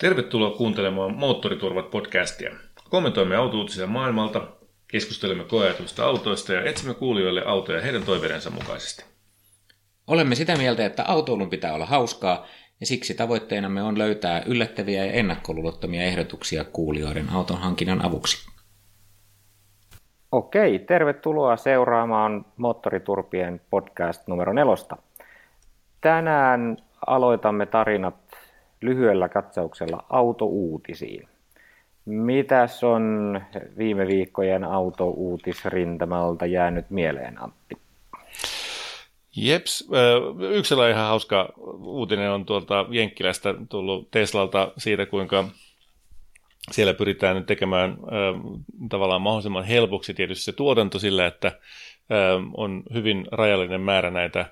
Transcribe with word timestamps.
Tervetuloa 0.00 0.50
kuuntelemaan 0.50 1.16
Moottoriturvat 1.16 1.90
podcastia. 1.90 2.50
Kommentoimme 2.90 3.36
autouutisia 3.36 3.86
maailmalta, 3.86 4.48
keskustelemme 4.88 5.44
koeajatuista 5.44 6.04
autoista 6.04 6.52
ja 6.52 6.64
etsimme 6.64 6.94
kuulijoille 6.94 7.42
autoja 7.46 7.80
heidän 7.80 8.02
toiveidensa 8.02 8.50
mukaisesti. 8.50 9.04
Olemme 10.06 10.34
sitä 10.34 10.56
mieltä, 10.56 10.86
että 10.86 11.04
autoilun 11.08 11.50
pitää 11.50 11.74
olla 11.74 11.86
hauskaa, 11.86 12.46
ja 12.80 12.86
siksi 12.86 13.14
tavoitteenamme 13.14 13.82
on 13.82 13.98
löytää 13.98 14.42
yllättäviä 14.46 15.04
ja 15.04 15.12
ennakkoluulottomia 15.12 16.02
ehdotuksia 16.02 16.64
kuulijoiden 16.64 17.30
auton 17.32 17.58
hankinnan 17.58 18.04
avuksi. 18.04 18.50
Okei, 20.32 20.78
tervetuloa 20.78 21.56
seuraamaan 21.56 22.44
Moottoriturpien 22.56 23.60
podcast 23.70 24.28
numero 24.28 24.52
nelosta. 24.52 24.96
Tänään 26.00 26.76
aloitamme 27.06 27.66
tarinat 27.66 28.29
lyhyellä 28.82 29.28
katsauksella 29.28 30.04
autouutisiin. 30.10 31.28
Mitäs 32.04 32.84
on 32.84 33.40
viime 33.78 34.06
viikkojen 34.06 34.64
autouutisrintamalta 34.64 36.46
jäänyt 36.46 36.90
mieleen, 36.90 37.42
Antti? 37.42 37.76
Jeps, 39.36 39.88
yksi 40.50 40.68
sellainen 40.68 40.96
ihan 40.96 41.08
hauska 41.08 41.52
uutinen 41.78 42.30
on 42.30 42.46
tuolta 42.46 42.86
Jenkkilästä 42.90 43.54
tullut 43.68 44.10
Teslalta 44.10 44.72
siitä, 44.78 45.06
kuinka 45.06 45.44
siellä 46.70 46.94
pyritään 46.94 47.36
nyt 47.36 47.46
tekemään 47.46 47.96
tavallaan 48.88 49.22
mahdollisimman 49.22 49.64
helpoksi 49.64 50.14
tietysti 50.14 50.44
se 50.44 50.52
tuotanto 50.52 50.98
sillä, 50.98 51.26
että 51.26 51.52
on 52.54 52.82
hyvin 52.94 53.26
rajallinen 53.32 53.80
määrä 53.80 54.10
näitä 54.10 54.46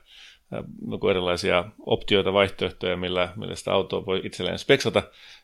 erilaisia 1.11 1.65
optioita, 1.87 2.33
vaihtoehtoja, 2.33 2.97
millä, 2.97 3.33
millä 3.37 3.55
sitä 3.55 3.73
autoa 3.73 4.07
voi 4.07 4.21
itselleen 4.25 4.59
speksata. 4.59 5.03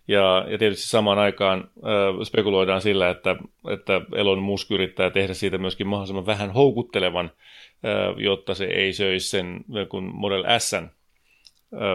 Ja, 0.08 0.46
ja 0.48 0.58
tietysti 0.58 0.88
samaan 0.88 1.18
aikaan 1.18 1.60
äh, 1.60 2.22
spekuloidaan 2.24 2.80
sillä, 2.80 3.10
että, 3.10 3.36
että 3.70 4.00
Elon 4.14 4.42
Musk 4.42 4.70
yrittää 4.70 5.10
tehdä 5.10 5.34
siitä 5.34 5.58
myöskin 5.58 5.86
mahdollisimman 5.86 6.26
vähän 6.26 6.50
houkuttelevan, 6.50 7.24
äh, 7.24 8.18
jotta 8.18 8.54
se 8.54 8.64
ei 8.64 8.92
söisi 8.92 9.28
sen 9.28 9.64
kun 9.88 10.10
Model 10.14 10.44
S 10.58 10.74
äh, 10.74 10.84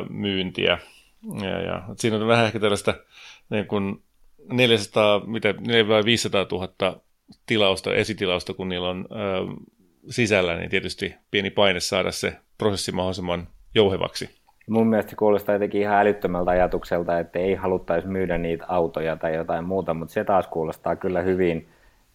myyntiä. 0.09 0.79
Ja, 1.41 1.61
ja, 1.61 1.83
siinä 1.97 2.17
on 2.17 2.27
vähän 2.27 2.45
ehkä 2.45 2.59
tällaista 2.59 2.93
niin 3.49 3.67
kuin 3.67 4.03
400, 4.51 5.25
mitä, 5.25 5.53
500 6.05 6.45
000 6.51 7.01
tilausta, 7.45 7.93
esitilausta, 7.93 8.53
kun 8.53 8.69
niillä 8.69 8.89
on 8.89 9.07
äh, 9.11 9.65
sisällä, 10.09 10.55
niin 10.57 10.69
tietysti 10.69 11.15
pieni 11.31 11.49
paine 11.49 11.79
saada 11.79 12.11
se 12.11 12.37
prosessi 12.59 12.91
mahdollisimman 12.91 13.47
jouhevaksi. 13.75 14.39
Mun 14.67 14.87
mielestä 14.87 15.09
se 15.09 15.15
kuulostaa 15.15 15.55
jotenkin 15.55 15.81
ihan 15.81 15.99
älyttömältä 15.99 16.51
ajatukselta, 16.51 17.19
että 17.19 17.39
ei 17.39 17.55
haluttaisi 17.55 18.07
myydä 18.07 18.37
niitä 18.37 18.65
autoja 18.67 19.15
tai 19.15 19.35
jotain 19.35 19.63
muuta, 19.63 19.93
mutta 19.93 20.13
se 20.13 20.23
taas 20.23 20.47
kuulostaa 20.47 20.95
kyllä 20.95 21.21
hyvin 21.21 21.69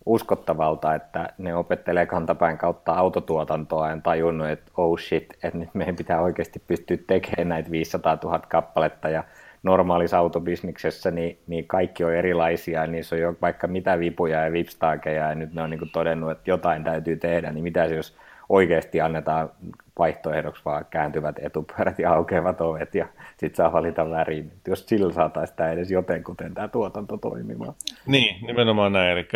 uskottavalta, 0.07 0.95
että 0.95 1.29
ne 1.39 1.55
opettelee 1.55 2.07
kantapäin 2.07 2.59
kautta 2.59 2.93
autotuotantoa 2.93 3.91
ja 3.91 3.99
tajunnut, 4.03 4.49
että 4.49 4.73
oh 4.77 4.99
shit, 4.99 5.35
että 5.43 5.59
nyt 5.59 5.75
meidän 5.75 5.97
pitää 5.97 6.21
oikeasti 6.21 6.63
pystyä 6.67 6.97
tekemään 7.07 7.49
näitä 7.49 7.71
500 7.71 8.19
000 8.25 8.39
kappaletta 8.39 9.09
ja 9.09 9.25
normaalissa 9.63 10.19
autobisniksessä 10.19 11.11
niin, 11.11 11.39
niin 11.47 11.67
kaikki 11.67 12.05
on 12.05 12.15
erilaisia 12.15 12.81
ja 12.81 12.87
niissä 12.87 13.17
on 13.17 13.23
jo 13.23 13.35
vaikka 13.43 13.67
mitä 13.67 13.99
vipuja 13.99 14.45
ja 14.45 14.53
vipstaakeja 14.53 15.29
ja 15.29 15.35
nyt 15.35 15.55
ne 15.55 15.63
on 15.63 15.71
niin 15.71 15.91
todennut, 15.93 16.31
että 16.31 16.51
jotain 16.51 16.85
täytyy 16.85 17.17
tehdä, 17.17 17.53
niin 17.53 17.63
mitä 17.63 17.85
jos 17.85 18.17
oikeasti 18.49 19.00
annetaan 19.00 19.50
vaihtoehdoksi 19.99 20.62
vaan 20.65 20.87
kääntyvät 20.91 21.37
etupyörät 21.38 21.99
ja 21.99 22.12
aukeavat 22.12 22.60
ovet 22.60 22.94
ja 22.94 23.06
sitten 23.37 23.56
saa 23.56 23.72
valita 23.72 24.10
värin. 24.10 24.53
Jos 24.69 24.87
sillä 24.87 25.12
saataisiin 25.12 25.56
tämä 25.56 25.71
edes 25.71 25.91
jotenkuten 25.91 26.55
tämä 26.55 26.69
tuotanto 26.69 27.16
toimimaan. 27.16 27.75
Niin, 28.06 28.47
nimenomaan 28.47 28.93
näin. 28.93 29.10
Eli 29.10 29.28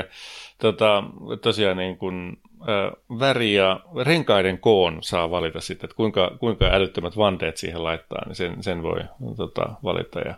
tota, 0.58 1.04
tosiaan 1.42 1.76
niin 1.76 1.98
kun, 1.98 2.36
äh, 2.62 3.18
väri 3.18 3.54
ja 3.54 3.80
renkaiden 4.04 4.58
koon 4.58 4.98
saa 5.00 5.30
valita 5.30 5.60
sitten, 5.60 5.86
että 5.86 5.96
kuinka, 5.96 6.36
kuinka 6.40 6.64
älyttömät 6.64 7.16
vanteet 7.16 7.56
siihen 7.56 7.84
laittaa, 7.84 8.22
niin 8.26 8.36
sen, 8.36 8.62
sen 8.62 8.82
voi 8.82 9.00
tota, 9.36 9.68
valita. 9.84 10.20
Ja 10.20 10.34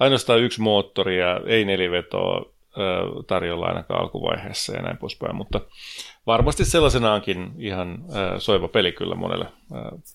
ainoastaan 0.00 0.40
yksi 0.40 0.60
moottori 0.60 1.18
ja 1.18 1.40
ei 1.46 1.64
nelivetoa 1.64 2.53
tarjolla 3.26 3.66
ainakaan 3.66 4.00
alkuvaiheessa 4.00 4.76
ja 4.76 4.82
näin 4.82 4.96
poispäin, 4.96 5.36
mutta 5.36 5.60
varmasti 6.26 6.64
sellaisenaankin 6.64 7.52
ihan 7.58 7.98
soiva 8.38 8.68
peli 8.68 8.92
kyllä 8.92 9.14
monelle 9.14 9.46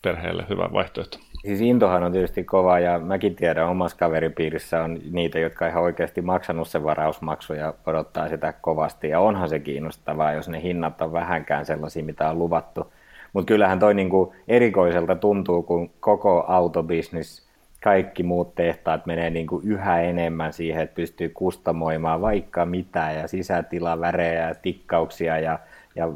perheelle 0.04 0.46
hyvä 0.50 0.70
vaihtoehto. 0.74 1.18
Siis 1.42 1.62
intohan 1.62 2.04
on 2.04 2.12
tietysti 2.12 2.44
kova 2.44 2.80
ja 2.80 3.00
mäkin 3.00 3.36
tiedän 3.36 3.68
omassa 3.68 3.98
kaveripiirissä 3.98 4.84
on 4.84 5.00
niitä, 5.12 5.40
jotka 5.40 5.68
ihan 5.68 5.84
oikeasti 5.84 6.22
maksanut 6.22 6.68
sen 6.68 6.84
varausmaksu 6.84 7.54
ja 7.54 7.74
odottaa 7.86 8.30
sitä 8.30 8.54
kovasti. 8.54 9.10
Ja 9.10 9.20
onhan 9.20 9.50
se 9.50 9.60
kiinnostavaa, 9.60 10.34
jos 10.34 10.50
ne 10.50 10.62
hinnat 10.62 11.02
on 11.02 11.14
vähänkään 11.14 11.66
sellaisia, 11.66 12.04
mitä 12.04 12.30
on 12.30 12.40
luvattu. 12.40 12.94
Mutta 13.34 13.48
kyllähän 13.48 13.80
toi 13.80 13.94
niinku 13.94 14.34
erikoiselta 14.48 15.16
tuntuu, 15.16 15.64
kun 15.64 15.90
koko 16.00 16.46
autobisnis, 16.48 17.49
kaikki 17.84 18.24
muut 18.24 18.56
tehtaat 18.56 19.06
menee 19.06 19.30
niinku 19.30 19.62
yhä 19.64 20.02
enemmän 20.02 20.54
siihen, 20.54 20.84
että 20.84 20.96
pystyy 20.96 21.30
kustomoimaan 21.30 22.22
vaikka 22.22 22.66
mitä 22.66 23.12
ja 23.12 23.28
sisätilavärejä 23.28 24.48
ja 24.48 24.56
tikkauksia 24.56 25.40
ja 25.40 25.60
ja 25.96 26.08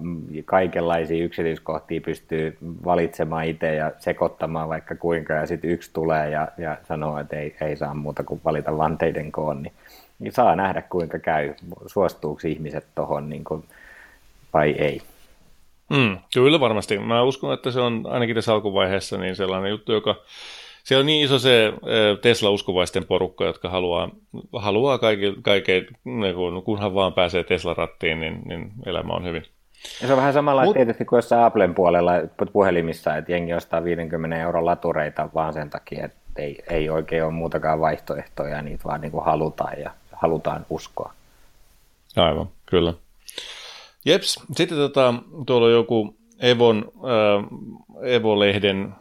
kaikenlaisia 0.46 1.24
yksityiskohtia 1.24 2.02
pystyy 2.02 2.58
valitsemaan 2.86 3.46
itse 3.46 3.76
ja 3.76 3.92
sekoittamaan 4.00 4.70
vaikka 4.70 4.96
kuinka, 4.96 5.34
ja 5.34 5.48
sitten 5.48 5.70
yksi 5.70 5.94
tulee 5.94 6.30
ja, 6.30 6.48
ja 6.58 6.78
sanoo, 6.88 7.20
että 7.20 7.40
ei, 7.40 7.56
ei 7.62 7.78
saa 7.78 7.94
muuta 7.94 8.24
kuin 8.24 8.42
valita 8.46 8.78
vanteiden 8.78 9.32
koon, 9.32 9.64
niin, 9.64 9.74
niin 10.20 10.34
saa 10.34 10.56
nähdä 10.56 10.82
kuinka 10.82 11.20
käy, 11.20 11.54
suostuuko 11.86 12.42
ihmiset 12.48 12.86
tuohon 12.96 13.30
niin 13.30 13.44
vai 14.54 14.72
ei. 14.72 15.02
Mm, 15.90 16.18
kyllä 16.34 16.60
varmasti. 16.60 17.00
Mä 17.00 17.24
uskon, 17.24 17.54
että 17.54 17.72
se 17.72 17.80
on 17.80 18.04
ainakin 18.10 18.36
tässä 18.36 18.54
alkuvaiheessa 18.54 19.18
niin 19.18 19.36
sellainen 19.36 19.70
juttu, 19.70 19.92
joka 19.92 20.16
se 20.84 20.98
on 20.98 21.06
niin 21.06 21.26
iso 21.26 21.40
se 21.40 21.74
Tesla-uskovaisten 22.22 23.06
porukka, 23.06 23.46
jotka 23.46 23.70
haluaa, 23.70 24.10
haluaa 24.54 24.98
kaiken, 24.98 25.36
kaiken 25.42 25.88
niin 26.04 26.64
kunhan 26.64 26.94
vaan 26.94 27.14
pääsee 27.14 27.44
Tesla-rattiin, 27.44 28.20
niin, 28.20 28.42
niin 28.46 28.72
elämä 28.86 29.14
on 29.14 29.26
hyvin. 29.26 29.44
Ja 30.02 30.08
se 30.08 30.14
on 30.14 30.18
vähän 30.18 30.34
samalla 30.34 30.64
Mut... 30.64 30.74
tietysti 30.74 31.06
kuin 31.06 31.18
jossain 31.18 31.44
Applen 31.44 31.76
puolella 31.76 32.12
puhelimissa, 32.54 33.16
että 33.16 33.32
jengi 33.32 33.54
ostaa 33.54 33.84
50 33.84 34.42
euron 34.42 34.66
latureita 34.66 35.30
vaan 35.36 35.54
sen 35.54 35.70
takia, 35.70 36.06
että 36.06 36.18
ei, 36.36 36.64
ei 36.70 36.90
oikein 36.90 37.24
ole 37.24 37.32
muutakaan 37.32 37.80
vaihtoehtoja, 37.80 38.62
niitä 38.62 38.84
vaan 38.84 39.02
niin 39.02 39.12
kuin 39.12 39.26
halutaan 39.26 39.80
ja 39.80 39.92
halutaan 40.12 40.66
uskoa. 40.70 41.14
Aivan, 42.16 42.48
kyllä. 42.66 42.94
Jeps, 44.06 44.40
sitten 44.54 44.78
tota, 44.78 45.14
tuolla 45.46 45.68
on 45.68 45.74
joku 45.74 46.16
Evon, 46.40 46.92
äh, 46.98 48.14
Evo-lehden 48.16 48.84
äh, 48.86 48.94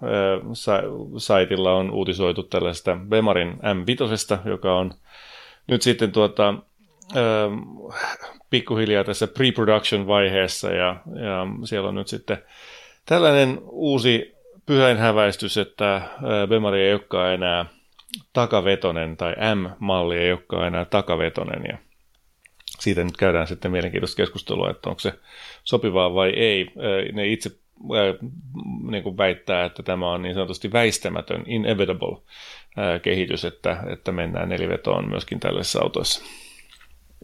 saitilla 1.17 1.75
on 1.75 1.91
uutisoitu 1.91 2.43
tällaista 2.43 2.99
Bemarin 3.09 3.53
M5, 3.53 4.49
joka 4.49 4.79
on 4.79 4.95
nyt 5.67 5.83
sitten 5.83 6.13
tuota, 6.13 6.49
äh, 7.17 7.53
pikkuhiljaa 8.51 9.05
tässä 9.05 9.27
pre-production 9.27 10.07
vaiheessa 10.07 10.71
ja, 10.71 10.97
ja 11.07 11.47
siellä 11.65 11.89
on 11.89 11.95
nyt 11.95 12.09
sitten 12.09 12.39
tällainen 13.07 13.59
uusi 13.63 14.35
pyhäinhäväistys, 14.67 15.57
että 15.57 16.03
Bemari 16.49 16.83
ei 16.83 16.93
olekaan 16.93 17.35
enää 17.35 17.67
takavetonen 18.33 19.17
tai 19.17 19.35
M-malli 19.55 20.19
ei 20.19 20.33
olekaan 20.33 20.67
enää 20.67 20.85
takavetonen 20.85 21.63
ja 21.69 21.79
siitä 22.83 23.05
nyt 23.05 23.17
käydään 23.17 23.47
sitten 23.47 23.71
mielenkiintoista 23.71 24.17
keskustelua, 24.17 24.71
että 24.71 24.91
onko 24.91 25.01
se 25.01 25.13
sopivaa 25.65 26.15
vai 26.15 26.31
ei. 26.31 26.73
Ne 27.13 27.27
itse 27.27 27.51
niin 28.91 29.03
kuin 29.03 29.17
väittää, 29.17 29.65
että 29.65 29.83
tämä 29.83 30.13
on 30.13 30.23
niin 30.23 30.35
sanotusti 30.35 30.73
väistämätön, 30.73 31.43
inevitable 31.47 32.17
kehitys, 33.03 33.45
että, 33.45 33.77
että 33.93 34.13
mennään 34.13 34.49
nelivetoon 34.49 35.09
myöskin 35.09 35.41
tällaisissa 35.41 35.83
autoissa. 35.83 36.25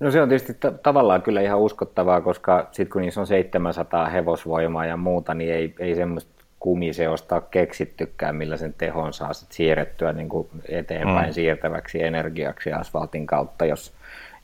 No 0.01 0.11
se 0.11 0.23
on 0.23 0.29
tietysti 0.29 0.55
t- 0.55 0.83
tavallaan 0.83 1.23
kyllä 1.23 1.41
ihan 1.41 1.59
uskottavaa, 1.59 2.21
koska 2.21 2.69
sitten 2.73 2.93
kun 2.93 3.03
niissä 3.03 3.21
on 3.21 3.27
700 3.27 4.09
hevosvoimaa 4.09 4.87
ja 4.87 4.97
muuta, 4.97 5.35
niin 5.35 5.53
ei, 5.53 5.75
ei 5.79 5.95
semmoista 5.95 6.45
kumiseosta 6.61 7.35
ole 7.35 7.43
keksittykään, 7.51 8.37
millä 8.37 8.57
sen 8.57 8.75
tehon 8.79 9.13
saa 9.13 9.33
sit 9.33 9.53
siirrettyä 9.53 10.13
niin 10.13 10.29
kuin 10.29 10.49
eteenpäin 10.69 11.29
mm. 11.29 11.33
siirtäväksi 11.33 12.03
energiaksi 12.03 12.73
asfaltin 12.73 13.27
kautta, 13.27 13.67
jos, 13.67 13.93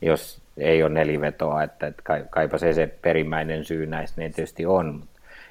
jos 0.03 0.44
ei 0.57 0.83
ole 0.83 0.93
nelivetoa, 0.93 1.63
että, 1.63 1.87
että 1.87 2.03
kaipa 2.31 2.59
se 2.59 2.73
se 2.73 2.87
perimmäinen 2.87 3.65
syy 3.65 3.87
näistä 3.87 4.21
niin 4.21 4.33
tietysti 4.33 4.67
on. 4.67 5.03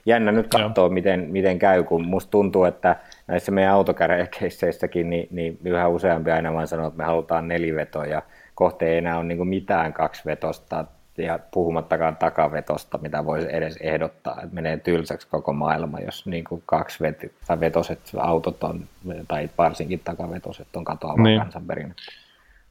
Jännä 0.05 0.31
nyt 0.31 0.47
katsoa, 0.47 0.89
miten, 0.89 1.27
miten 1.29 1.59
käy, 1.59 1.83
kun 1.83 2.05
musta 2.05 2.31
tuntuu, 2.31 2.63
että 2.63 2.95
näissä 3.27 3.51
meidän 3.51 3.73
autokärekeisseissäkin 3.73 5.09
niin, 5.09 5.27
niin 5.31 5.59
yhä 5.65 5.87
useampi 5.87 6.31
aina 6.31 6.53
vaan 6.53 6.67
sanoo, 6.67 6.87
että 6.87 6.97
me 6.97 7.03
halutaan 7.03 7.47
nelivetoa 7.47 8.05
ja 8.05 8.21
kohta 8.55 8.85
ei 8.85 8.97
enää 8.97 9.17
ole 9.17 9.23
niin 9.25 9.47
mitään 9.47 9.93
kaksivetosta 9.93 10.85
ja 11.17 11.39
puhumattakaan 11.51 12.15
takavetosta, 12.15 12.97
mitä 12.97 13.25
voisi 13.25 13.55
edes 13.55 13.77
ehdottaa, 13.81 14.33
että 14.43 14.55
menee 14.55 14.77
tylsäksi 14.77 15.27
koko 15.27 15.53
maailma, 15.53 15.99
jos 15.99 16.25
niin 16.25 16.43
kuin 16.43 16.63
kaksi 16.65 17.03
vet- 17.03 17.59
vetoset 17.59 17.99
autot 18.17 18.63
on, 18.63 18.87
tai 19.27 19.49
varsinkin 19.57 20.01
takavetoset 20.03 20.75
on 20.75 20.83
katoava 20.83 21.23
niin. 21.23 21.39
kansanperinne. 21.39 21.95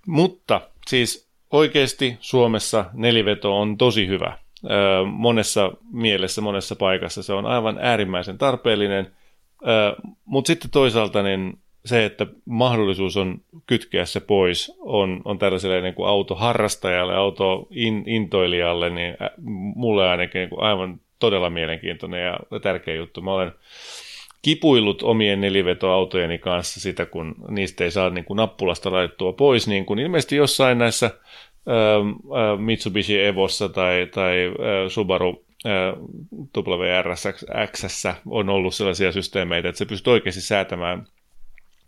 Mutta 0.06 0.60
siis 0.86 1.31
oikeasti 1.52 2.16
Suomessa 2.20 2.84
neliveto 2.92 3.60
on 3.60 3.78
tosi 3.78 4.06
hyvä. 4.06 4.38
Monessa 5.06 5.72
mielessä, 5.92 6.40
monessa 6.40 6.76
paikassa 6.76 7.22
se 7.22 7.32
on 7.32 7.46
aivan 7.46 7.78
äärimmäisen 7.80 8.38
tarpeellinen, 8.38 9.12
mutta 10.24 10.46
sitten 10.46 10.70
toisaalta 10.70 11.22
niin 11.22 11.58
se, 11.84 12.04
että 12.04 12.26
mahdollisuus 12.44 13.16
on 13.16 13.40
kytkeä 13.66 14.04
se 14.04 14.20
pois, 14.20 14.72
on, 14.80 15.22
on 15.24 15.38
tällaiselle 15.38 15.80
niin 15.80 15.94
kuin 15.94 16.08
autoharrastajalle, 16.08 17.14
autointoilijalle, 17.14 18.90
niin 18.90 19.16
mulle 19.76 20.08
ainakin 20.08 20.38
niin 20.38 20.48
kuin 20.48 20.62
aivan 20.62 21.00
todella 21.18 21.50
mielenkiintoinen 21.50 22.24
ja 22.24 22.60
tärkeä 22.62 22.94
juttu. 22.94 23.20
Mä 23.20 23.32
olen 23.32 23.52
kipuillut 24.42 25.02
omien 25.02 25.40
nelivetoautojeni 25.40 26.38
kanssa 26.38 26.80
sitä, 26.80 27.06
kun 27.06 27.34
niistä 27.48 27.84
ei 27.84 27.90
saa 27.90 28.10
niin 28.10 28.24
kuin 28.24 28.36
nappulasta 28.36 28.92
laitettua 28.92 29.32
pois, 29.32 29.68
niin 29.68 29.86
kuin 29.86 29.98
ilmeisesti 29.98 30.36
jossain 30.36 30.78
näissä 30.78 31.10
Mitsubishi 32.58 33.24
Evossa 33.24 33.68
tai, 33.68 34.08
tai 34.14 34.46
ä, 34.48 34.88
Subaru 34.88 35.44
WRX 36.56 38.04
on 38.26 38.48
ollut 38.48 38.74
sellaisia 38.74 39.12
systeemeitä, 39.12 39.68
että 39.68 39.78
se 39.78 39.84
pystyy 39.84 40.12
oikeasti 40.12 40.40
säätämään 40.40 41.06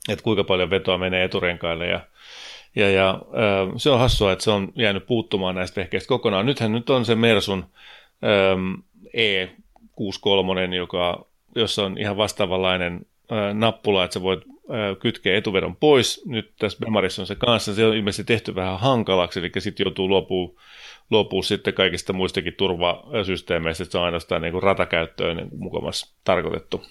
että 0.09 0.23
kuinka 0.23 0.45
paljon 0.45 0.71
vetoa 0.71 0.99
menee 0.99 1.25
eturenkaille 1.25 1.87
ja 1.87 2.01
ja, 2.77 2.91
ja 2.91 3.23
se 3.77 3.91
on 3.91 3.99
hassua, 3.99 4.33
että 4.33 4.45
se 4.45 4.51
on 4.51 4.73
jäänyt 4.75 5.07
puuttumaan 5.07 5.55
näistä 5.55 5.81
vehkeistä 5.81 6.09
kokonaan. 6.09 6.47
Nythän 6.47 6.73
nyt 6.73 6.91
on 6.91 7.05
se 7.05 7.15
Mersun 7.15 7.65
E63, 9.07 10.75
joka, 10.77 11.27
jossa 11.55 11.85
on 11.85 11.99
ihan 11.99 12.17
vastaavanlainen 12.17 13.07
nappula, 13.53 14.05
että 14.05 14.15
sä 14.15 14.23
voit 14.23 14.41
kytkeä 15.01 15.37
etuvedon 15.37 15.77
pois. 15.77 16.23
Nyt 16.27 16.53
tässä 16.59 16.79
Bemarissa 16.81 17.23
on 17.23 17.27
se 17.27 17.35
kanssa. 17.35 17.75
Se 17.75 17.87
on 17.87 17.97
ilmeisesti 17.97 18.25
tehty 18.25 18.55
vähän 18.55 18.81
hankalaksi, 18.81 19.41
eli 19.41 19.51
sitten 19.59 19.85
joutuu 19.85 20.09
luopuu, 20.09 20.59
luopuu 21.11 21.43
sitten 21.43 21.75
kaikista 21.75 22.13
muistakin 22.13 22.55
turvasysteemeistä, 22.55 23.83
että 23.83 23.93
se 23.93 23.99
on 23.99 24.05
ainoastaan 24.05 24.43
niin 24.43 24.53
kuin 24.53 24.63
ratakäyttöön 24.63 25.37
niin 25.37 25.49
mukamassa 25.59 26.15
tarkoitettu. 26.25 26.83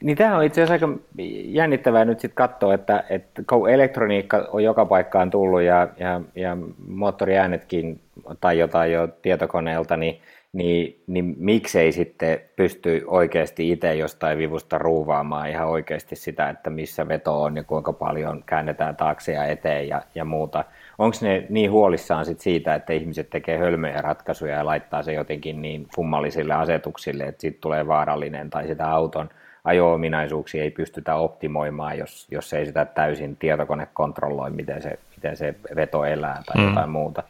Niin 0.00 0.16
tämä 0.16 0.36
on 0.36 0.44
itse 0.44 0.62
asiassa 0.62 0.86
aika 0.86 0.98
jännittävää 1.44 2.04
nyt 2.04 2.20
sitten 2.20 2.36
katsoa, 2.36 2.74
että, 2.74 3.04
että 3.10 3.42
kun 3.48 3.70
elektroniikka 3.70 4.48
on 4.52 4.64
joka 4.64 4.86
paikkaan 4.86 5.30
tullut 5.30 5.62
ja, 5.62 5.88
ja, 5.98 6.20
ja 6.34 6.56
moottoriäänetkin 6.88 8.00
tai 8.40 8.58
jotain 8.58 8.92
jo 8.92 9.08
tietokoneelta, 9.22 9.96
niin, 9.96 10.20
niin, 10.52 11.02
niin 11.06 11.34
miksei 11.38 11.92
sitten 11.92 12.40
pysty 12.56 13.02
oikeasti 13.06 13.70
itse 13.70 13.94
jostain 13.94 14.38
vivusta 14.38 14.78
ruuvaamaan 14.78 15.50
ihan 15.50 15.68
oikeasti 15.68 16.16
sitä, 16.16 16.48
että 16.48 16.70
missä 16.70 17.08
veto 17.08 17.42
on 17.42 17.56
ja 17.56 17.64
kuinka 17.64 17.92
paljon 17.92 18.42
käännetään 18.46 18.96
taakse 18.96 19.32
ja 19.32 19.44
eteen 19.44 19.88
ja, 19.88 20.02
ja 20.14 20.24
muuta. 20.24 20.64
Onko 20.98 21.16
ne 21.22 21.46
niin 21.48 21.70
huolissaan 21.70 22.24
sit 22.24 22.40
siitä, 22.40 22.74
että 22.74 22.92
ihmiset 22.92 23.30
tekee 23.30 23.58
hölmöjä 23.58 23.96
ratkaisuja 24.00 24.56
ja 24.56 24.66
laittaa 24.66 25.02
se 25.02 25.12
jotenkin 25.12 25.62
niin 25.62 25.86
fummallisille 25.96 26.54
asetuksille, 26.54 27.24
että 27.24 27.40
siitä 27.40 27.58
tulee 27.60 27.86
vaarallinen 27.86 28.50
tai 28.50 28.66
sitä 28.66 28.90
auton– 28.90 29.28
ajo-ominaisuuksia 29.64 30.62
ei 30.62 30.70
pystytä 30.70 31.14
optimoimaan, 31.14 31.98
jos, 31.98 32.26
jos 32.30 32.52
ei 32.52 32.66
sitä 32.66 32.84
täysin 32.84 33.36
tietokone 33.36 33.88
kontrolloi, 33.94 34.50
miten 34.50 34.82
se, 34.82 34.98
miten 35.16 35.36
se 35.36 35.54
veto 35.76 36.04
elää 36.04 36.42
tai 36.46 36.62
mm. 36.62 36.68
jotain 36.68 36.90
muuta. 36.90 37.22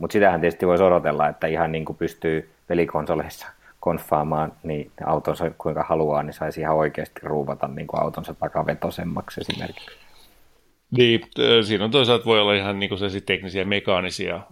Mutta 0.00 0.12
sitähän 0.12 0.40
tietysti 0.40 0.66
voisi 0.66 0.84
odotella, 0.84 1.28
että 1.28 1.46
ihan 1.46 1.72
niin 1.72 1.84
kuin 1.84 1.96
pystyy 1.96 2.50
pelikonsoleissa 2.66 3.46
konfaamaan 3.80 4.52
niin 4.62 4.90
autonsa 5.06 5.50
kuinka 5.58 5.82
haluaa, 5.88 6.22
niin 6.22 6.34
saisi 6.34 6.60
ihan 6.60 6.76
oikeasti 6.76 7.20
ruuvata 7.22 7.68
niin 7.68 7.86
kuin 7.86 8.02
autonsa 8.02 8.34
takavetosemmaksi 8.34 9.40
esimerkiksi. 9.40 9.90
Niin, 10.96 11.20
siinä 11.62 11.84
on 11.84 11.90
toisaalta 11.90 12.24
voi 12.24 12.40
olla 12.40 12.54
ihan 12.54 12.78
niin 12.78 12.88
kuin 12.88 13.00
teknisiä 13.26 13.64
mekaanisia 13.64 14.34
ää, 14.34 14.42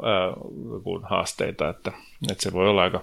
haasteita, 1.03 1.69
että, 1.69 1.93
että 2.31 2.43
se 2.43 2.53
voi 2.53 2.69
olla 2.69 2.83
aika, 2.83 3.01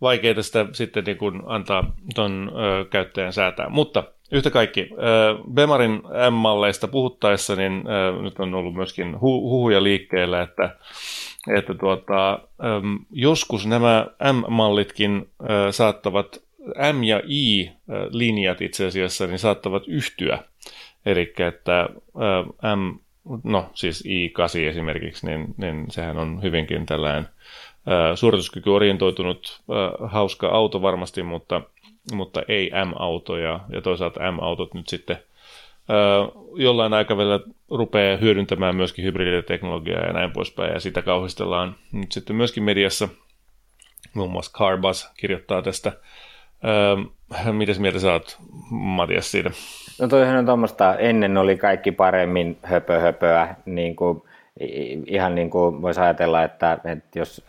vaikeaa 0.00 0.42
sitä 0.42 0.66
sitten 0.72 1.04
niin 1.04 1.16
kuin 1.18 1.42
antaa 1.46 1.92
tuon 2.14 2.52
ö, 2.54 2.84
käyttäjän 2.84 3.32
säätää. 3.32 3.68
Mutta 3.68 4.04
yhtä 4.32 4.50
kaikki, 4.50 4.90
ö, 4.92 5.38
Bemarin 5.52 6.02
M-malleista 6.30 6.88
puhuttaessa, 6.88 7.56
niin 7.56 7.84
ö, 7.86 8.22
nyt 8.22 8.40
on 8.40 8.54
ollut 8.54 8.74
myöskin 8.74 9.14
hu- 9.14 9.20
huhuja 9.20 9.82
liikkeellä, 9.82 10.42
että, 10.42 10.76
että 11.56 11.74
tuota, 11.74 12.38
joskus 13.10 13.66
nämä 13.66 14.06
M-mallitkin 14.32 15.30
saattavat, 15.70 16.42
M- 16.92 17.04
ja 17.04 17.20
I-linjat 17.28 18.60
itse 18.60 18.86
asiassa, 18.86 19.26
niin 19.26 19.38
saattavat 19.38 19.82
yhtyä. 19.88 20.38
Eli 21.06 21.32
että 21.38 21.88
M, 22.76 22.98
no 23.44 23.70
siis 23.74 24.04
I8 24.06 24.58
esimerkiksi, 24.58 25.26
niin, 25.26 25.54
niin 25.56 25.86
sehän 25.90 26.18
on 26.18 26.42
hyvinkin 26.42 26.86
tällainen– 26.86 27.28
suorituskykyorientoitunut 28.14 29.62
hauska 30.06 30.48
auto 30.48 30.82
varmasti, 30.82 31.22
mutta, 31.22 31.62
mutta 32.12 32.42
ei 32.48 32.70
M-auto 32.84 33.36
ja, 33.36 33.60
ja 33.72 33.80
toisaalta 33.80 34.32
M-autot 34.32 34.74
nyt 34.74 34.88
sitten 34.88 35.16
jollain 36.54 36.92
aikavälillä 36.92 37.40
rupeaa 37.70 38.16
hyödyntämään 38.16 38.76
myöskin 38.76 39.04
hybriditeknologiaa 39.04 40.06
ja 40.06 40.12
näin 40.12 40.30
poispäin, 40.30 40.72
ja 40.72 40.80
sitä 40.80 41.02
kauhistellaan 41.02 41.76
nyt 41.92 42.12
sitten 42.12 42.36
myöskin 42.36 42.62
mediassa. 42.62 43.08
Muun 44.14 44.30
muassa 44.30 44.52
Carbus 44.58 45.10
kirjoittaa 45.16 45.62
tästä. 45.62 45.92
mitäs 47.52 47.78
mieltä 47.78 47.98
sä 47.98 48.12
oot, 48.12 48.38
Matias, 48.70 49.30
siitä? 49.30 49.50
No 50.00 50.08
toihan 50.08 50.36
on 50.36 50.46
tuommoista, 50.46 50.94
ennen 50.94 51.36
oli 51.36 51.56
kaikki 51.56 51.92
paremmin 51.92 52.58
höpö 52.62 53.00
höpöä, 53.00 53.54
niin 53.66 53.96
kuin 53.96 54.22
ihan 55.06 55.34
niin 55.34 55.50
kuin 55.50 55.82
voisi 55.82 56.00
ajatella, 56.00 56.42
että, 56.42 56.72
että 56.72 57.18
jos 57.18 57.44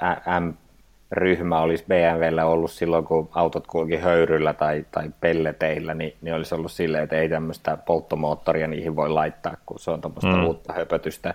M-ryhmä 1.12 1.62
olisi 1.62 1.86
BMWllä 1.88 2.46
ollut 2.46 2.72
silloin, 2.72 3.06
kun 3.06 3.30
autot 3.32 3.68
kulki 3.68 3.98
höyryllä 3.98 4.54
tai, 4.54 4.86
tai 4.92 5.10
pelleteillä, 5.20 5.94
niin, 5.94 6.14
niin 6.22 6.36
olisi 6.36 6.56
ollut 6.56 6.72
silleen, 6.72 7.04
että 7.04 7.16
ei 7.16 7.30
tämmöistä 7.30 7.78
polttomoottoria 7.78 8.68
niihin 8.68 8.96
voi 8.96 9.10
laittaa, 9.10 9.58
kun 9.66 9.80
se 9.80 9.92
on 9.92 10.02
tuommoista 10.02 10.36
mm. 10.36 10.46
uutta 10.46 10.74
höpötystä. 10.74 11.34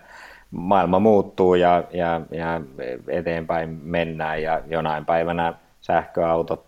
Maailma 0.50 0.98
muuttuu 0.98 1.54
ja, 1.54 1.84
ja, 1.92 2.20
ja 2.30 2.60
eteenpäin 3.08 3.68
mennään 3.82 4.42
ja 4.42 4.60
jonain 4.66 5.04
päivänä 5.04 5.54
sähköautot 5.80 6.64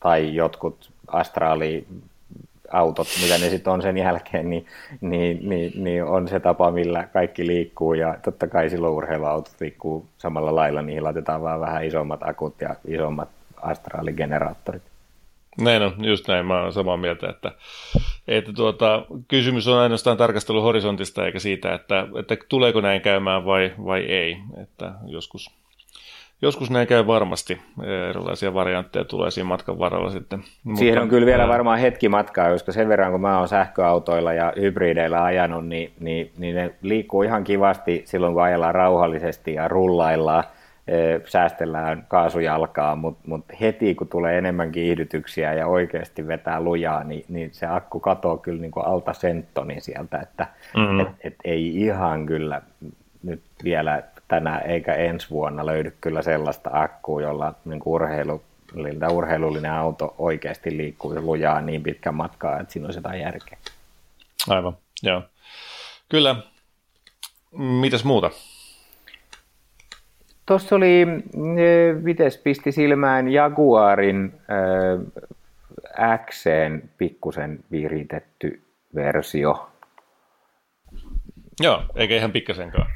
tai 0.00 0.34
jotkut 0.34 0.90
astraali 1.06 1.86
autot, 2.76 3.06
mitä 3.22 3.38
ne 3.38 3.50
sitten 3.50 3.72
on 3.72 3.82
sen 3.82 3.98
jälkeen, 3.98 4.50
niin, 4.50 4.66
niin, 5.00 5.48
niin, 5.48 5.72
niin, 5.76 6.04
on 6.04 6.28
se 6.28 6.40
tapa, 6.40 6.70
millä 6.70 7.08
kaikki 7.12 7.46
liikkuu 7.46 7.94
ja 7.94 8.16
totta 8.24 8.48
kai 8.48 8.70
silloin 8.70 8.92
urheiluautot 8.92 9.54
liikkuu 9.60 10.06
samalla 10.18 10.54
lailla, 10.54 10.82
niihin 10.82 11.04
laitetaan 11.04 11.42
vaan 11.42 11.60
vähän 11.60 11.84
isommat 11.84 12.20
akut 12.22 12.60
ja 12.60 12.76
isommat 12.88 13.28
astraaligeneraattorit. 13.62 14.82
Näin 15.60 15.82
on, 15.82 15.94
just 15.98 16.28
näin. 16.28 16.46
Mä 16.46 16.60
olen 16.60 16.72
samaa 16.72 16.96
mieltä, 16.96 17.28
että, 17.28 17.52
että 18.28 18.52
tuota, 18.52 19.06
kysymys 19.28 19.68
on 19.68 19.78
ainoastaan 19.78 20.16
tarkastelu 20.16 20.62
horisontista 20.62 21.26
eikä 21.26 21.38
siitä, 21.38 21.74
että, 21.74 22.06
että 22.18 22.36
tuleeko 22.48 22.80
näin 22.80 23.00
käymään 23.00 23.44
vai, 23.44 23.72
vai 23.84 24.00
ei. 24.00 24.36
Että 24.62 24.92
joskus 25.06 25.50
joskus 26.42 26.70
näin 26.70 26.86
käy 26.86 27.06
varmasti. 27.06 27.60
Erilaisia 28.08 28.54
variantteja 28.54 29.04
tulee 29.04 29.30
siinä 29.30 29.48
matkan 29.48 29.78
varrella 29.78 30.10
sitten. 30.10 30.42
Siihen 30.42 30.94
Mutta, 30.94 31.00
on 31.00 31.08
kyllä 31.08 31.26
vielä 31.26 31.48
varmaan 31.48 31.78
hetki 31.78 32.08
matkaa, 32.08 32.50
koska 32.50 32.72
sen 32.72 32.88
verran 32.88 33.12
kun 33.12 33.20
mä 33.20 33.38
oon 33.38 33.48
sähköautoilla 33.48 34.32
ja 34.32 34.52
hybrideillä 34.60 35.24
ajanut, 35.24 35.66
niin, 35.66 35.92
niin, 36.00 36.32
niin 36.38 36.56
ne 36.56 36.74
liikkuu 36.82 37.22
ihan 37.22 37.44
kivasti 37.44 38.02
silloin, 38.04 38.32
kun 38.34 38.42
ajellaan 38.42 38.74
rauhallisesti 38.74 39.54
ja 39.54 39.68
rullaillaan 39.68 40.44
säästellään 41.24 42.04
kaasujalkaa, 42.08 42.96
mutta 42.96 43.22
mut 43.26 43.44
heti 43.60 43.94
kun 43.94 44.08
tulee 44.08 44.38
enemmän 44.38 44.72
kiihdytyksiä 44.72 45.54
ja 45.54 45.66
oikeasti 45.66 46.26
vetää 46.26 46.60
lujaa, 46.60 47.04
niin, 47.04 47.24
niin 47.28 47.48
se 47.52 47.66
akku 47.66 48.00
katoo 48.00 48.36
kyllä 48.36 48.60
niin 48.60 48.70
kuin 48.70 48.86
alta 48.86 49.12
senttonin 49.12 49.80
sieltä, 49.80 50.18
että 50.18 50.46
mm-hmm. 50.76 51.00
et, 51.00 51.08
et 51.20 51.34
ei 51.44 51.76
ihan 51.76 52.26
kyllä 52.26 52.62
nyt 53.22 53.42
vielä 53.64 54.02
tänä 54.28 54.58
eikä 54.58 54.94
ensi 54.94 55.30
vuonna 55.30 55.66
löydy 55.66 55.96
kyllä 56.00 56.22
sellaista 56.22 56.70
akkua, 56.72 57.22
jolla 57.22 57.54
niin 57.64 57.82
urheilu, 57.84 58.42
urheilullinen 59.10 59.72
auto 59.72 60.14
oikeasti 60.18 60.76
liikkuu 60.76 61.14
lujaa 61.20 61.60
niin 61.60 61.82
pitkän 61.82 62.14
matkaa, 62.14 62.60
että 62.60 62.72
siinä 62.72 62.86
olisi 62.86 62.98
jotain 62.98 63.20
järkeä. 63.20 63.58
Aivan, 64.48 64.76
joo. 65.02 65.22
Kyllä. 66.08 66.36
Mitäs 67.58 68.04
muuta? 68.04 68.30
Tuossa 70.46 70.76
oli, 70.76 71.06
mites 72.02 72.38
pisti 72.38 72.72
silmään 72.72 73.28
Jaguarin 73.28 74.32
äh, 75.98 76.18
Xen 76.30 76.90
pikkusen 76.98 77.64
viritetty 77.70 78.62
versio. 78.94 79.70
Joo, 81.60 81.82
eikä 81.94 82.16
ihan 82.16 82.32
pikkasenkaan. 82.32 82.86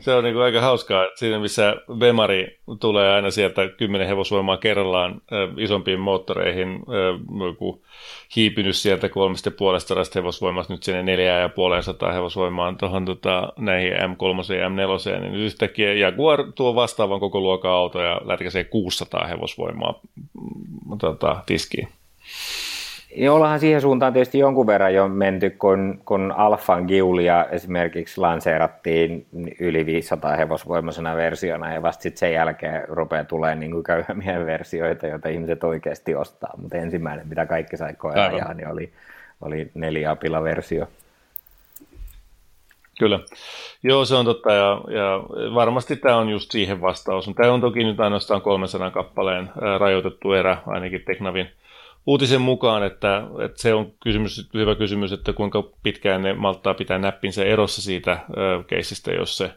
Se 0.00 0.14
on 0.14 0.24
niin 0.24 0.36
aika 0.36 0.60
hauskaa, 0.60 1.04
että 1.04 1.18
siinä 1.18 1.38
missä 1.38 1.76
Bemari 1.98 2.58
tulee 2.80 3.12
aina 3.12 3.30
sieltä 3.30 3.68
10 3.68 4.08
hevosvoimaa 4.08 4.56
kerrallaan 4.56 5.10
äh, 5.12 5.38
isompiin 5.58 6.00
moottoreihin, 6.00 6.68
äh, 6.68 7.46
joku 7.48 7.84
hiipinyt 8.36 8.76
sieltä 8.76 9.08
kolmesta 9.08 9.50
puolesta 9.50 9.94
hevosvoimasta 10.14 10.72
nyt 10.72 10.82
sinne 10.82 11.02
neljää 11.02 11.40
ja 11.40 11.48
puoleen 11.48 11.82
sataa 11.82 12.12
hevosvoimaan 12.12 12.76
tuohon 12.76 13.04
tota, 13.04 13.52
näihin 13.56 13.92
M3 13.92 14.54
ja 14.54 14.68
M4, 14.68 15.20
niin 15.20 15.34
yhtäkkiä 15.34 15.94
Jaguar 15.94 16.52
tuo 16.54 16.74
vastaavan 16.74 17.20
koko 17.20 17.40
luokan 17.40 17.70
auto 17.70 18.02
ja 18.02 18.20
lätkäsee 18.24 18.64
600 18.64 19.26
hevosvoimaa 19.26 20.00
mm, 20.14 20.98
tota, 20.98 21.42
tiskiin. 21.46 21.88
Ja 23.16 23.32
ollaanhan 23.32 23.60
siihen 23.60 23.80
suuntaan 23.80 24.12
tietysti 24.12 24.38
jonkun 24.38 24.66
verran 24.66 24.94
jo 24.94 25.08
menty, 25.08 25.50
kun, 25.50 26.02
kun 26.04 26.32
Alfan 26.36 26.84
Giulia 26.84 27.46
esimerkiksi 27.50 28.20
lanseerattiin 28.20 29.26
yli 29.60 29.86
500 29.86 30.36
hevosvoimaisena 30.36 31.16
versiona 31.16 31.74
ja 31.74 31.82
vasta 31.82 32.02
sitten 32.02 32.18
sen 32.18 32.32
jälkeen 32.32 32.88
rupeaa 32.88 33.24
tulemaan 33.24 33.60
niin 33.60 33.82
köyhämien 33.82 34.46
versioita, 34.46 35.06
joita 35.06 35.28
ihmiset 35.28 35.64
oikeasti 35.64 36.14
ostaa. 36.14 36.54
Mutta 36.56 36.76
ensimmäinen, 36.76 37.28
mitä 37.28 37.46
kaikki 37.46 37.76
sai 37.76 37.94
koea 37.94 38.54
niin 38.54 38.68
oli, 38.68 38.92
oli 39.40 39.70
neliapila-versio. 39.74 40.88
Kyllä. 42.98 43.20
Joo, 43.82 44.04
se 44.04 44.14
on 44.14 44.24
totta 44.24 44.52
ja, 44.52 44.80
ja 44.88 45.22
varmasti 45.54 45.96
tämä 45.96 46.16
on 46.16 46.28
just 46.28 46.50
siihen 46.50 46.80
vastaus. 46.80 47.30
Tämä 47.36 47.52
on 47.52 47.60
toki 47.60 47.84
nyt 47.84 48.00
ainoastaan 48.00 48.42
300 48.42 48.90
kappaleen 48.90 49.50
rajoitettu 49.78 50.32
erä, 50.32 50.56
ainakin 50.66 51.02
Teknavin 51.06 51.48
uutisen 52.06 52.40
mukaan, 52.40 52.82
että, 52.82 53.22
että 53.44 53.62
se 53.62 53.74
on 53.74 53.92
kysymys, 54.02 54.48
hyvä 54.54 54.74
kysymys, 54.74 55.12
että 55.12 55.32
kuinka 55.32 55.62
pitkään 55.82 56.22
ne 56.22 56.34
malttaa 56.34 56.74
pitää 56.74 56.98
näppinsä 56.98 57.44
erossa 57.44 57.82
siitä 57.82 58.18
keisistä, 58.66 59.12
jos 59.12 59.38
se, 59.38 59.50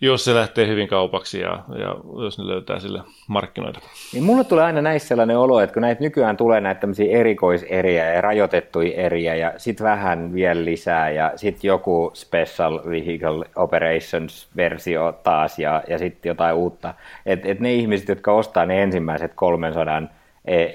jos 0.00 0.24
se 0.24 0.34
lähtee 0.34 0.66
hyvin 0.66 0.88
kaupaksi 0.88 1.40
ja, 1.40 1.64
ja 1.78 1.96
jos 2.24 2.38
ne 2.38 2.46
löytää 2.46 2.78
sille 2.78 3.02
markkinoita. 3.28 3.80
Niin 4.12 4.24
mulle 4.24 4.44
tulee 4.44 4.64
aina 4.64 4.82
näissä 4.82 5.08
sellainen 5.08 5.38
olo, 5.38 5.60
että 5.60 5.74
kun 5.74 5.80
näitä 5.80 6.02
nykyään 6.02 6.36
tulee 6.36 6.60
näitä 6.60 6.80
tämmöisiä 6.80 7.18
erikoiseriä 7.18 8.14
ja 8.14 8.20
rajoitettuja 8.20 8.94
eriä 8.94 9.34
ja 9.34 9.52
sitten 9.56 9.84
vähän 9.84 10.34
vielä 10.34 10.64
lisää 10.64 11.10
ja 11.10 11.32
sitten 11.36 11.68
joku 11.68 12.10
Special 12.14 12.80
Vehicle 12.90 13.46
Operations-versio 13.56 15.12
taas 15.22 15.58
ja, 15.58 15.82
ja 15.88 15.98
sitten 15.98 16.30
jotain 16.30 16.54
uutta. 16.54 16.94
Että 17.26 17.48
et 17.48 17.60
ne 17.60 17.74
ihmiset, 17.74 18.08
jotka 18.08 18.32
ostaa 18.32 18.66
ne 18.66 18.82
ensimmäiset 18.82 19.32
300 19.34 19.98
E, 19.98 20.19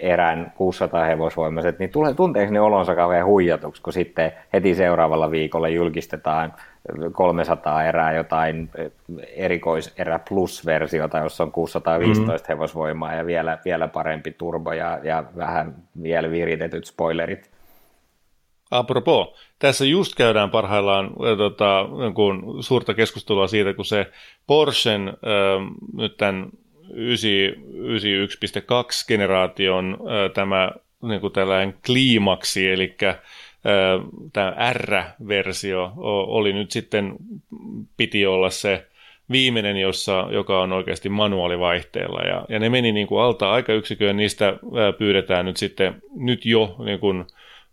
erän 0.02 0.54
600 0.58 1.06
hevosvoimaiset, 1.06 1.80
niin 1.80 1.90
tulee, 1.90 2.14
tunteeko 2.14 2.54
ne 2.54 2.62
olonsa 2.62 2.96
kauhean 2.96 3.26
huijatuksi, 3.26 3.82
kun 3.82 3.94
sitten 3.94 4.32
heti 4.54 4.76
seuraavalla 4.76 5.32
viikolla 5.32 5.68
julkistetaan 5.68 6.54
300 7.12 7.84
erää 7.84 8.14
jotain 8.14 8.70
erikoiserä 9.36 10.20
plus-versiota, 10.30 11.18
jossa 11.18 11.44
on 11.44 11.52
615 11.52 12.34
mm-hmm. 12.34 12.46
hevosvoimaa 12.50 13.14
ja 13.14 13.26
vielä, 13.26 13.58
vielä 13.66 13.88
parempi 13.88 14.32
turbo 14.32 14.74
ja, 14.74 15.00
ja 15.04 15.24
vähän 15.38 15.76
vielä 16.04 16.32
viritetyt 16.32 16.86
spoilerit. 16.86 17.50
Apropo, 18.72 19.36
tässä 19.60 19.86
just 19.86 20.16
käydään 20.16 20.50
parhaillaan 20.50 21.12
tota, 21.38 21.86
suurta 22.60 22.94
keskustelua 22.94 23.48
siitä, 23.48 23.74
kun 23.74 23.86
se 23.86 24.12
Porschen 24.48 25.08
äh, 25.08 25.16
nyt 25.94 26.18
tämän 26.18 26.50
91.2 26.90 26.96
generaation 29.08 29.98
tämä 30.34 30.72
niin 31.02 31.22
kuin 31.22 31.34
tällainen 31.34 31.76
kliimaksi, 31.86 32.70
eli 32.70 32.96
tämä 34.34 34.56
R-versio 34.74 35.94
oli 36.28 36.54
nyt 36.54 36.72
sitten, 36.72 37.16
piti 37.98 38.26
olla 38.26 38.50
se 38.50 38.88
viimeinen, 39.32 39.78
jossa, 39.78 40.28
joka 40.32 40.62
on 40.62 40.72
oikeasti 40.74 41.10
manuaalivaihteella. 41.10 42.22
Ja, 42.22 42.46
ja 42.50 42.60
ne 42.60 42.70
meni 42.70 42.92
niin 42.92 43.08
kuin 43.08 43.22
alta 43.22 43.52
aikayksikköön, 43.52 44.18
niistä 44.18 44.54
pyydetään 44.98 45.46
nyt 45.46 45.58
sitten 45.58 46.02
nyt 46.16 46.46
jo 46.46 46.76
niin 46.86 47.00
kuin, 47.00 47.26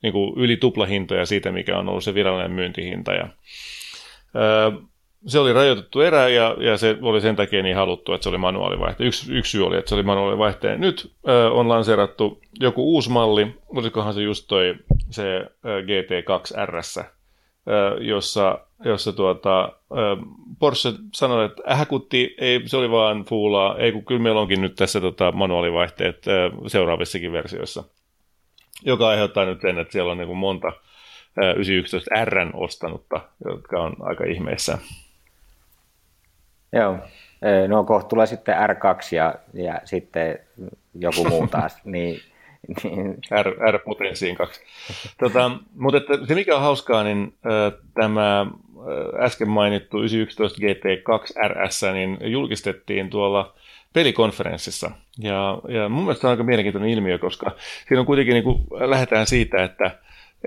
niin 0.03 0.13
kuin 0.13 0.33
yli 0.37 0.57
tuplahintoja 0.57 1.27
siitä, 1.27 1.53
mikä 1.53 1.79
on 1.79 1.89
ollut 1.89 2.05
se 2.05 2.15
virallinen 2.15 2.53
myyntihinta. 2.53 3.13
Ja, 3.13 3.29
se 5.27 5.39
oli 5.39 5.53
rajoitettu 5.53 6.01
erä 6.01 6.29
ja, 6.29 6.57
ja 6.59 6.77
se 6.77 6.99
oli 7.03 7.21
sen 7.21 7.37
takia 7.37 7.63
niin 7.63 7.77
haluttu, 7.77 8.13
että 8.13 8.23
se 8.23 8.29
oli 8.29 8.39
manuaalivaihteja. 8.39 9.09
Yksi, 9.09 9.35
yksi 9.35 9.51
syy 9.51 9.67
oli, 9.67 9.77
että 9.77 9.89
se 9.89 9.95
oli 9.95 10.03
manuaalivaihteja. 10.03 10.79
Nyt 10.79 11.13
ö, 11.29 11.51
on 11.53 11.69
lanseerattu 11.69 12.41
joku 12.61 12.95
uusi 12.95 13.11
malli, 13.11 13.55
olisikohan 13.69 14.15
se 14.15 14.23
just 14.23 14.45
toi 14.49 14.75
se 15.11 15.37
ö, 15.37 15.83
GT2 15.83 16.67
RS, 16.67 16.97
ö, 16.97 17.05
jossa, 18.01 18.59
jossa 18.85 19.13
tuota, 19.13 19.73
ö, 19.91 20.17
Porsche 20.59 20.93
sanoi, 21.15 21.45
että 21.45 21.63
ähäkutti, 21.71 22.35
ei, 22.39 22.63
se 22.67 22.77
oli 22.77 22.91
vaan 22.91 23.25
fuulaa, 23.25 23.77
ei 23.79 23.93
kun 23.93 24.05
kyllä 24.05 24.23
meillä 24.23 24.41
onkin 24.41 24.63
nyt 24.63 24.75
tässä 24.75 25.01
tota, 25.01 25.33
manuaalivaihteet 25.33 26.27
ö, 26.27 26.51
seuraavissakin 26.67 27.33
versioissa. 27.33 27.85
Joka 28.85 29.09
aiheuttaa 29.09 29.45
nyt 29.45 29.61
sen, 29.61 29.79
että 29.79 29.93
siellä 29.93 30.13
on 30.13 30.19
niin 30.19 30.29
kuin 30.29 30.39
monta 30.39 30.73
911 31.37 32.25
R 32.25 32.37
ostanutta, 32.55 33.21
jotka 33.45 33.83
on 33.83 33.97
aika 34.01 34.25
ihmeissään. 34.25 34.79
Joo, 36.73 36.99
no 37.69 37.85
kohta 37.85 38.09
tulee 38.09 38.27
sitten 38.27 38.57
R2 38.57 39.17
ja, 39.17 39.35
ja 39.55 39.81
sitten 39.85 40.39
joku 40.95 41.25
muu 41.29 41.47
taas, 41.47 41.79
niin, 41.85 42.21
niin... 42.85 43.19
R, 43.43 43.73
R-potenssiin 43.73 44.37
kaksi. 44.37 44.61
Tota, 45.19 45.51
mutta 45.75 45.99
että 45.99 46.27
se 46.27 46.35
mikä 46.35 46.57
on 46.57 46.63
hauskaa, 46.63 47.05
niin 47.05 47.35
tämä 47.95 48.47
äsken 49.21 49.49
mainittu 49.49 49.99
911 49.99 50.59
GT2 50.59 51.49
RS 51.49 51.83
niin 51.93 52.19
julkistettiin 52.23 53.11
tuolla 53.11 53.55
pelikonferenssissa. 53.93 54.91
Ja, 55.19 55.59
ja 55.69 55.89
mun 55.89 56.05
mielestä 56.05 56.27
on 56.27 56.31
aika 56.31 56.45
mielenkiintoinen 56.45 56.91
ilmiö, 56.91 57.19
koska 57.19 57.51
siinä 57.89 58.01
on 58.01 58.07
kuitenkin 58.07 58.33
niin 58.35 58.45
kuin, 58.45 58.59
lähdetään 58.71 59.27
siitä, 59.27 59.65
että, 59.65 59.91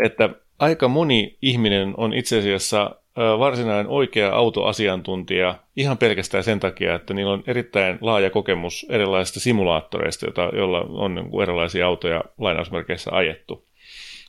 että 0.04 0.30
aika 0.60 0.88
moni 0.88 1.38
ihminen 1.42 1.94
on 1.98 2.14
itse 2.14 2.40
asiassa 2.40 2.96
varsinainen 3.16 3.88
oikea 3.88 4.36
autoasiantuntija 4.36 5.56
ihan 5.76 5.98
pelkästään 5.98 6.44
sen 6.44 6.60
takia, 6.60 6.96
että 6.96 7.14
niillä 7.14 7.34
on 7.34 7.44
erittäin 7.48 7.98
laaja 8.02 8.30
kokemus 8.30 8.86
erilaisista 8.90 9.40
simulaattoreista, 9.40 10.26
joita, 10.26 10.50
joilla 10.54 10.82
on 10.90 11.16
niin 11.16 11.42
erilaisia 11.42 11.88
autoja 11.88 12.24
lainausmerkeissä 12.38 13.12
ajettu. 13.14 13.66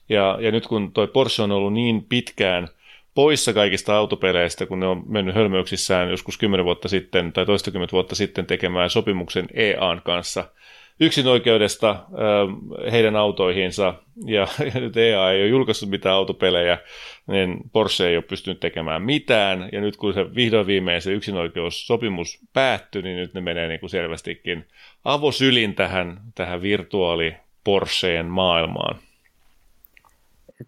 Ja, 0.08 0.38
ja 0.40 0.52
nyt 0.52 0.66
kun 0.66 0.92
toi 0.92 1.06
Porsche 1.06 1.42
on 1.42 1.52
ollut 1.52 1.72
niin 1.72 2.04
pitkään 2.08 2.68
poissa 3.14 3.52
kaikista 3.52 3.96
autopeleistä, 3.96 4.66
kun 4.66 4.80
ne 4.80 4.86
on 4.86 5.02
mennyt 5.06 5.34
hölmöyksissään 5.34 6.10
joskus 6.10 6.38
10 6.38 6.64
vuotta 6.64 6.88
sitten 6.88 7.32
tai 7.32 7.46
toistakymmentä 7.46 7.92
vuotta 7.92 8.14
sitten 8.14 8.46
tekemään 8.46 8.90
sopimuksen 8.90 9.46
EAN 9.54 10.02
kanssa– 10.04 10.44
yksinoikeudesta 11.00 11.90
äh, 11.90 12.92
heidän 12.92 13.16
autoihinsa, 13.16 13.94
ja 14.26 14.46
nyt 14.80 14.96
EA 14.96 15.30
ei 15.30 15.42
ole 15.42 15.48
julkaissut 15.48 15.90
mitään 15.90 16.14
autopelejä, 16.14 16.78
niin 17.26 17.56
Porsche 17.72 18.08
ei 18.08 18.16
ole 18.16 18.22
pystynyt 18.22 18.60
tekemään 18.60 19.02
mitään, 19.02 19.68
ja 19.72 19.80
nyt 19.80 19.96
kun 19.96 20.14
se 20.14 20.34
vihdoin 20.34 20.66
viimein 20.66 21.02
se 21.02 21.12
yksinoikeussopimus 21.12 22.38
päättyi, 22.52 23.02
niin 23.02 23.16
nyt 23.16 23.34
ne 23.34 23.40
menee 23.40 23.68
niin 23.68 23.80
kuin 23.80 23.90
selvästikin 23.90 24.64
avosylin 25.04 25.74
tähän, 25.74 26.20
tähän 26.34 26.62
virtuaali 26.62 27.36
Porscheen 27.64 28.26
maailmaan. 28.26 28.98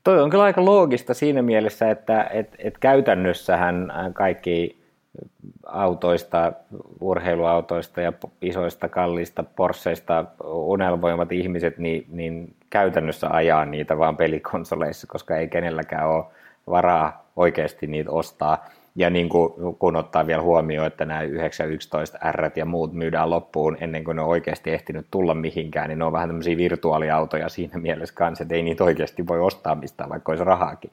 Toi 0.05 0.21
on 0.21 0.31
kyllä 0.31 0.45
aika 0.45 0.65
loogista 0.65 1.15
siinä 1.15 1.43
mielessä, 1.43 1.91
että 1.91 2.31
et, 2.33 2.55
et 2.59 2.79
käytännössähän 2.79 3.93
kaikki 4.15 4.78
autoista, 5.67 6.53
urheiluautoista 7.01 8.01
ja 8.01 8.13
isoista 8.43 8.89
kalliista 8.89 9.43
Porscheista 9.43 10.25
unelmoimat 10.45 11.33
ihmiset, 11.33 11.79
niin, 11.79 12.07
niin 12.09 12.55
käytännössä 12.71 13.29
ajaa 13.31 13.65
niitä 13.65 13.99
vaan 13.99 14.17
pelikonsoleissa, 14.17 15.07
koska 15.07 15.37
ei 15.37 15.49
kenelläkään 15.49 16.09
ole 16.09 16.25
varaa 16.71 17.25
oikeasti 17.37 17.87
niitä 17.87 18.11
ostaa. 18.11 18.67
Ja 18.97 19.11
niin 19.11 19.29
kuin, 19.29 19.53
kun 19.79 19.97
ottaa 19.97 20.27
vielä 20.27 20.43
huomioon, 20.43 20.87
että 20.87 21.05
nämä 21.05 21.23
911 21.23 22.19
R 22.33 22.51
ja 22.57 22.65
muut 22.65 22.93
myydään 22.93 23.31
loppuun 23.31 23.77
ennen 23.81 24.05
kuin 24.05 24.17
ne 24.17 24.23
on 24.23 24.29
oikeasti 24.29 24.71
ehtinyt 24.71 25.07
tulla 25.11 25.35
mihinkään, 25.35 25.89
niin 25.89 25.99
ne 25.99 26.05
on 26.05 26.13
vähän 26.13 26.29
tämmöisiä 26.29 26.57
virtuaaliautoja 26.57 27.49
siinä 27.49 27.79
mielessä 27.79 28.15
kanssa, 28.15 28.43
että 28.43 28.55
ei 28.55 28.63
niitä 28.63 28.85
oikeasti 28.85 29.27
voi 29.27 29.41
ostaa 29.41 29.75
mistään, 29.75 30.11
vaikka 30.11 30.33
olisi 30.33 30.45
rahaakin. 30.45 30.91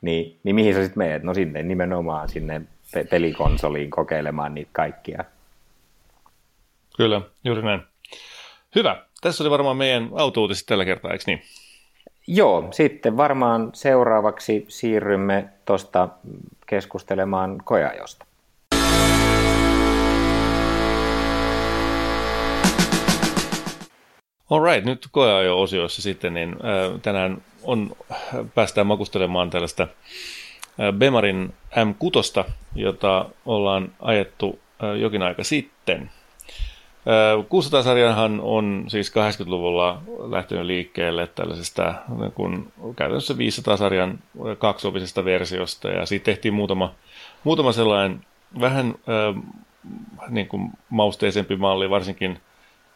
Niin, 0.00 0.36
niin 0.44 0.54
mihin 0.54 0.74
sä 0.74 0.82
sitten 0.82 0.98
meet? 0.98 1.22
No 1.22 1.34
sinne 1.34 1.62
nimenomaan 1.62 2.28
sinne 2.28 2.62
pelikonsoliin 3.10 3.90
kokeilemaan 3.90 4.54
niitä 4.54 4.70
kaikkia. 4.72 5.24
Kyllä, 6.96 7.20
juuri 7.44 7.62
näin. 7.62 7.82
Hyvä. 8.74 9.02
Tässä 9.20 9.44
oli 9.44 9.50
varmaan 9.50 9.76
meidän 9.76 10.10
autouutiset 10.14 10.66
tällä 10.66 10.84
kertaa, 10.84 11.12
eikö 11.12 11.24
niin? 11.26 11.42
Joo, 12.26 12.68
sitten 12.70 13.16
varmaan 13.16 13.70
seuraavaksi 13.72 14.64
siirrymme 14.68 15.48
tuosta 15.64 16.08
keskustelemaan 16.66 17.58
koeajosta. 17.64 18.26
Alright, 24.50 24.84
nyt 24.84 25.08
koeajo-osiossa 25.10 26.02
sitten, 26.02 26.34
niin 26.34 26.52
äh, 26.52 27.00
tänään 27.02 27.42
on, 27.62 27.96
päästään 28.54 28.86
makustelemaan 28.86 29.50
tällaista 29.50 29.82
äh, 29.82 29.88
Bemarin 30.98 31.54
M6, 31.70 32.44
jota 32.74 33.26
ollaan 33.46 33.92
ajettu 34.00 34.58
äh, 34.84 34.96
jokin 34.96 35.22
aika 35.22 35.44
sitten. 35.44 36.10
600-sarjahan 37.48 38.40
on 38.42 38.84
siis 38.88 39.12
80-luvulla 39.12 40.02
lähtenyt 40.30 40.66
liikkeelle 40.66 41.26
tällaisesta 41.26 41.94
niin 42.20 42.32
kuin, 42.32 42.72
käytännössä 42.96 43.34
500-sarjan 43.34 44.18
kaksiopisesta 44.58 45.24
versiosta 45.24 45.88
ja 45.88 46.06
siitä 46.06 46.24
tehtiin 46.24 46.54
muutama, 46.54 46.94
muutama 47.44 47.72
sellainen 47.72 48.20
vähän 48.60 48.94
äh, 49.08 49.42
niin 50.28 50.48
kuin 50.48 50.70
mausteisempi 50.90 51.56
malli, 51.56 51.90
varsinkin 51.90 52.40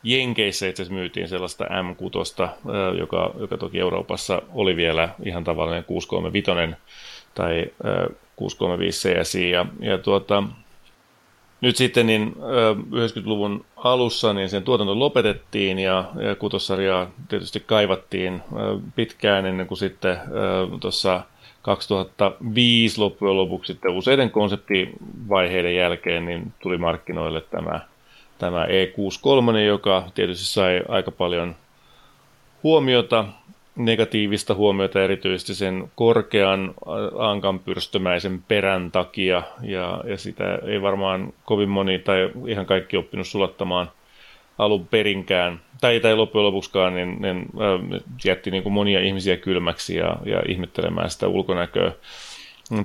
Jenkeissä 0.03 0.69
itse 0.69 0.83
asiassa 0.83 0.95
myytiin 0.95 1.29
sellaista 1.29 1.65
M6, 1.65 2.43
äh, 2.43 2.51
joka, 2.99 3.31
joka 3.39 3.57
toki 3.57 3.81
Euroopassa 3.81 4.43
oli 4.55 4.77
vielä 4.77 5.09
ihan 5.25 5.45
tavallinen 5.45 5.85
635 5.85 6.51
tai 7.35 7.67
äh, 7.85 8.17
635 8.37 9.09
CSI 9.09 9.51
ja, 9.51 9.67
ja 9.81 9.99
tuota, 9.99 10.43
nyt 11.61 11.77
sitten 11.77 12.07
niin 12.07 12.37
90-luvun 12.91 13.65
alussa 13.77 14.33
niin 14.33 14.49
sen 14.49 14.63
tuotanto 14.63 14.99
lopetettiin 14.99 15.79
ja, 15.79 16.11
ja 16.29 16.35
kutossarjaa 16.35 17.11
tietysti 17.29 17.61
kaivattiin 17.61 18.43
pitkään 18.97 19.47
ennen 19.47 19.67
kuin 19.67 19.79
sitten 19.79 20.17
tuossa 20.81 21.23
2005 21.63 23.01
loppujen 23.01 23.37
lopuksi 23.37 23.73
sitten 23.73 23.93
useiden 23.93 24.31
konseptivaiheiden 24.31 25.77
jälkeen 25.77 26.27
niin 26.27 26.53
tuli 26.63 26.79
markkinoille 26.79 27.41
tämä, 27.41 27.81
tämä 28.39 28.67
E63, 28.67 29.57
joka 29.57 30.05
tietysti 30.15 30.45
sai 30.45 30.83
aika 30.89 31.11
paljon 31.11 31.57
huomiota 32.63 33.25
negatiivista 33.77 34.55
huomiota 34.55 35.03
erityisesti 35.03 35.55
sen 35.55 35.91
korkean 35.95 36.75
ankanpyrstömäisen 37.19 38.43
perän 38.49 38.91
takia, 38.91 39.43
ja, 39.63 40.01
ja 40.07 40.17
sitä 40.17 40.59
ei 40.67 40.83
varmaan 40.83 41.33
kovin 41.45 41.69
moni 41.69 41.99
tai 41.99 42.31
ihan 42.47 42.67
kaikki 42.67 42.97
oppinut 42.97 43.27
sulattamaan 43.27 43.91
alun 44.59 44.89
perinkään, 44.89 45.61
tai, 45.81 46.01
tai 46.01 46.17
loppujen 46.17 46.47
lopuksikaan, 46.47 46.95
niin, 46.95 47.23
niin 47.23 47.37
äh, 47.39 48.01
jätti 48.25 48.51
niin 48.51 48.63
kuin 48.63 48.73
monia 48.73 49.01
ihmisiä 49.01 49.37
kylmäksi 49.37 49.97
ja, 49.97 50.17
ja 50.25 50.43
ihmettelemään 50.49 51.11
sitä 51.11 51.29
ulkonäköä. 51.29 51.93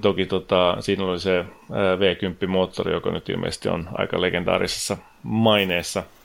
Toki 0.02 0.26
tota, 0.26 0.78
siinä 0.80 1.06
oli 1.06 1.20
se 1.20 1.40
äh, 1.40 1.46
V10-moottori, 1.70 2.92
joka 2.92 3.12
nyt 3.12 3.30
ilmeisesti 3.30 3.70
on 3.70 3.90
aika 3.94 4.22
legendaarisessa 4.22 4.98
maineessa– 5.24 6.04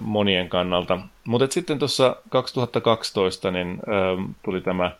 monien 0.00 0.48
kannalta. 0.48 0.98
Mutta 1.24 1.46
sitten 1.50 1.78
tuossa 1.78 2.16
2012 2.28 3.50
niin, 3.50 3.80
tuli 4.42 4.60
tämä 4.60 4.90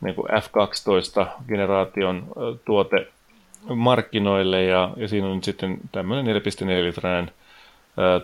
niin 0.00 0.14
kuin 0.14 0.28
F12-generaation 0.30 2.24
tuote 2.64 3.06
markkinoille 3.74 4.64
ja, 4.64 4.90
ja 4.96 5.08
siinä 5.08 5.26
on 5.26 5.34
nyt 5.34 5.44
sitten 5.44 5.78
tämmöinen 5.92 6.36
4.4-litrainen 6.36 7.30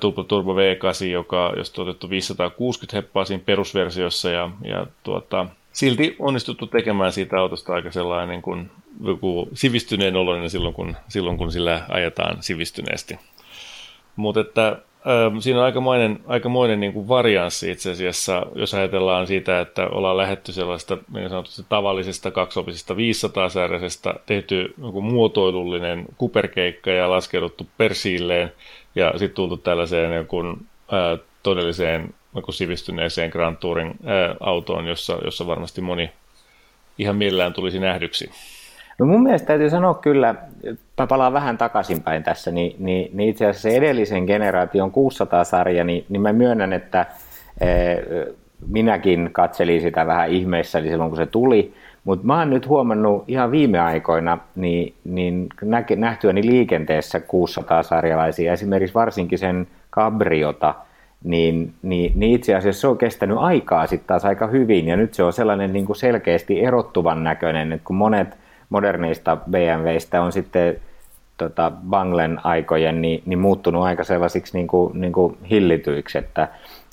Turbo, 0.00 0.24
Turbo 0.24 0.54
V8, 0.54 1.04
joka, 1.04 1.52
josta 1.56 1.82
on 1.82 1.88
otettu 1.88 2.10
560 2.10 2.96
heppaa 2.96 3.24
siinä 3.24 3.42
perusversiossa 3.46 4.30
ja, 4.30 4.50
ja 4.64 4.86
tuota, 5.02 5.46
silti 5.72 6.16
onnistuttu 6.18 6.66
tekemään 6.66 7.12
siitä 7.12 7.40
autosta 7.40 7.74
aika 7.74 7.90
sellainen 7.90 8.42
kuin 8.42 8.70
joku 9.04 9.48
sivistyneen 9.54 10.16
oloinen 10.16 10.50
silloin 10.50 10.74
kun, 10.74 10.96
silloin, 11.08 11.38
kun 11.38 11.52
sillä 11.52 11.82
ajetaan 11.88 12.42
sivistyneesti. 12.42 13.18
Mutta 14.16 14.40
että 14.40 14.78
siinä 15.40 15.58
on 15.58 15.64
aikamoinen, 15.64 16.20
aikamoinen 16.26 16.80
niin 16.80 16.92
kuin 16.92 17.08
varianssi 17.08 17.70
itse 17.70 17.90
asiassa, 17.90 18.46
jos 18.54 18.74
ajatellaan 18.74 19.26
siitä, 19.26 19.60
että 19.60 19.86
ollaan 19.86 20.16
lähetty 20.16 20.52
sellaista 20.52 20.98
niin 21.14 21.28
sanotusti 21.28 21.62
tavallisesta 21.68 22.30
kaksopisesta 22.30 22.94
500-sääräisestä, 22.94 24.14
tehty 24.26 24.74
niin 24.76 25.04
muotoilullinen 25.04 26.06
kuperkeikka 26.18 26.90
ja 26.90 27.10
laskeuduttu 27.10 27.66
persiilleen 27.78 28.52
ja 28.94 29.10
sitten 29.10 29.34
tultu 29.36 29.56
tällaiseen 29.56 30.10
niin 30.10 30.26
kuin, 30.26 30.66
ää, 30.92 31.18
todelliseen 31.42 32.14
niin 32.34 32.42
kuin 32.42 32.54
sivistyneeseen 32.54 33.30
Grand 33.30 33.56
Touring 33.56 33.94
ää, 34.04 34.34
autoon, 34.40 34.86
jossa, 34.86 35.18
jossa 35.24 35.46
varmasti 35.46 35.80
moni 35.80 36.10
ihan 36.98 37.16
millään 37.16 37.52
tulisi 37.52 37.78
nähdyksi. 37.78 38.30
No 39.00 39.06
mun 39.06 39.22
mielestä 39.22 39.46
täytyy 39.46 39.70
sanoa 39.70 39.94
kyllä, 39.94 40.34
mä 40.98 41.06
palaan 41.06 41.32
vähän 41.32 41.58
takaisinpäin 41.58 42.22
tässä, 42.22 42.50
niin, 42.50 42.76
niin, 42.78 43.10
niin 43.16 43.28
itse 43.28 43.46
asiassa 43.46 43.68
se 43.70 43.76
edellisen 43.76 44.24
generaation 44.24 44.90
600-sarja, 44.90 45.84
niin, 45.84 46.04
niin 46.08 46.22
mä 46.22 46.32
myönnän, 46.32 46.72
että 46.72 47.06
e, 47.60 47.66
minäkin 48.68 49.30
katselin 49.32 49.80
sitä 49.80 50.06
vähän 50.06 50.30
ihmeessä 50.30 50.80
silloin, 50.80 51.10
kun 51.10 51.16
se 51.16 51.26
tuli, 51.26 51.74
mutta 52.04 52.26
mä 52.26 52.38
oon 52.38 52.50
nyt 52.50 52.68
huomannut 52.68 53.24
ihan 53.28 53.50
viime 53.50 53.80
aikoina 53.80 54.38
niin, 54.56 54.94
niin 55.04 55.48
nähtyäni 55.96 56.46
liikenteessä 56.46 57.18
600-sarjalaisia, 57.18 58.52
esimerkiksi 58.52 58.94
varsinkin 58.94 59.38
sen 59.38 59.66
Cabriota, 59.92 60.74
niin, 61.24 61.74
niin, 61.82 62.12
niin 62.14 62.34
itse 62.34 62.54
asiassa 62.54 62.80
se 62.80 62.88
on 62.88 62.98
kestänyt 62.98 63.38
aikaa 63.38 63.86
sitten 63.86 64.06
taas 64.06 64.24
aika 64.24 64.46
hyvin, 64.46 64.88
ja 64.88 64.96
nyt 64.96 65.14
se 65.14 65.22
on 65.22 65.32
sellainen 65.32 65.72
niin 65.72 65.86
kuin 65.86 65.96
selkeästi 65.96 66.64
erottuvan 66.64 67.24
näköinen, 67.24 67.72
että 67.72 67.86
kun 67.86 67.96
monet 67.96 68.40
moderneista 68.70 69.36
BMWistä 69.36 70.22
on 70.22 70.32
sitten 70.32 70.80
tota, 71.36 71.72
Banglen 71.90 72.40
aikojen 72.44 73.02
niin, 73.02 73.22
niin 73.26 73.38
muuttunut 73.38 73.84
aika 73.84 74.04
sellaisiksi 74.04 74.56
niin 74.56 74.66
kuin, 74.66 75.00
niin 75.00 75.12
kuin 75.12 75.38
hillityiksi, 75.50 76.18
että 76.18 76.48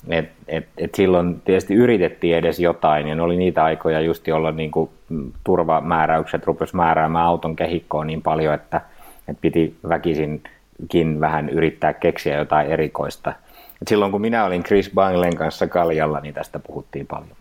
et, 0.08 0.28
et, 0.48 0.66
et 0.78 0.94
silloin 0.94 1.40
tietysti 1.44 1.74
yritettiin 1.74 2.36
edes 2.36 2.60
jotain, 2.60 3.08
ja 3.08 3.14
ne 3.14 3.22
oli 3.22 3.36
niitä 3.36 3.64
aikoja 3.64 4.00
just, 4.00 4.26
jolloin 4.26 4.56
niin 4.56 4.70
kuin 4.70 4.90
turvamääräykset 5.44 6.46
rupesi 6.46 6.76
määräämään 6.76 7.26
auton 7.26 7.56
kehikkoon 7.56 8.06
niin 8.06 8.22
paljon, 8.22 8.54
että, 8.54 8.80
että 9.28 9.40
piti 9.40 9.76
väkisinkin 9.88 11.20
vähän 11.20 11.48
yrittää 11.48 11.92
keksiä 11.92 12.38
jotain 12.38 12.66
erikoista. 12.66 13.32
Et 13.82 13.88
silloin 13.88 14.12
kun 14.12 14.20
minä 14.20 14.44
olin 14.44 14.62
Chris 14.62 14.90
Banglen 14.94 15.36
kanssa 15.36 15.66
kaljalla, 15.66 16.20
niin 16.20 16.34
tästä 16.34 16.58
puhuttiin 16.58 17.06
paljon. 17.06 17.36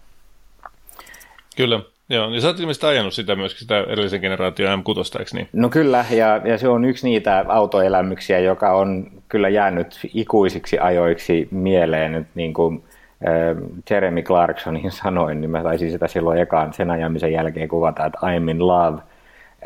Kyllä, 1.58 1.80
Joo, 2.10 2.30
niin 2.30 2.41
sä 2.41 2.48
oot 2.48 2.60
ilmeisesti 2.60 2.86
ajanut 2.86 3.13
sitä 3.13 3.36
myöskin, 3.36 3.60
sitä 3.60 3.80
edellisen 3.80 4.22
generaation 4.22 4.80
M6, 4.80 5.20
eikö 5.20 5.32
niin? 5.34 5.50
No 5.54 5.70
kyllä, 5.70 6.06
ja, 6.12 6.41
ja 6.46 6.58
se 6.58 6.67
on 6.67 6.86
yksi 6.86 7.10
niitä 7.10 7.46
autoelämyksiä, 7.48 8.39
joka 8.39 8.74
on 8.74 9.12
kyllä 9.30 9.50
jäänyt 9.50 10.00
ikuisiksi 10.13 10.80
ajoiksi 10.80 11.48
mieleen 11.52 12.12
nyt 12.12 12.28
niin 12.36 12.54
kuin 12.54 12.84
äh, 13.28 13.63
Jeremy 13.89 14.22
Clarksonin 14.22 14.91
sanoin, 15.04 15.41
niin 15.41 15.52
mä 15.52 15.63
taisin 15.63 15.91
sitä 15.91 16.08
silloin 16.08 16.39
ekaan 16.39 16.74
sen 16.74 16.91
ajamisen 16.91 17.32
jälkeen 17.32 17.67
kuvata, 17.67 18.06
että 18.06 18.20
I'm 18.24 18.52
in 18.52 18.67
love. 18.67 19.02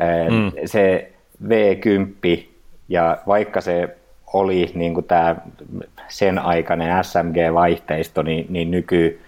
Äh, 0.02 0.28
mm. 0.30 0.52
Se 0.64 1.12
V10, 1.48 2.44
ja 2.88 3.18
vaikka 3.26 3.60
se 3.60 3.96
oli 4.32 4.70
niin 4.74 4.94
kuin 4.94 5.06
tämä 5.06 5.36
sen 6.08 6.38
aikainen 6.38 7.04
SMG-vaihteisto, 7.04 8.22
niin, 8.22 8.46
niin 8.48 8.70
nyky 8.70 9.20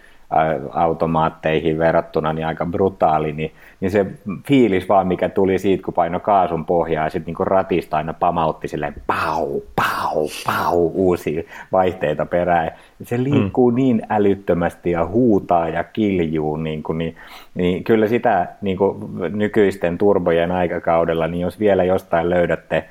automaatteihin 0.70 1.79
verrattuna 1.79 2.33
niin 2.33 2.47
aika 2.47 2.66
brutaali, 2.66 3.33
niin, 3.33 3.53
niin 3.81 3.90
se 3.90 4.07
fiilis 4.47 4.88
vaan, 4.88 5.07
mikä 5.07 5.29
tuli 5.29 5.59
siitä, 5.59 5.85
kun 5.85 5.94
paino 5.94 6.20
kaasun 6.20 6.64
pohjaa 6.64 7.05
ja 7.05 7.11
sitten 7.11 7.35
niin 7.38 7.47
ratista 7.47 7.97
aina 7.97 8.12
pamautti 8.12 8.68
silleen 8.68 8.94
pau, 9.07 9.61
pau, 9.77 10.29
pau, 10.47 10.87
uusia 10.94 11.42
vaihteita 11.73 12.27
perään. 12.27 12.70
Se 13.03 13.23
liikkuu 13.23 13.70
mm. 13.70 13.75
niin 13.75 14.03
älyttömästi 14.11 14.90
ja 14.90 15.07
huutaa 15.07 15.68
ja 15.68 15.85
kiljuu, 15.85 16.57
niin, 16.57 16.83
kuin, 16.83 16.99
niin, 16.99 17.16
niin 17.55 17.85
kyllä 17.85 18.09
sitä 18.09 18.49
niin 18.61 18.77
kuin 18.77 18.97
nykyisten 19.31 19.99
turbojen 19.99 20.53
aikakaudella, 20.53 21.29
niin 21.29 21.40
jos 21.40 21.61
vielä 21.61 21.85
jostain 21.85 22.31
löydätte 22.31 22.85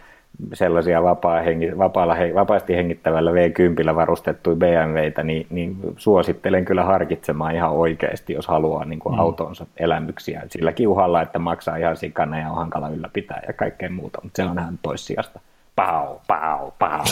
sellaisia 0.53 1.03
vapaa 1.03 1.41
hengi, 1.41 1.77
vapaalla, 1.77 2.15
vapaasti 2.33 2.75
hengittävällä 2.75 3.31
V10 3.31 3.95
varustettuja 3.95 4.55
BMWitä, 4.55 5.23
niin, 5.23 5.47
niin 5.49 5.77
suosittelen 5.97 6.65
kyllä 6.65 6.83
harkitsemaan 6.83 7.55
ihan 7.55 7.71
oikeasti, 7.71 8.33
jos 8.33 8.47
haluaa 8.47 8.85
niin 8.85 8.99
kuin 8.99 9.15
mm. 9.15 9.19
autonsa 9.19 9.65
elämyksiä. 9.77 10.43
Sillä 10.49 10.73
kiuhalla, 10.73 11.21
että 11.21 11.39
maksaa 11.39 11.77
ihan 11.77 11.97
sikana 11.97 12.39
ja 12.39 12.49
on 12.49 12.55
hankala 12.55 12.89
ylläpitää 12.89 13.41
ja 13.47 13.53
kaikkea 13.53 13.89
muuta, 13.89 14.19
mutta 14.23 14.43
se 14.43 14.49
on 14.49 14.59
ihan 14.59 14.79
toissijasta. 14.81 15.39
Pau, 15.75 16.19
pau, 16.27 16.71
pau. 16.79 17.03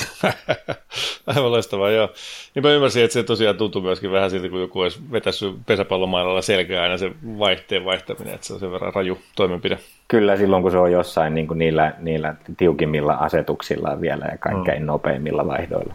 Aivan 1.28 1.52
loistavaa, 1.52 1.90
joo. 1.90 2.10
Niin 2.56 2.64
mä 2.64 2.72
ymmärsin, 2.72 3.04
että 3.04 3.14
se 3.14 3.24
tosiaan 3.24 3.58
tuntuu 3.58 3.82
myöskin 3.82 4.12
vähän 4.12 4.30
siltä, 4.30 4.50
kun 4.50 4.62
joku 4.62 4.80
olisi 4.80 5.00
vetässyt 5.12 5.56
pesäpallomailalla 5.66 6.42
selkää 6.42 6.84
aina 6.84 6.98
se 6.98 7.12
vaihteen 7.24 7.86
vaihtaminen, 7.86 8.34
että 8.34 8.48
se 8.48 8.54
on 8.54 8.60
sen 8.60 8.72
verran 8.72 8.94
raju 8.94 9.18
toimenpide. 9.36 9.80
Kyllä 10.08 10.38
silloin, 10.38 10.62
kun 10.64 10.72
se 10.72 10.78
on 10.78 10.92
jossain 10.92 11.36
niin 11.36 11.48
kuin 11.48 11.58
niillä, 11.58 11.94
niillä 12.00 12.36
tiukimmilla 12.58 13.14
asetuksilla 13.14 14.02
vielä 14.02 14.26
ja 14.32 14.38
kaikkein 14.38 14.82
mm. 14.82 14.86
nopeimmilla 14.86 15.48
vaihdoilla. 15.48 15.94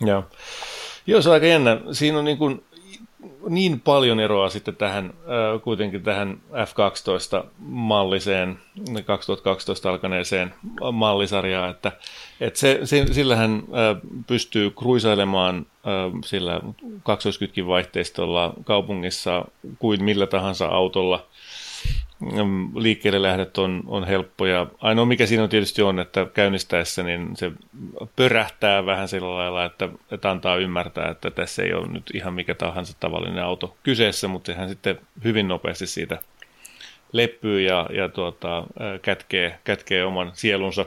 Joo. 0.00 0.24
Joo, 1.06 1.22
se 1.22 1.28
on 1.28 1.34
aika 1.34 1.46
jännä. 1.46 1.78
Siinä 1.92 2.18
on 2.18 2.24
niin 2.24 2.38
kuin 2.38 2.64
niin 3.48 3.80
paljon 3.80 4.20
eroa 4.20 4.48
sitten 4.48 4.76
tähän 4.76 5.04
äh, 5.04 5.62
kuitenkin 5.62 6.02
tähän 6.02 6.40
F12-malliseen, 6.50 8.58
2012 9.04 9.90
alkaneeseen 9.90 10.54
mallisarjaan, 10.92 11.70
että, 11.70 11.92
että 12.40 12.60
se, 12.60 12.80
se, 12.84 13.06
sillähän 13.12 13.54
äh, 13.54 13.62
pystyy 14.26 14.70
kruisailemaan 14.70 15.66
sillä 16.24 16.60
kaksoiskytkin 17.02 17.66
vaihteistolla 17.66 18.54
kaupungissa 18.64 19.44
kuin 19.78 20.04
millä 20.04 20.26
tahansa 20.26 20.66
autolla– 20.66 21.24
liikkeelle 22.74 23.22
lähdöt 23.22 23.58
on, 23.58 23.82
on 23.86 24.06
helppoja. 24.06 24.66
Ainoa 24.80 25.04
mikä 25.04 25.26
siinä 25.26 25.42
on 25.42 25.48
tietysti 25.48 25.82
on, 25.82 26.00
että 26.00 26.26
käynnistäessä 26.34 27.02
niin 27.02 27.36
se 27.36 27.52
pörähtää 28.16 28.86
vähän 28.86 29.08
sillä 29.08 29.34
lailla, 29.34 29.64
että, 29.64 29.88
että 30.10 30.30
antaa 30.30 30.56
ymmärtää, 30.56 31.10
että 31.10 31.30
tässä 31.30 31.62
ei 31.62 31.74
ole 31.74 31.86
nyt 31.86 32.10
ihan 32.14 32.34
mikä 32.34 32.54
tahansa 32.54 32.96
tavallinen 33.00 33.44
auto 33.44 33.76
kyseessä, 33.82 34.28
mutta 34.28 34.46
sehän 34.46 34.68
sitten 34.68 34.98
hyvin 35.24 35.48
nopeasti 35.48 35.86
siitä 35.86 36.18
leppyy 37.12 37.60
ja, 37.60 37.86
ja 37.92 38.08
tuota, 38.08 38.64
kätkee, 39.02 39.58
kätkee 39.64 40.04
oman 40.04 40.30
sielunsa 40.34 40.86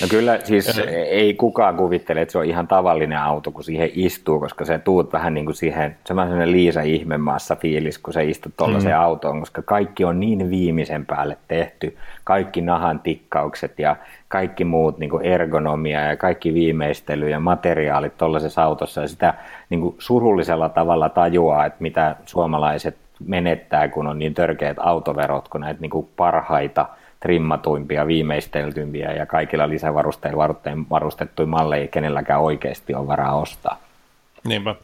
No 0.00 0.06
kyllä, 0.10 0.38
siis 0.44 0.80
ei 1.06 1.34
kukaan 1.34 1.76
kuvittele, 1.76 2.20
että 2.20 2.32
se 2.32 2.38
on 2.38 2.44
ihan 2.44 2.68
tavallinen 2.68 3.18
auto, 3.18 3.50
kun 3.50 3.64
siihen 3.64 3.90
istuu, 3.94 4.40
koska 4.40 4.64
se 4.64 4.78
tuut 4.78 5.12
vähän 5.12 5.34
niin 5.34 5.44
kuin 5.44 5.54
siihen, 5.54 5.96
semmoinen 6.06 6.52
Liisa 6.52 6.80
ihmemaassa 6.80 7.56
fiilis, 7.56 7.98
kun 7.98 8.12
se 8.12 8.24
istut 8.24 8.52
tuollaiseen 8.56 8.96
mm. 8.96 9.02
autoon, 9.02 9.40
koska 9.40 9.62
kaikki 9.62 10.04
on 10.04 10.20
niin 10.20 10.50
viimeisen 10.50 11.06
päälle 11.06 11.36
tehty, 11.48 11.96
kaikki 12.24 12.60
nahan 12.60 13.00
tikkaukset 13.00 13.78
ja 13.78 13.96
kaikki 14.28 14.64
muut 14.64 14.98
niin 14.98 15.10
kuin 15.10 15.24
ergonomia 15.24 16.00
ja 16.00 16.16
kaikki 16.16 16.54
viimeistely 16.54 17.30
ja 17.30 17.40
materiaalit 17.40 18.16
tuollaisessa 18.16 18.62
autossa. 18.62 19.00
Ja 19.00 19.08
sitä 19.08 19.34
niin 19.70 19.80
kuin 19.80 19.96
surullisella 19.98 20.68
tavalla 20.68 21.08
tajuaa, 21.08 21.66
että 21.66 21.82
mitä 21.82 22.16
suomalaiset 22.26 22.96
menettää, 23.26 23.88
kun 23.88 24.06
on 24.06 24.18
niin 24.18 24.34
törkeät 24.34 24.76
autoverot, 24.80 25.48
kun 25.48 25.60
näitä 25.60 25.80
niin 25.80 25.90
kuin 25.90 26.08
parhaita– 26.16 26.88
trimmatuimpia, 27.20 28.06
viimeisteltympiä 28.06 29.12
ja 29.12 29.26
kaikilla 29.26 29.68
lisävarusteilla 29.68 30.54
varustettuja 30.90 31.46
malleja 31.46 31.88
kenelläkään 31.88 32.40
oikeasti 32.40 32.94
on 32.94 33.06
varaa 33.06 33.40
ostaa. 33.40 33.78
Niinpä. 34.44 34.74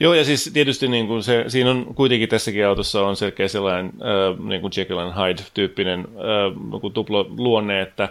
Joo, 0.00 0.14
ja 0.14 0.24
siis 0.24 0.50
tietysti 0.52 0.88
niin 0.88 1.06
kuin 1.06 1.22
se, 1.22 1.44
siinä 1.48 1.70
on 1.70 1.94
kuitenkin 1.94 2.28
tässäkin 2.28 2.66
autossa 2.66 3.06
on 3.06 3.16
selkeä 3.16 3.48
sellainen 3.48 3.86
äh, 3.86 4.46
niin 4.48 4.60
kuin 4.60 4.72
Jekyll 4.76 4.98
and 4.98 5.12
Hyde-tyyppinen 5.12 6.00
äh, 6.00 6.92
tuplo 6.94 7.26
luonne, 7.38 7.80
että 7.80 8.08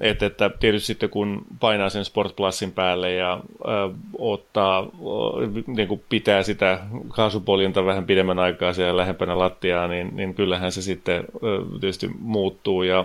et, 0.00 0.22
että 0.22 0.50
tietysti 0.60 0.86
sitten 0.86 1.10
kun 1.10 1.44
painaa 1.60 1.88
sen 1.88 2.04
Sport 2.04 2.36
Plusin 2.36 2.72
päälle 2.72 3.12
ja 3.12 3.32
äh, 3.32 3.96
ottaa, 4.18 4.78
äh, 4.80 5.64
niin 5.66 5.88
kuin 5.88 6.02
pitää 6.08 6.42
sitä 6.42 6.78
kaasupoljenta 7.08 7.84
vähän 7.84 8.06
pidemmän 8.06 8.38
aikaa 8.38 8.72
siellä 8.72 8.96
lähempänä 8.96 9.38
lattiaa, 9.38 9.88
niin, 9.88 10.16
niin 10.16 10.34
kyllähän 10.34 10.72
se 10.72 10.82
sitten 10.82 11.16
äh, 11.16 11.80
tietysti 11.80 12.10
muuttuu. 12.18 12.82
Ja, 12.82 13.04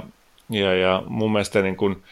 ja, 0.50 0.76
ja 0.76 1.04
mun 1.08 1.32
mielestä 1.32 1.62
niin 1.62 1.78
kuin 1.78 2.04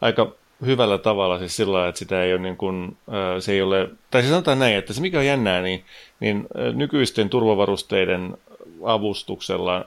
aika 0.00 0.32
hyvällä 0.66 0.98
tavalla 0.98 1.38
siis 1.38 1.56
sillä 1.56 1.72
lailla, 1.72 1.88
että 1.88 1.98
sitä 1.98 2.22
ei 2.22 2.32
ole 2.32 2.42
niin 2.42 2.56
kuin, 2.56 2.96
se 3.40 3.52
ei 3.52 3.62
ole, 3.62 3.90
tai 4.10 4.22
siis 4.22 4.30
sanotaan 4.30 4.58
näin, 4.58 4.76
että 4.76 4.92
se 4.92 5.00
mikä 5.00 5.18
on 5.18 5.26
jännää, 5.26 5.62
niin, 5.62 5.84
niin 6.20 6.46
nykyisten 6.74 7.28
turvavarusteiden 7.28 8.36
avustuksella, 8.84 9.84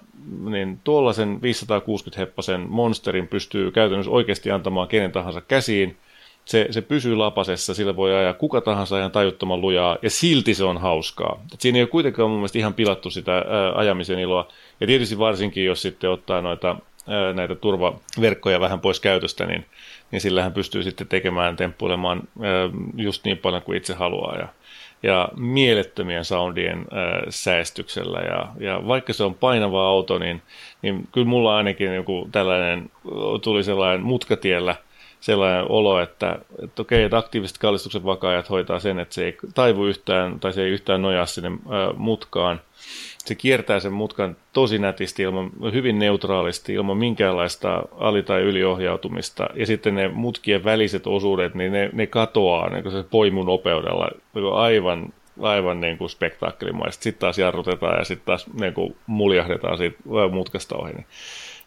niin 0.49 0.79
tuollaisen 0.83 1.41
560 1.41 2.21
heppasen 2.21 2.65
monsterin 2.69 3.27
pystyy 3.27 3.71
käytännössä 3.71 4.11
oikeasti 4.11 4.51
antamaan 4.51 4.87
kenen 4.87 5.11
tahansa 5.11 5.41
käsiin. 5.41 5.97
Se, 6.45 6.67
se 6.71 6.81
pysyy 6.81 7.15
lapasessa, 7.15 7.73
sillä 7.73 7.95
voi 7.95 8.15
ajaa 8.15 8.33
kuka 8.33 8.61
tahansa 8.61 8.99
ihan 8.99 9.11
tajuttoman 9.11 9.61
lujaa, 9.61 9.97
ja 10.01 10.09
silti 10.09 10.53
se 10.53 10.63
on 10.63 10.77
hauskaa. 10.77 11.43
Et 11.53 11.61
siinä 11.61 11.77
ei 11.77 11.81
ole 11.81 11.89
kuitenkaan 11.89 12.29
mun 12.29 12.39
mielestä 12.39 12.59
ihan 12.59 12.73
pilattu 12.73 13.09
sitä 13.09 13.35
ää, 13.35 13.43
ajamisen 13.75 14.19
iloa. 14.19 14.47
Ja 14.79 14.87
tietysti 14.87 15.17
varsinkin, 15.17 15.65
jos 15.65 15.81
sitten 15.81 16.09
ottaa 16.09 16.41
noita, 16.41 16.75
ää, 17.07 17.33
näitä 17.33 17.55
turvaverkkoja 17.55 18.59
vähän 18.59 18.79
pois 18.79 18.99
käytöstä, 18.99 19.45
niin, 19.45 19.65
niin 20.11 20.21
sillähän 20.21 20.53
pystyy 20.53 20.83
sitten 20.83 21.07
tekemään, 21.07 21.55
temppuilemaan 21.55 22.21
ää, 22.41 22.69
just 22.95 23.25
niin 23.25 23.37
paljon 23.37 23.61
kuin 23.61 23.77
itse 23.77 23.93
haluaa. 23.93 24.37
Ja, 24.37 24.47
ja 25.03 25.29
mielettömien 25.35 26.25
soundien 26.25 26.77
äh, 26.77 27.23
säästyksellä. 27.29 28.19
Ja, 28.19 28.47
ja 28.59 28.87
vaikka 28.87 29.13
se 29.13 29.23
on 29.23 29.35
painava 29.35 29.87
auto, 29.87 30.19
niin, 30.19 30.41
niin 30.81 31.07
kyllä 31.11 31.27
mulla 31.27 31.57
ainakin 31.57 31.95
joku 31.95 32.29
tällainen, 32.31 32.91
tuli 33.41 33.63
sellainen 33.63 34.05
mutkatiellä 34.05 34.75
sellainen 35.19 35.65
olo, 35.69 36.01
että, 36.01 36.39
että 36.63 36.81
okei, 36.81 37.03
että 37.03 37.17
aktiiviset 37.17 37.57
kallistukset 37.57 38.05
vakaajat 38.05 38.49
hoitaa 38.49 38.79
sen, 38.79 38.99
että 38.99 39.15
se 39.15 39.25
ei 39.25 39.37
taivu 39.53 39.85
yhtään, 39.85 40.39
tai 40.39 40.53
se 40.53 40.63
ei 40.63 40.69
yhtään 40.69 41.01
nojaa 41.01 41.25
sinne 41.25 41.49
äh, 41.49 41.97
mutkaan– 41.97 42.61
se 43.25 43.35
kiertää 43.35 43.79
sen 43.79 43.93
mutkan 43.93 44.37
tosi 44.53 44.79
nätisti, 44.79 45.23
ilman, 45.23 45.51
hyvin 45.73 45.99
neutraalisti, 45.99 46.73
ilman 46.73 46.97
minkäänlaista 46.97 47.83
ali- 47.97 48.23
tai 48.23 48.41
yliohjautumista. 48.41 49.49
Ja 49.55 49.65
sitten 49.65 49.95
ne 49.95 50.07
mutkien 50.07 50.63
väliset 50.63 51.07
osuudet, 51.07 51.55
niin 51.55 51.71
ne, 51.71 51.89
ne 51.93 52.07
katoaa 52.07 52.69
niin 52.69 52.91
se 52.91 53.03
poimunopeudella 53.09 54.09
niin 54.33 54.53
aivan, 54.53 55.13
aivan 55.41 55.81
niin 55.81 55.97
kuin 55.97 56.09
spektaakkelimaisesti. 56.09 57.03
Sitten 57.03 57.19
taas 57.19 57.37
jarrutetaan 57.37 57.97
ja 57.99 58.05
sitten 58.05 58.25
taas 58.25 58.45
niin 58.59 58.73
kuin 58.73 58.95
muljahdetaan 59.07 59.77
siitä 59.77 59.97
mutkasta 60.31 60.75
ohi. 60.75 60.93
Niin 60.93 61.05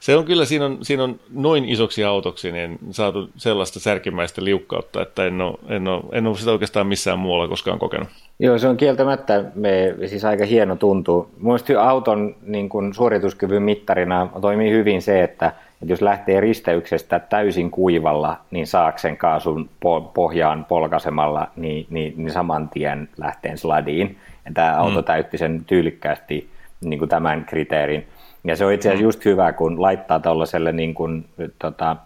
se 0.01 0.17
on 0.17 0.25
kyllä, 0.25 0.45
siinä 0.45 0.65
on, 0.65 0.79
siinä 0.83 1.05
on 1.05 1.21
noin 1.31 1.65
isoksi 1.65 2.05
autoksi 2.05 2.53
niin 2.53 2.79
saatu 2.91 3.31
sellaista 3.37 3.81
särkimäistä 3.81 4.45
liukkautta, 4.45 5.03
että 5.03 5.27
en 5.27 5.41
ole, 5.41 5.59
en, 5.69 5.89
ole, 5.89 6.03
en 6.13 6.27
ole 6.27 6.37
sitä 6.37 6.51
oikeastaan 6.51 6.87
missään 6.87 7.19
muualla 7.19 7.49
koskaan 7.49 7.79
kokenut. 7.79 8.09
Joo, 8.39 8.59
se 8.59 8.69
on 8.69 8.77
kieltämättä 8.77 9.45
me, 9.55 9.95
siis 10.07 10.25
aika 10.25 10.45
hieno 10.45 10.77
tuntuu. 10.77 11.31
Mielestäni 11.41 11.77
auton 11.77 12.37
niin 12.43 12.69
kuin 12.69 12.95
suorituskyvyn 12.95 13.63
mittarina 13.63 14.29
toimii 14.41 14.71
hyvin 14.71 15.03
se, 15.03 15.23
että, 15.23 15.47
että 15.47 15.93
jos 15.93 16.03
lähtee 16.03 16.41
risteyksestä 16.41 17.19
täysin 17.19 17.71
kuivalla, 17.71 18.37
niin 18.51 18.67
saaksen 18.67 19.17
kaasun 19.17 19.71
pohjaan 20.15 20.65
polkasemalla, 20.65 21.49
niin, 21.57 21.87
niin, 21.91 22.15
niin 22.17 22.31
saman 22.31 22.69
tien 22.69 23.09
lähtee 23.17 23.57
sladiin. 23.57 24.19
Ja 24.45 24.51
tämä 24.55 24.77
auto 24.77 25.01
mm. 25.01 25.05
täytti 25.05 25.39
sen 25.39 25.65
tyylikkäästi 25.67 26.49
niin 26.81 26.99
kuin 26.99 27.09
tämän 27.09 27.45
kriteerin. 27.45 28.07
Ja 28.49 28.57
se 28.57 28.65
on 28.65 28.73
itse 28.73 28.89
asiassa 28.89 29.03
mm. 29.03 29.07
just 29.07 29.25
hyvä, 29.25 29.53
kun 29.53 29.83
laittaa 29.83 30.21
tuollaiselle 30.21 30.73
niin 30.73 30.95
kuin, 30.95 31.29
tota, 31.59 31.97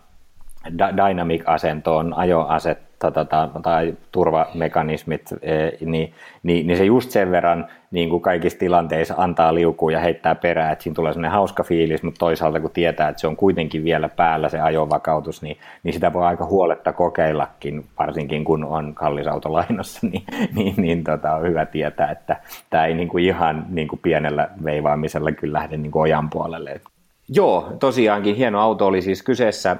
dynamic-asentoon 0.78 2.14
ajoaset 2.14 2.78
tota, 3.10 3.48
tai 3.62 3.94
turvamekanismit, 4.12 5.22
e, 5.42 5.54
niin, 5.86 6.12
niin, 6.42 6.66
niin 6.66 6.76
se 6.76 6.84
just 6.84 7.10
sen 7.10 7.30
verran 7.30 7.68
niin 7.90 8.10
kuin 8.10 8.22
kaikissa 8.22 8.58
tilanteissa 8.58 9.14
antaa 9.16 9.54
liukua 9.54 9.92
ja 9.92 10.00
heittää 10.00 10.34
perää, 10.34 10.72
että 10.72 10.82
siinä 10.82 10.94
tulee 10.94 11.12
sellainen 11.12 11.36
hauska 11.36 11.62
fiilis, 11.62 12.02
mutta 12.02 12.18
toisaalta 12.18 12.60
kun 12.60 12.70
tietää, 12.70 13.08
että 13.08 13.20
se 13.20 13.26
on 13.26 13.36
kuitenkin 13.36 13.84
vielä 13.84 14.08
päällä 14.08 14.48
se 14.48 14.60
ajovakautus, 14.60 15.42
niin, 15.42 15.56
niin 15.82 15.92
sitä 15.92 16.12
voi 16.12 16.24
aika 16.24 16.44
huoletta 16.44 16.92
kokeillakin, 16.92 17.84
varsinkin 17.98 18.44
kun 18.44 18.64
on 18.64 18.94
kallis 18.94 19.26
auto 19.26 19.52
lainassa, 19.52 20.06
niin, 20.12 20.24
niin, 20.54 20.74
niin 20.76 21.04
tota, 21.04 21.34
on 21.34 21.42
hyvä 21.42 21.66
tietää, 21.66 22.10
että 22.10 22.36
tämä 22.70 22.86
ei 22.86 22.94
niin 22.94 23.08
kuin 23.08 23.24
ihan 23.24 23.66
niin 23.68 23.88
kuin 23.88 24.00
pienellä 24.02 24.48
veivaamisella 24.64 25.32
kyllä 25.32 25.58
lähde 25.58 25.76
niin 25.76 25.92
kuin 25.92 26.02
ojan 26.02 26.30
puolelle. 26.30 26.80
Joo, 27.28 27.72
tosiaankin 27.80 28.34
hieno 28.36 28.60
auto 28.60 28.86
oli 28.86 29.02
siis 29.02 29.22
kyseessä. 29.22 29.76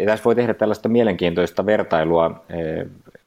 Ja 0.00 0.06
tässä 0.06 0.24
voi 0.24 0.34
tehdä 0.34 0.54
tällaista 0.54 0.88
mielenkiintoista 0.88 1.66
vertailua 1.66 2.44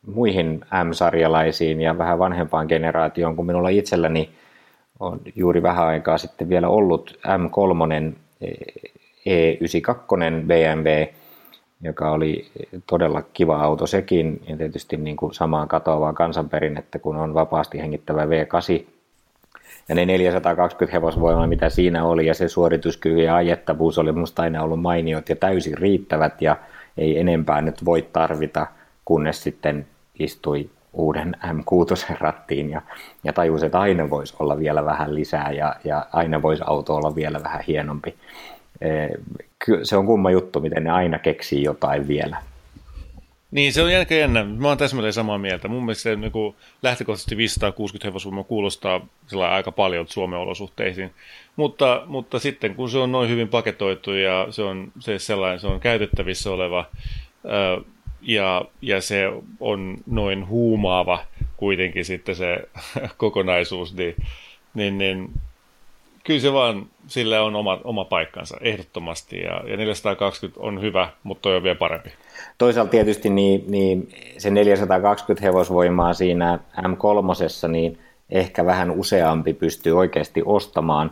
muihin 0.05 0.61
M-sarjalaisiin 0.83 1.81
ja 1.81 1.97
vähän 1.97 2.19
vanhempaan 2.19 2.67
generaatioon, 2.67 3.35
kun 3.35 3.45
minulla 3.45 3.69
itselläni 3.69 4.29
on 4.99 5.21
juuri 5.35 5.63
vähän 5.63 5.87
aikaa 5.87 6.17
sitten 6.17 6.49
vielä 6.49 6.69
ollut 6.69 7.19
M3 7.27 8.13
E92 9.25 10.45
BMW, 10.47 11.13
joka 11.81 12.11
oli 12.11 12.47
todella 12.87 13.21
kiva 13.21 13.61
auto 13.61 13.87
sekin, 13.87 14.41
ja 14.47 14.57
tietysti 14.57 14.97
niin 14.97 15.15
kuin 15.15 15.33
samaan 15.33 15.67
katoavaa 15.67 16.13
kansanperinnettä, 16.13 16.99
kun 16.99 17.15
on 17.15 17.33
vapaasti 17.33 17.79
hengittävä 17.79 18.25
V8 18.25 18.96
ja 19.89 19.95
ne 19.95 20.05
420 20.05 20.97
hevosvoimaa, 20.97 21.47
mitä 21.47 21.69
siinä 21.69 22.05
oli, 22.05 22.25
ja 22.25 22.33
se 22.33 22.47
suorituskyky 22.47 23.21
ja 23.21 23.35
ajettavuus 23.35 23.97
oli 23.97 24.11
minusta 24.11 24.41
aina 24.41 24.63
ollut 24.63 24.81
mainiot 24.81 25.29
ja 25.29 25.35
täysin 25.35 25.77
riittävät, 25.77 26.41
ja 26.41 26.57
ei 26.97 27.19
enempää 27.19 27.61
nyt 27.61 27.85
voi 27.85 28.07
tarvita, 28.13 28.67
kunnes 29.05 29.43
sitten 29.43 29.87
istui 30.19 30.69
uuden 30.93 31.35
M6 31.43 32.15
rattiin 32.19 32.69
ja, 32.69 32.81
ja 33.23 33.33
tajusi, 33.33 33.65
että 33.65 33.79
aina 33.79 34.09
voisi 34.09 34.35
olla 34.39 34.59
vielä 34.59 34.85
vähän 34.85 35.15
lisää 35.15 35.51
ja, 35.51 35.75
ja 35.83 36.05
aina 36.13 36.41
voisi 36.41 36.63
auto 36.65 36.95
olla 36.95 37.15
vielä 37.15 37.43
vähän 37.43 37.61
hienompi. 37.67 38.15
Se 39.83 39.97
on 39.97 40.05
kumma 40.05 40.31
juttu, 40.31 40.59
miten 40.59 40.83
ne 40.83 40.91
aina 40.91 41.19
keksii 41.19 41.63
jotain 41.63 42.07
vielä. 42.07 42.37
Niin, 43.51 43.73
se 43.73 43.81
on 43.81 43.91
jännä 43.91 44.15
jännä. 44.15 44.43
Mä 44.43 44.67
oon 44.67 44.77
täsmälleen 44.77 45.13
samaa 45.13 45.37
mieltä. 45.37 45.67
Mun 45.67 45.85
mielestä 45.85 46.03
se 46.03 46.15
niin 46.15 46.31
kuin, 46.31 46.55
lähtökohtaisesti 46.83 47.37
560 47.37 48.07
hevosvoimaa 48.07 48.43
kuulostaa 48.43 49.07
aika 49.49 49.71
paljon 49.71 50.07
Suomen 50.07 50.39
olosuhteisiin. 50.39 51.13
Mutta, 51.55 52.03
mutta 52.05 52.39
sitten 52.39 52.75
kun 52.75 52.89
se 52.89 52.97
on 52.97 53.11
noin 53.11 53.29
hyvin 53.29 53.47
paketoitu 53.47 54.13
ja 54.13 54.47
se 54.49 54.61
on 54.61 54.91
se 54.99 55.19
sellainen, 55.19 55.59
se 55.59 55.67
on 55.67 55.79
käytettävissä 55.79 56.51
oleva 56.51 56.85
ja, 58.21 58.65
ja 58.81 59.01
se 59.01 59.31
on 59.59 59.97
noin 60.05 60.47
huumaava 60.47 61.25
kuitenkin 61.57 62.05
sitten 62.05 62.35
se 62.35 62.69
kokonaisuus, 63.17 63.93
niin, 63.93 64.15
niin, 64.73 64.97
niin 64.97 65.31
kyllä 66.27 66.39
se 66.39 66.53
vaan, 66.53 66.85
sillä 67.07 67.43
on 67.43 67.55
oma, 67.55 67.79
oma 67.83 68.05
paikkansa 68.05 68.57
ehdottomasti 68.61 69.39
ja, 69.39 69.63
ja 69.67 69.77
420 69.77 70.59
on 70.61 70.81
hyvä, 70.81 71.09
mutta 71.23 71.49
on 71.49 71.63
vielä 71.63 71.75
parempi. 71.75 72.09
Toisaalta 72.57 72.91
tietysti 72.91 73.29
niin, 73.29 73.63
niin 73.67 74.09
se 74.37 74.49
420 74.49 75.45
hevosvoimaa 75.45 76.13
siinä 76.13 76.59
M3, 76.81 77.67
niin 77.67 77.99
ehkä 78.29 78.65
vähän 78.65 78.91
useampi 78.91 79.53
pystyy 79.53 79.97
oikeasti 79.97 80.41
ostamaan. 80.45 81.11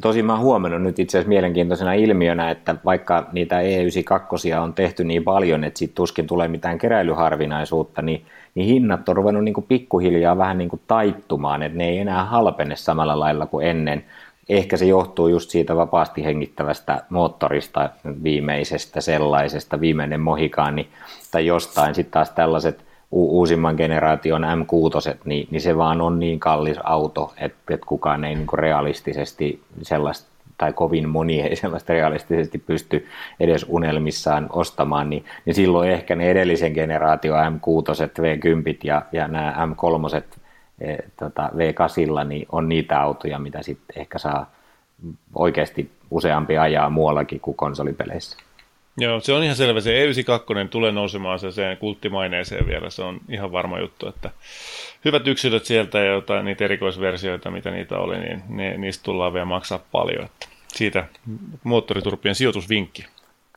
Tosin 0.00 0.24
mä 0.24 0.38
huomannut 0.38 0.82
nyt 0.82 0.98
itse 0.98 1.18
asiassa 1.18 1.28
mielenkiintoisena 1.28 1.92
ilmiönä, 1.92 2.50
että 2.50 2.74
vaikka 2.84 3.28
niitä 3.32 3.60
E92 3.60 4.60
on 4.62 4.74
tehty 4.74 5.04
niin 5.04 5.24
paljon, 5.24 5.64
että 5.64 5.78
siitä 5.78 5.94
tuskin 5.94 6.26
tulee 6.26 6.48
mitään 6.48 6.78
keräilyharvinaisuutta, 6.78 8.02
niin, 8.02 8.24
niin 8.54 8.66
hinnat 8.66 9.08
on 9.08 9.16
ruvennut 9.16 9.44
niin 9.44 9.54
kuin 9.54 9.66
pikkuhiljaa 9.68 10.38
vähän 10.38 10.58
niin 10.58 10.68
kuin 10.68 10.82
taittumaan, 10.86 11.62
että 11.62 11.78
ne 11.78 11.88
ei 11.88 11.98
enää 11.98 12.24
halpene 12.24 12.76
samalla 12.76 13.20
lailla 13.20 13.46
kuin 13.46 13.66
ennen. 13.66 14.04
Ehkä 14.48 14.76
se 14.76 14.84
johtuu 14.84 15.28
just 15.28 15.50
siitä 15.50 15.76
vapaasti 15.76 16.24
hengittävästä 16.24 17.02
moottorista, 17.10 17.90
viimeisestä 18.22 19.00
sellaisesta, 19.00 19.80
viimeinen 19.80 20.20
mohikaani, 20.20 20.88
tai 21.30 21.46
jostain. 21.46 21.94
Sitten 21.94 22.12
taas 22.12 22.30
tällaiset 22.30 22.84
uusimman 23.12 23.74
generaation 23.74 24.42
M6, 24.42 25.18
niin, 25.24 25.48
niin 25.50 25.60
se 25.60 25.76
vaan 25.76 26.00
on 26.00 26.18
niin 26.18 26.40
kallis 26.40 26.78
auto, 26.84 27.32
että, 27.36 27.74
että 27.74 27.86
kukaan 27.86 28.24
ei 28.24 28.34
niin 28.34 28.46
realistisesti 28.54 29.62
sellaista 29.82 30.32
tai 30.58 30.72
kovin 30.72 31.08
moni 31.08 31.40
ei 31.40 31.56
sellaista 31.56 31.92
realistisesti 31.92 32.58
pysty 32.58 33.06
edes 33.40 33.66
unelmissaan 33.68 34.46
ostamaan, 34.50 35.10
niin, 35.10 35.24
niin 35.44 35.54
silloin 35.54 35.90
ehkä 35.90 36.16
ne 36.16 36.30
edellisen 36.30 36.72
generaation 36.72 37.38
M6, 37.38 38.22
V10 38.22 38.78
ja, 38.84 39.02
ja 39.12 39.28
nämä 39.28 39.54
M3 39.66 40.22
E, 40.80 40.96
tota, 41.16 41.50
V8 41.54 42.24
niin 42.24 42.46
on 42.52 42.68
niitä 42.68 43.00
autoja, 43.00 43.38
mitä 43.38 43.62
sitten 43.62 44.00
ehkä 44.00 44.18
saa 44.18 44.50
oikeasti 45.34 45.90
useampi 46.10 46.58
ajaa 46.58 46.90
muuallakin 46.90 47.40
kuin 47.40 47.56
konsolipeleissä. 47.56 48.36
Joo, 48.96 49.20
se 49.20 49.32
on 49.32 49.42
ihan 49.42 49.56
selvä. 49.56 49.80
Se 49.80 50.06
E92 50.06 50.68
tulee 50.70 50.92
nousemaan 50.92 51.38
se, 51.38 51.52
sen 51.52 51.76
kulttimaineeseen 51.76 52.66
vielä. 52.66 52.90
Se 52.90 53.02
on 53.02 53.20
ihan 53.28 53.52
varma 53.52 53.80
juttu, 53.80 54.08
että 54.08 54.30
hyvät 55.04 55.26
yksilöt 55.26 55.64
sieltä 55.64 55.98
ja 55.98 56.12
jotain 56.12 56.44
niitä 56.44 56.64
erikoisversioita, 56.64 57.50
mitä 57.50 57.70
niitä 57.70 57.98
oli, 57.98 58.18
niin 58.18 58.42
ne, 58.48 58.76
niistä 58.76 59.04
tullaan 59.04 59.32
vielä 59.32 59.44
maksaa 59.44 59.80
paljon. 59.92 60.24
Että 60.24 60.48
siitä 60.68 61.04
moottoriturpien 61.64 62.34
sijoitusvinkki. 62.34 63.06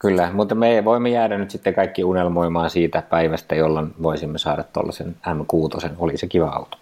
Kyllä, 0.01 0.31
mutta 0.31 0.55
me 0.55 0.85
voimme 0.85 1.09
jäädä 1.09 1.37
nyt 1.37 1.51
sitten 1.51 1.73
kaikki 1.73 2.03
unelmoimaan 2.03 2.69
siitä 2.69 3.01
päivästä, 3.01 3.55
jolloin 3.55 3.93
voisimme 4.03 4.37
saada 4.37 4.63
tuollaisen 4.63 5.15
M6. 5.27 5.89
Oli 5.97 6.17
se 6.17 6.27
kiva 6.27 6.49
auto. 6.49 6.77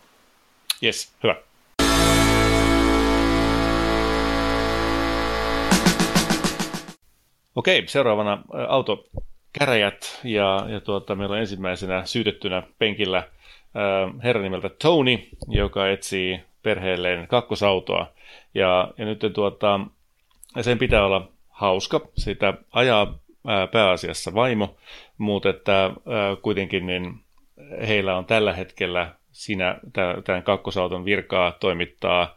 Yes, 0.83 1.11
hyvä. 1.23 1.35
Okei, 7.55 7.87
seuraavana 7.87 8.43
autokäräjät 8.67 10.19
ja, 10.23 10.65
ja 10.69 10.81
tuota, 10.81 11.15
meillä 11.15 11.33
on 11.33 11.39
ensimmäisenä 11.39 12.05
syytettynä 12.05 12.63
penkillä 12.79 13.23
herra 14.23 14.41
nimeltä 14.41 14.69
Tony, 14.69 15.19
joka 15.47 15.89
etsii 15.89 16.39
perheelleen 16.63 17.27
kakkosautoa. 17.27 18.11
Ja, 18.53 18.93
ja 18.97 19.05
nyt 19.05 19.19
tuota, 19.33 19.79
sen 20.61 20.79
pitää 20.79 21.05
olla 21.05 21.27
hauska, 21.49 22.01
sitä 22.17 22.53
ajaa 22.71 23.19
ää, 23.47 23.67
pääasiassa 23.67 24.33
vaimo, 24.33 24.75
mutta 25.17 25.49
että 25.49 25.91
kuitenkin 26.41 26.85
niin 26.85 27.19
heillä 27.87 28.17
on 28.17 28.25
tällä 28.25 28.53
hetkellä 28.53 29.11
siinä 29.31 29.79
tämän 30.23 30.43
kakkosauton 30.43 31.05
virkaa 31.05 31.51
toimittaa 31.51 32.35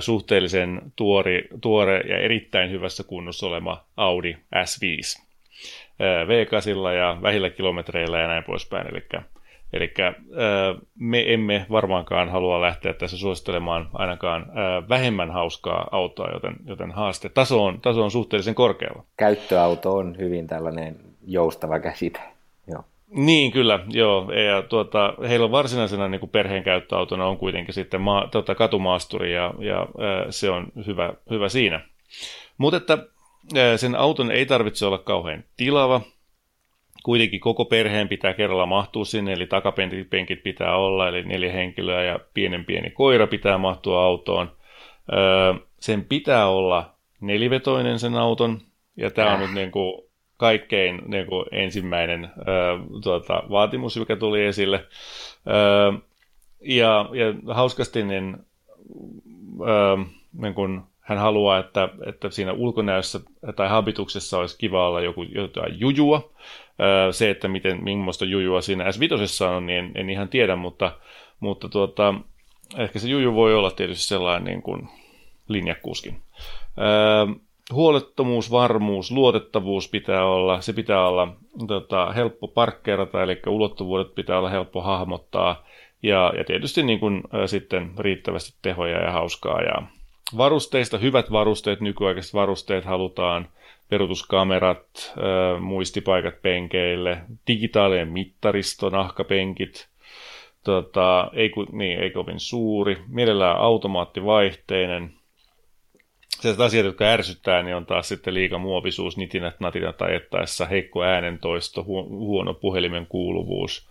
suhteellisen 0.00 0.82
tuori, 0.96 1.48
tuore 1.60 2.00
ja 2.00 2.18
erittäin 2.18 2.70
hyvässä 2.70 3.04
kunnossa 3.04 3.46
olema 3.46 3.84
Audi 3.96 4.36
S5 4.54 5.24
V8 6.00 6.92
ja 6.96 7.18
vähillä 7.22 7.50
kilometreillä 7.50 8.18
ja 8.18 8.26
näin 8.28 8.44
poispäin. 8.44 8.86
Eli, 8.86 9.06
eli 9.72 9.92
me 10.98 11.32
emme 11.32 11.66
varmaankaan 11.70 12.28
halua 12.28 12.60
lähteä 12.60 12.92
tässä 12.92 13.16
suosittelemaan 13.16 13.88
ainakaan 13.92 14.46
vähemmän 14.88 15.30
hauskaa 15.30 15.88
autoa, 15.92 16.30
joten, 16.32 16.56
joten 16.66 16.92
haaste 16.92 17.28
taso 17.28 17.64
on, 17.64 17.80
taso 17.80 18.04
on 18.04 18.10
suhteellisen 18.10 18.54
korkealla. 18.54 19.04
Käyttöauto 19.16 19.96
on 19.96 20.18
hyvin 20.18 20.46
tällainen 20.46 20.96
joustava 21.26 21.80
käsite. 21.80 22.33
Niin, 23.14 23.52
kyllä, 23.52 23.80
joo. 23.88 24.32
Ja 24.32 24.62
tuota, 24.62 25.14
heillä 25.28 25.44
on 25.44 25.50
varsinaisena 25.50 26.08
niin 26.08 26.28
perheen 26.32 26.64
käyttöautona 26.64 27.26
on 27.26 27.36
kuitenkin 27.36 27.74
sitten 27.74 28.00
maa, 28.00 28.28
tuota, 28.28 28.54
katumaasturi 28.54 29.34
ja, 29.34 29.54
ja 29.58 29.78
ää, 29.78 30.30
se 30.30 30.50
on 30.50 30.66
hyvä, 30.86 31.14
hyvä 31.30 31.48
siinä. 31.48 31.80
Mutta 32.58 32.76
että 32.76 32.98
ää, 33.56 33.76
sen 33.76 33.94
auton 33.94 34.30
ei 34.30 34.46
tarvitse 34.46 34.86
olla 34.86 34.98
kauhean 34.98 35.44
tilava. 35.56 36.00
Kuitenkin 37.02 37.40
koko 37.40 37.64
perheen 37.64 38.08
pitää 38.08 38.34
kerralla 38.34 38.66
mahtua 38.66 39.04
sinne, 39.04 39.32
eli 39.32 39.46
takapenkit 39.46 40.42
pitää 40.42 40.76
olla, 40.76 41.08
eli 41.08 41.22
neljä 41.22 41.52
henkilöä 41.52 42.02
ja 42.02 42.20
pienen 42.34 42.64
pieni 42.64 42.90
koira 42.90 43.26
pitää 43.26 43.58
mahtua 43.58 44.04
autoon. 44.04 44.52
Ää, 45.12 45.54
sen 45.80 46.04
pitää 46.04 46.48
olla 46.48 46.94
nelivetoinen 47.20 47.98
sen 47.98 48.14
auton, 48.14 48.60
ja 48.96 49.10
tämä 49.10 49.28
on 49.28 49.34
äh. 49.34 49.40
nyt 49.40 49.54
niin 49.54 49.70
kuin 49.70 50.04
kaikkein 50.36 51.02
niin 51.06 51.26
kuin 51.26 51.46
ensimmäinen 51.52 52.24
ö, 52.24 53.00
tuota, 53.02 53.42
vaatimus, 53.50 53.96
joka 53.96 54.16
tuli 54.16 54.44
esille. 54.44 54.84
Ö, 55.46 55.98
ja, 56.60 57.08
ja 57.12 57.54
hauskasti 57.54 58.04
niin, 58.04 58.36
ö, 59.60 60.04
niin 60.32 60.54
kuin 60.54 60.80
hän 61.00 61.18
haluaa, 61.18 61.58
että, 61.58 61.88
että 62.06 62.30
siinä 62.30 62.52
ulkonäössä 62.52 63.20
tai 63.56 63.68
habituksessa 63.68 64.38
olisi 64.38 64.58
kiva 64.58 64.88
olla 64.88 65.00
joku 65.00 65.22
jotain 65.22 65.80
jujua. 65.80 66.30
Ö, 67.08 67.12
se, 67.12 67.30
että 67.30 67.48
miten, 67.48 67.84
millaista 67.84 68.24
jujua 68.24 68.60
siinä 68.60 68.84
S5 68.84 69.44
on, 69.46 69.66
niin 69.66 69.78
en, 69.78 69.92
en 69.94 70.10
ihan 70.10 70.28
tiedä, 70.28 70.56
mutta, 70.56 70.92
mutta 71.40 71.68
tuota, 71.68 72.14
ehkä 72.78 72.98
se 72.98 73.08
juju 73.08 73.34
voi 73.34 73.54
olla 73.54 73.70
tietysti 73.70 74.04
sellainen 74.04 74.44
niin 74.44 74.62
kuin 74.62 74.88
linjakuskin. 75.48 76.20
Ö, 76.78 77.40
huolettomuus, 77.72 78.50
varmuus, 78.50 79.10
luotettavuus 79.10 79.88
pitää 79.88 80.24
olla, 80.26 80.60
se 80.60 80.72
pitää 80.72 81.08
olla 81.08 81.36
tota, 81.66 82.12
helppo 82.12 82.48
parkkeerata, 82.48 83.22
eli 83.22 83.40
ulottuvuudet 83.46 84.14
pitää 84.14 84.38
olla 84.38 84.50
helppo 84.50 84.82
hahmottaa, 84.82 85.64
ja, 86.02 86.32
ja 86.36 86.44
tietysti 86.44 86.82
niin 86.82 87.00
kuin, 87.00 87.22
ä, 87.34 87.46
sitten 87.46 87.92
riittävästi 87.98 88.58
tehoja 88.62 89.02
ja 89.02 89.10
hauskaa. 89.10 89.62
Ja 89.62 89.82
varusteista, 90.36 90.98
hyvät 90.98 91.32
varusteet, 91.32 91.80
nykyaikaiset 91.80 92.34
varusteet 92.34 92.84
halutaan, 92.84 93.48
perutuskamerat, 93.90 95.14
ä, 95.18 95.60
muistipaikat 95.60 96.42
penkeille, 96.42 97.20
digitaalinen 97.46 98.08
mittaristo, 98.08 98.88
nahkapenkit, 98.88 99.88
tota, 100.64 101.30
ei, 101.32 101.50
niin, 101.72 101.98
ei 101.98 102.10
kovin 102.10 102.40
suuri, 102.40 103.02
mielellään 103.08 103.56
automaattivaihteinen, 103.56 105.14
sellaiset 106.40 106.60
asiat, 106.60 106.86
jotka 106.86 107.04
ärsyttää, 107.04 107.62
niin 107.62 107.76
on 107.76 107.86
taas 107.86 108.08
sitten 108.08 108.34
liika 108.34 108.58
muovisuus, 108.58 109.16
nitinät, 109.16 109.60
natinat 109.60 110.02
ajettaessa, 110.02 110.66
heikko 110.66 111.02
äänentoisto, 111.02 111.80
hu- 111.80 112.08
huono 112.08 112.54
puhelimen 112.54 113.06
kuuluvuus 113.06 113.88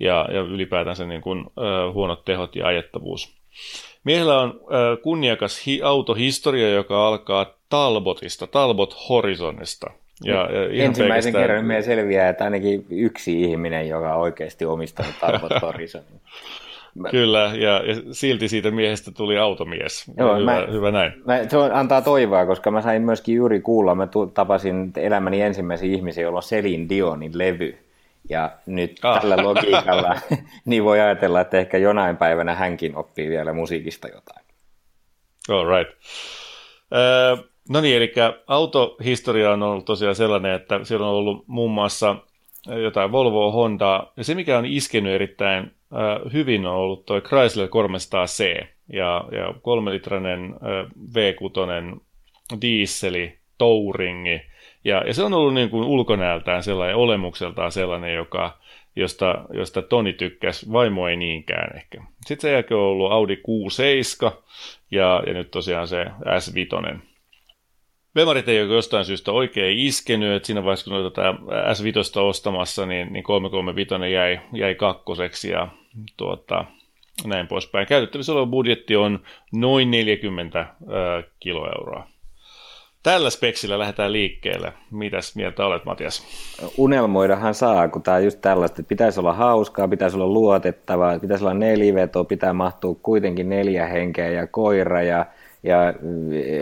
ja, 0.00 0.28
ja 0.32 0.40
ylipäätänsä 0.40 1.06
niin 1.06 1.20
kuin, 1.20 1.44
ö, 1.58 1.92
huonot 1.92 2.24
tehot 2.24 2.56
ja 2.56 2.66
ajettavuus. 2.66 3.34
Miehellä 4.04 4.40
on 4.40 4.60
ö, 4.60 4.96
kunniakas 5.02 5.66
hi- 5.66 5.82
autohistoria, 5.82 6.70
joka 6.70 7.08
alkaa 7.08 7.54
Talbotista, 7.68 8.46
Talbot 8.46 8.96
Horizonista. 9.08 9.90
Ja, 10.24 10.34
ja 10.34 10.84
Ensimmäisen 10.84 10.98
pelkästään... 10.98 11.42
kerran 11.42 11.64
meidän 11.64 11.84
selviää, 11.84 12.28
että 12.28 12.44
ainakin 12.44 12.86
yksi 12.90 13.42
ihminen, 13.42 13.88
joka 13.88 14.14
oikeasti 14.14 14.64
omistanut 14.64 15.14
Talbot 15.20 15.52
Horizonin. 15.62 16.20
Kyllä, 17.10 17.52
ja, 17.54 17.70
ja 17.70 17.94
silti 18.12 18.48
siitä 18.48 18.70
miehestä 18.70 19.10
tuli 19.10 19.38
automies. 19.38 20.04
Joo, 20.16 20.36
hyvä, 20.36 20.52
mä, 20.52 20.66
hyvä 20.72 20.90
näin. 20.90 21.12
Mä, 21.26 21.38
se 21.48 21.56
antaa 21.72 22.02
toivoa, 22.02 22.46
koska 22.46 22.70
mä 22.70 22.82
sain 22.82 23.02
myöskin 23.02 23.34
juuri 23.34 23.60
kuulla, 23.60 23.94
mä 23.94 24.08
tapasin 24.34 24.92
elämäni 24.96 25.40
ensimmäisen 25.40 25.90
ihmisen, 25.90 26.22
jolla 26.22 26.38
on 26.38 26.42
Selin 26.42 26.88
Dionin 26.88 27.38
levy. 27.38 27.78
Ja 28.28 28.50
nyt 28.66 29.00
ah. 29.02 29.20
tällä 29.20 29.36
logiikalla 29.42 30.16
niin 30.64 30.84
voi 30.84 31.00
ajatella, 31.00 31.40
että 31.40 31.58
ehkä 31.58 31.78
jonain 31.78 32.16
päivänä 32.16 32.54
hänkin 32.54 32.96
oppii 32.96 33.30
vielä 33.30 33.52
musiikista 33.52 34.08
jotain. 34.08 34.44
All 35.48 35.78
right. 35.78 35.92
Uh, 36.90 37.44
no 37.68 37.80
niin, 37.80 37.96
eli 37.96 38.12
autohistoria 38.46 39.52
on 39.52 39.62
ollut 39.62 39.84
tosiaan 39.84 40.14
sellainen, 40.14 40.52
että 40.52 40.80
siellä 40.82 41.06
on 41.06 41.14
ollut 41.14 41.44
muun 41.46 41.70
muassa 41.70 42.16
jotain 42.82 43.12
Volvoa, 43.12 43.52
Hondaa, 43.52 44.12
ja 44.16 44.24
se 44.24 44.34
mikä 44.34 44.58
on 44.58 44.66
iskenyt 44.66 45.12
erittäin 45.12 45.72
hyvin 46.32 46.66
on 46.66 46.74
ollut 46.74 47.06
tuo 47.06 47.20
Chrysler 47.20 47.68
300C, 47.68 48.66
ja, 48.92 49.24
ja 49.32 49.54
kolmelitrainen 49.62 50.44
äh, 50.44 50.90
V6 51.14 52.00
dieseli, 52.60 53.38
touringi, 53.58 54.40
ja, 54.84 55.02
ja 55.06 55.14
se 55.14 55.22
on 55.22 55.34
ollut 55.34 55.54
niin 55.54 55.70
kuin 55.70 55.84
ulkonäöltään 55.84 56.62
sellainen, 56.62 56.96
olemukseltaan 56.96 57.72
sellainen, 57.72 58.14
joka, 58.14 58.58
josta, 58.96 59.44
josta 59.52 59.82
Toni 59.82 60.12
tykkäsi, 60.12 60.72
vaimo 60.72 61.08
ei 61.08 61.16
niinkään 61.16 61.76
ehkä. 61.76 62.02
Sitten 62.26 62.40
sen 62.48 62.52
jälkeen 62.52 62.78
on 62.78 62.86
ollut 62.86 63.12
Audi 63.12 63.34
Q7 63.34 64.30
ja, 64.90 65.22
ja 65.26 65.32
nyt 65.32 65.50
tosiaan 65.50 65.88
se 65.88 66.04
S5. 66.04 66.98
Bemarit 68.14 68.48
ei 68.48 68.62
ole 68.62 68.74
jostain 68.74 69.04
syystä 69.04 69.32
oikein 69.32 69.78
iskenyt, 69.78 70.32
että 70.32 70.46
siinä 70.46 70.64
vaiheessa 70.64 70.90
kun 70.90 71.12
tätä 71.12 71.34
S5 71.72 72.20
ostamassa, 72.20 72.86
niin, 72.86 73.12
niin 73.12 73.24
335 73.24 74.12
jäi, 74.12 74.40
jäi 74.52 74.74
kakkoseksi 74.74 75.50
ja 75.50 75.68
tuota, 76.16 76.64
näin 77.26 77.46
poispäin. 77.46 77.86
Käytettävissä 77.86 78.32
oleva 78.32 78.46
budjetti 78.46 78.96
on 78.96 79.20
noin 79.52 79.90
40 79.90 80.60
äh, 80.60 80.68
kiloeuroa. 81.40 82.06
Tällä 83.02 83.30
speksillä 83.30 83.78
lähdetään 83.78 84.12
liikkeelle. 84.12 84.72
Mitäs 84.90 85.36
mieltä 85.36 85.66
olet, 85.66 85.84
Matias? 85.84 86.22
Unelmoidahan 86.76 87.54
saa, 87.54 87.88
kun 87.88 88.02
tämä 88.02 88.16
on 88.16 88.24
just 88.24 88.40
tällaista, 88.40 88.80
että 88.80 88.88
pitäisi 88.88 89.20
olla 89.20 89.32
hauskaa, 89.32 89.88
pitäisi 89.88 90.16
olla 90.16 90.26
luotettavaa, 90.26 91.18
pitäisi 91.18 91.44
olla 91.44 91.54
neliveto, 91.54 92.24
pitää 92.24 92.52
mahtua 92.52 92.96
kuitenkin 93.02 93.48
neljä 93.48 93.86
henkeä 93.86 94.28
ja 94.28 94.46
koira 94.46 95.02
ja, 95.02 95.26
ja 95.62 95.94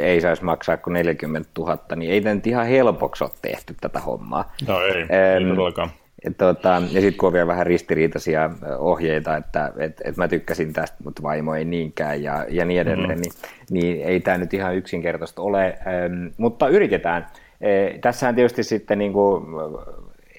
ei 0.00 0.20
saisi 0.20 0.44
maksaa 0.44 0.76
kuin 0.76 0.94
40 0.94 1.50
000, 1.58 1.78
niin 1.96 2.12
ei 2.12 2.20
tämä 2.20 2.34
nyt 2.34 2.46
ihan 2.46 2.66
helpoksi 2.66 3.24
ole 3.24 3.30
tehty 3.42 3.74
tätä 3.80 4.00
hommaa. 4.00 4.52
No 4.68 4.82
ei, 4.82 5.02
ähm, 5.02 5.10
ei 5.10 5.48
todellakaan. 5.48 5.90
Tota, 6.38 6.82
ja 6.92 7.00
sitten 7.00 7.18
kun 7.18 7.26
on 7.26 7.32
vielä 7.32 7.46
vähän 7.46 7.66
ristiriitaisia 7.66 8.50
ohjeita, 8.78 9.36
että 9.36 9.72
et, 9.78 10.00
et 10.04 10.16
mä 10.16 10.28
tykkäsin 10.28 10.72
tästä, 10.72 10.96
mutta 11.04 11.22
vaimo 11.22 11.54
ei 11.54 11.64
niinkään 11.64 12.22
ja, 12.22 12.46
ja 12.48 12.64
niin 12.64 12.80
edelleen, 12.80 13.18
mm-hmm. 13.18 13.32
niin, 13.70 13.94
niin 13.94 14.06
ei 14.06 14.20
tämä 14.20 14.38
nyt 14.38 14.54
ihan 14.54 14.76
yksinkertaista 14.76 15.42
ole, 15.42 15.66
ähm, 15.66 16.26
mutta 16.36 16.68
yritetään. 16.68 17.26
E, 17.60 17.98
tässähän 17.98 18.34
tietysti 18.34 18.62
sitten 18.62 18.98
niin 18.98 19.12
kuin, 19.12 19.44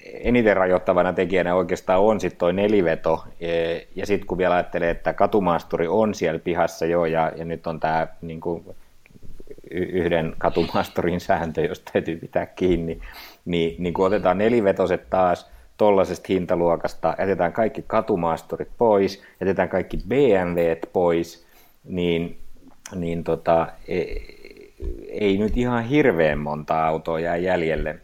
eniten 0.04 0.56
rajoittavana 0.56 1.12
tekijänä 1.12 1.54
oikeastaan 1.54 2.00
on 2.00 2.20
sitten 2.20 2.38
toi 2.38 2.52
neliveto, 2.52 3.24
e, 3.40 3.76
ja 3.96 4.06
sitten 4.06 4.26
kun 4.26 4.38
vielä 4.38 4.54
ajattelee, 4.54 4.90
että 4.90 5.12
katumaasturi 5.12 5.88
on 5.88 6.14
siellä 6.14 6.38
pihassa 6.38 6.86
jo, 6.86 7.04
ja, 7.04 7.32
ja 7.36 7.44
nyt 7.44 7.66
on 7.66 7.80
tämä 7.80 8.06
niin 8.22 8.40
kuin, 8.40 8.64
yhden 9.70 10.34
katumaasturin 10.38 11.20
sääntö, 11.20 11.60
josta 11.60 11.90
täytyy 11.92 12.16
pitää 12.16 12.46
kiinni, 12.46 13.00
niin, 13.44 13.82
niin 13.82 13.94
kun 13.94 14.06
otetaan 14.06 14.38
nelivetoset 14.38 15.10
taas, 15.10 15.53
tollaisesta 15.76 16.26
hintaluokasta, 16.28 17.14
jätetään 17.18 17.52
kaikki 17.52 17.84
katumaasturit 17.86 18.68
pois, 18.78 19.22
jätetään 19.40 19.68
kaikki 19.68 19.98
BMW 20.08 20.60
pois, 20.92 21.46
niin, 21.84 22.38
niin 22.94 23.24
tota, 23.24 23.66
ei, 23.88 24.34
ei 25.08 25.38
nyt 25.38 25.56
ihan 25.56 25.84
hirveän 25.84 26.38
monta 26.38 26.86
autoa 26.86 27.20
jää 27.20 27.36
jäljelle. 27.36 27.98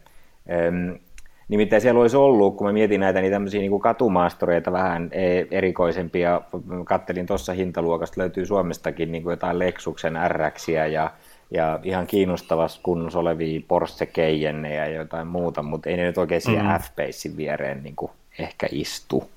Öm, 0.67 0.99
nimittäin 1.47 1.81
siellä 1.81 2.01
olisi 2.01 2.17
ollut, 2.17 2.57
kun 2.57 2.67
mä 2.67 2.73
mietin 2.73 2.99
näitä 2.99 3.21
niin 3.21 3.31
tämmöisiä 3.31 3.61
niin 3.61 3.79
katumaastureita 3.79 4.71
vähän 4.71 5.09
e, 5.11 5.45
erikoisempia, 5.51 6.41
kattelin 6.85 7.25
tuossa 7.25 7.53
hintaluokasta, 7.53 8.21
löytyy 8.21 8.45
Suomestakin 8.45 9.11
niin 9.11 9.23
kuin 9.23 9.31
jotain 9.33 9.59
Lexuksen 9.59 10.13
RXiä 10.27 10.87
ja 10.87 11.11
ja 11.51 11.79
ihan 11.83 12.07
kiinnostavassa 12.07 12.79
kunnossa 12.83 13.19
olevia 13.19 13.61
Porsche 13.67 14.05
Cayenne 14.05 14.75
ja 14.75 14.87
jotain 14.87 15.27
muuta, 15.27 15.63
mutta 15.63 15.89
ei 15.89 15.97
ne 15.97 16.03
nyt 16.03 16.17
oikein 16.17 16.41
siihen 16.41 16.65
mm. 16.65 16.71
F-Pacein 16.71 17.37
viereen 17.37 17.83
niin 17.83 17.95
kuin 17.95 18.11
ehkä 18.39 18.67
istu. 18.71 19.29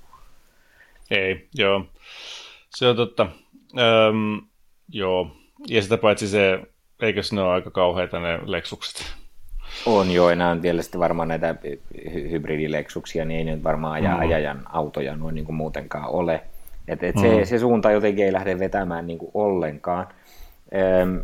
Ei, 1.11 1.49
joo. 1.55 1.85
Se 2.71 2.89
on 2.89 2.97
totta. 2.97 3.27
Öm, 3.79 4.43
joo. 4.89 5.37
Ja 5.69 5.83
sitä 5.83 5.99
paitsi 5.99 6.29
se, 6.29 6.61
eikö 7.01 7.21
ne 7.33 7.43
ole 7.43 7.53
aika 7.53 7.71
kauheita 7.71 8.21
ne 8.21 8.39
Lexukset? 8.47 9.15
On 9.87 10.11
joo, 10.11 10.31
enää 10.31 10.51
on 10.51 10.61
tietysti 10.61 10.99
varmaan 10.99 11.29
näitä 11.29 11.55
hybridileksuksia, 12.31 13.25
niin 13.25 13.39
ei 13.39 13.55
nyt 13.55 13.65
varmaan 13.65 13.93
aja, 13.93 14.15
mm. 14.15 14.21
ajajan 14.21 14.63
autoja 14.73 15.17
noin 15.17 15.35
niin 15.35 15.45
kuin 15.45 15.57
muutenkaan 15.57 16.09
ole. 16.09 16.43
Et, 16.89 17.03
et 17.03 17.15
mm. 17.15 17.21
se, 17.21 17.45
se 17.45 17.59
suunta 17.59 17.91
jotenkin 17.91 18.25
ei 18.25 18.33
lähde 18.33 18.59
vetämään 18.59 19.07
niin 19.07 19.19
kuin 19.19 19.31
ollenkaan. 19.35 20.07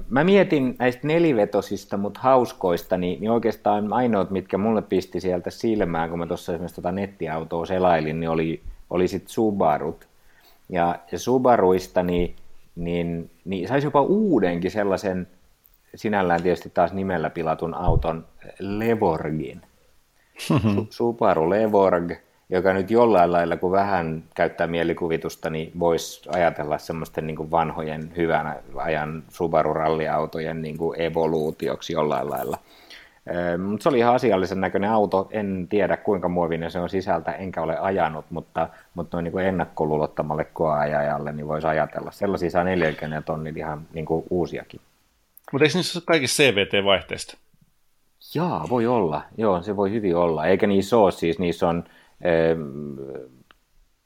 Mä 0.08 0.24
mietin 0.24 0.76
näistä 0.78 1.06
nelivetosista, 1.06 1.96
mutta 1.96 2.20
hauskoista, 2.20 2.96
niin, 2.96 3.20
niin 3.20 3.30
oikeastaan 3.30 3.92
ainoat, 3.92 4.30
mitkä 4.30 4.58
mulle 4.58 4.82
pisti 4.82 5.20
sieltä 5.20 5.50
silmään, 5.50 6.10
kun 6.10 6.18
mä 6.18 6.26
tuossa 6.26 6.52
esimerkiksi 6.52 6.76
tota 6.76 6.92
nettiautoa 6.92 7.66
selailin, 7.66 8.20
niin 8.20 8.30
oli, 8.30 8.62
oli 8.90 9.08
sit 9.08 9.28
Subarut. 9.28 10.08
Ja, 10.68 10.98
ja 11.12 11.18
Subaruista 11.18 12.02
niin, 12.02 12.36
niin, 12.76 13.30
niin 13.44 13.68
saisi 13.68 13.86
jopa 13.86 14.02
uudenkin 14.02 14.70
sellaisen, 14.70 15.26
sinällään 15.94 16.42
tietysti 16.42 16.70
taas 16.70 16.92
nimellä 16.92 17.30
pilatun 17.30 17.74
auton, 17.74 18.26
Levorgin. 18.58 19.60
Subaru 20.90 21.50
Levorg– 21.50 22.12
joka 22.50 22.72
nyt 22.72 22.90
jollain 22.90 23.32
lailla, 23.32 23.56
kun 23.56 23.72
vähän 23.72 24.22
käyttää 24.34 24.66
mielikuvitusta, 24.66 25.50
niin 25.50 25.72
voisi 25.78 26.28
ajatella 26.32 26.78
semmoisten 26.78 27.26
niin 27.26 27.36
kuin 27.36 27.50
vanhojen 27.50 28.12
hyvän 28.16 28.56
ajan 28.76 29.22
Subaru-ralliautojen 29.28 30.62
niin 30.62 30.78
kuin 30.78 31.00
evoluutioksi 31.00 31.92
jollain 31.92 32.30
lailla. 32.30 32.58
Mutta 33.66 33.82
se 33.82 33.88
oli 33.88 33.98
ihan 33.98 34.14
asiallisen 34.14 34.60
näköinen 34.60 34.90
auto. 34.90 35.28
En 35.30 35.66
tiedä 35.68 35.96
kuinka 35.96 36.28
muovinen 36.28 36.70
se 36.70 36.78
on 36.78 36.90
sisältä, 36.90 37.32
enkä 37.32 37.62
ole 37.62 37.78
ajanut, 37.78 38.24
mutta, 38.30 38.68
mutta 38.94 39.16
noin 39.16 39.24
niin 39.24 39.32
kuin 39.32 39.46
ennakkoluulottamalle 39.46 40.44
koeajajalle 40.44 41.32
niin 41.32 41.48
voisi 41.48 41.66
ajatella. 41.66 42.10
Sellaisia 42.10 42.50
saa 42.50 42.64
40 42.64 43.22
tonnin 43.22 43.58
ihan 43.58 43.86
niin 43.92 44.06
kuin 44.06 44.24
uusiakin. 44.30 44.80
Mutta 45.52 45.64
eikö 45.64 45.78
niissä 45.78 45.98
ole 45.98 46.04
kaikissa 46.06 46.42
CVT-vaihteista? 46.42 47.36
Jaa, 48.34 48.66
voi 48.70 48.86
olla. 48.86 49.22
Joo, 49.36 49.62
se 49.62 49.76
voi 49.76 49.90
hyvin 49.90 50.16
olla. 50.16 50.46
Eikä 50.46 50.66
niissä 50.66 50.96
ole, 50.96 51.12
siis 51.12 51.38
niissä 51.38 51.68
on 51.68 51.84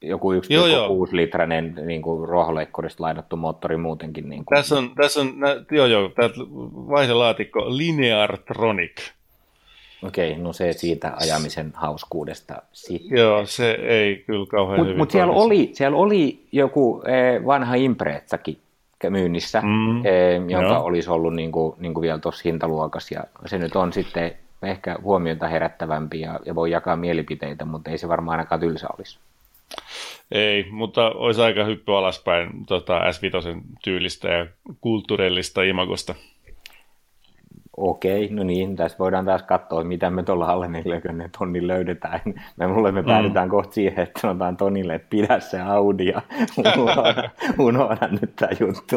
joku 0.02 0.32
1,6 0.32 0.38
litrainen 1.12 1.74
niin 1.86 2.02
kuin 2.02 2.28
ruohonleikkurista 2.28 3.02
lainattu 3.02 3.36
moottori 3.36 3.76
muutenkin. 3.76 4.28
Niin 4.28 4.44
kuin. 4.44 4.56
Tässä 4.56 4.78
on, 4.78 4.90
tässä 4.94 5.20
on 5.20 5.34
joo 5.70 5.86
joo, 5.86 6.10
vaihdelaatikko 6.88 7.76
Lineartronic. 7.76 9.10
Okei, 10.06 10.30
okay, 10.30 10.42
no 10.42 10.52
se 10.52 10.72
siitä 10.72 11.12
ajamisen 11.20 11.72
hauskuudesta 11.74 12.62
sitten. 12.72 13.18
Joo, 13.18 13.46
se 13.46 13.70
ei 13.70 14.24
kyllä 14.26 14.46
kauhean 14.46 14.86
Mut, 14.86 14.96
Mutta 14.96 15.12
siellä 15.12 15.32
oli, 15.32 15.70
siellä 15.72 15.96
oli 15.98 16.46
joku 16.52 17.02
eh, 17.06 17.46
vanha 17.46 17.74
Impreetsakin 17.74 18.58
myynnissä, 19.10 19.60
mm, 19.60 20.06
eh, 20.06 20.42
joka 20.48 20.66
joo. 20.66 20.84
olisi 20.84 21.10
ollut 21.10 21.34
niin 21.34 21.52
kuin, 21.52 21.74
niin 21.78 21.94
kuin 21.94 22.02
vielä 22.02 22.18
tuossa 22.18 22.42
hintaluokassa, 22.44 23.14
ja 23.14 23.24
se 23.46 23.58
nyt 23.58 23.76
on 23.76 23.92
sitten 23.92 24.32
ehkä 24.64 24.98
huomiota 25.02 25.48
herättävämpi 25.48 26.20
ja, 26.20 26.40
ja 26.46 26.54
voi 26.54 26.70
jakaa 26.70 26.96
mielipiteitä, 26.96 27.64
mutta 27.64 27.90
ei 27.90 27.98
se 27.98 28.08
varmaan 28.08 28.38
ainakaan 28.38 28.60
tylsä 28.60 28.86
olisi. 28.98 29.18
Ei, 30.32 30.66
mutta 30.70 31.10
olisi 31.10 31.40
aika 31.40 31.64
hyppy 31.64 31.96
alaspäin 31.96 32.66
tota 32.66 32.98
S5 32.98 33.60
tyylistä 33.84 34.28
ja 34.28 34.46
kulttuurillista 34.80 35.62
imagosta. 35.62 36.14
Okei, 37.76 38.28
no 38.30 38.42
niin, 38.42 38.76
tässä 38.76 38.98
voidaan 38.98 39.24
taas 39.24 39.42
katsoa, 39.42 39.84
mitä 39.84 40.10
me 40.10 40.22
tuolla 40.22 40.46
alle 40.46 40.68
40 40.68 41.38
tonnin 41.38 41.66
löydetään. 41.66 42.20
Me 42.56 42.66
mulle 42.66 42.92
me 42.92 43.02
päädytään 43.02 43.48
mm. 43.48 43.50
kohta 43.50 43.72
siihen, 43.72 44.02
että 44.02 44.20
sanotaan 44.20 44.56
Tonille, 44.56 44.94
että 44.94 45.08
pidä 45.10 45.40
se 45.40 45.60
Audi 45.60 46.06
ja 46.06 46.22
unohda, 46.58 47.30
unohda 47.58 48.08
nyt 48.20 48.36
tämä 48.36 48.52
juttu. 48.60 48.96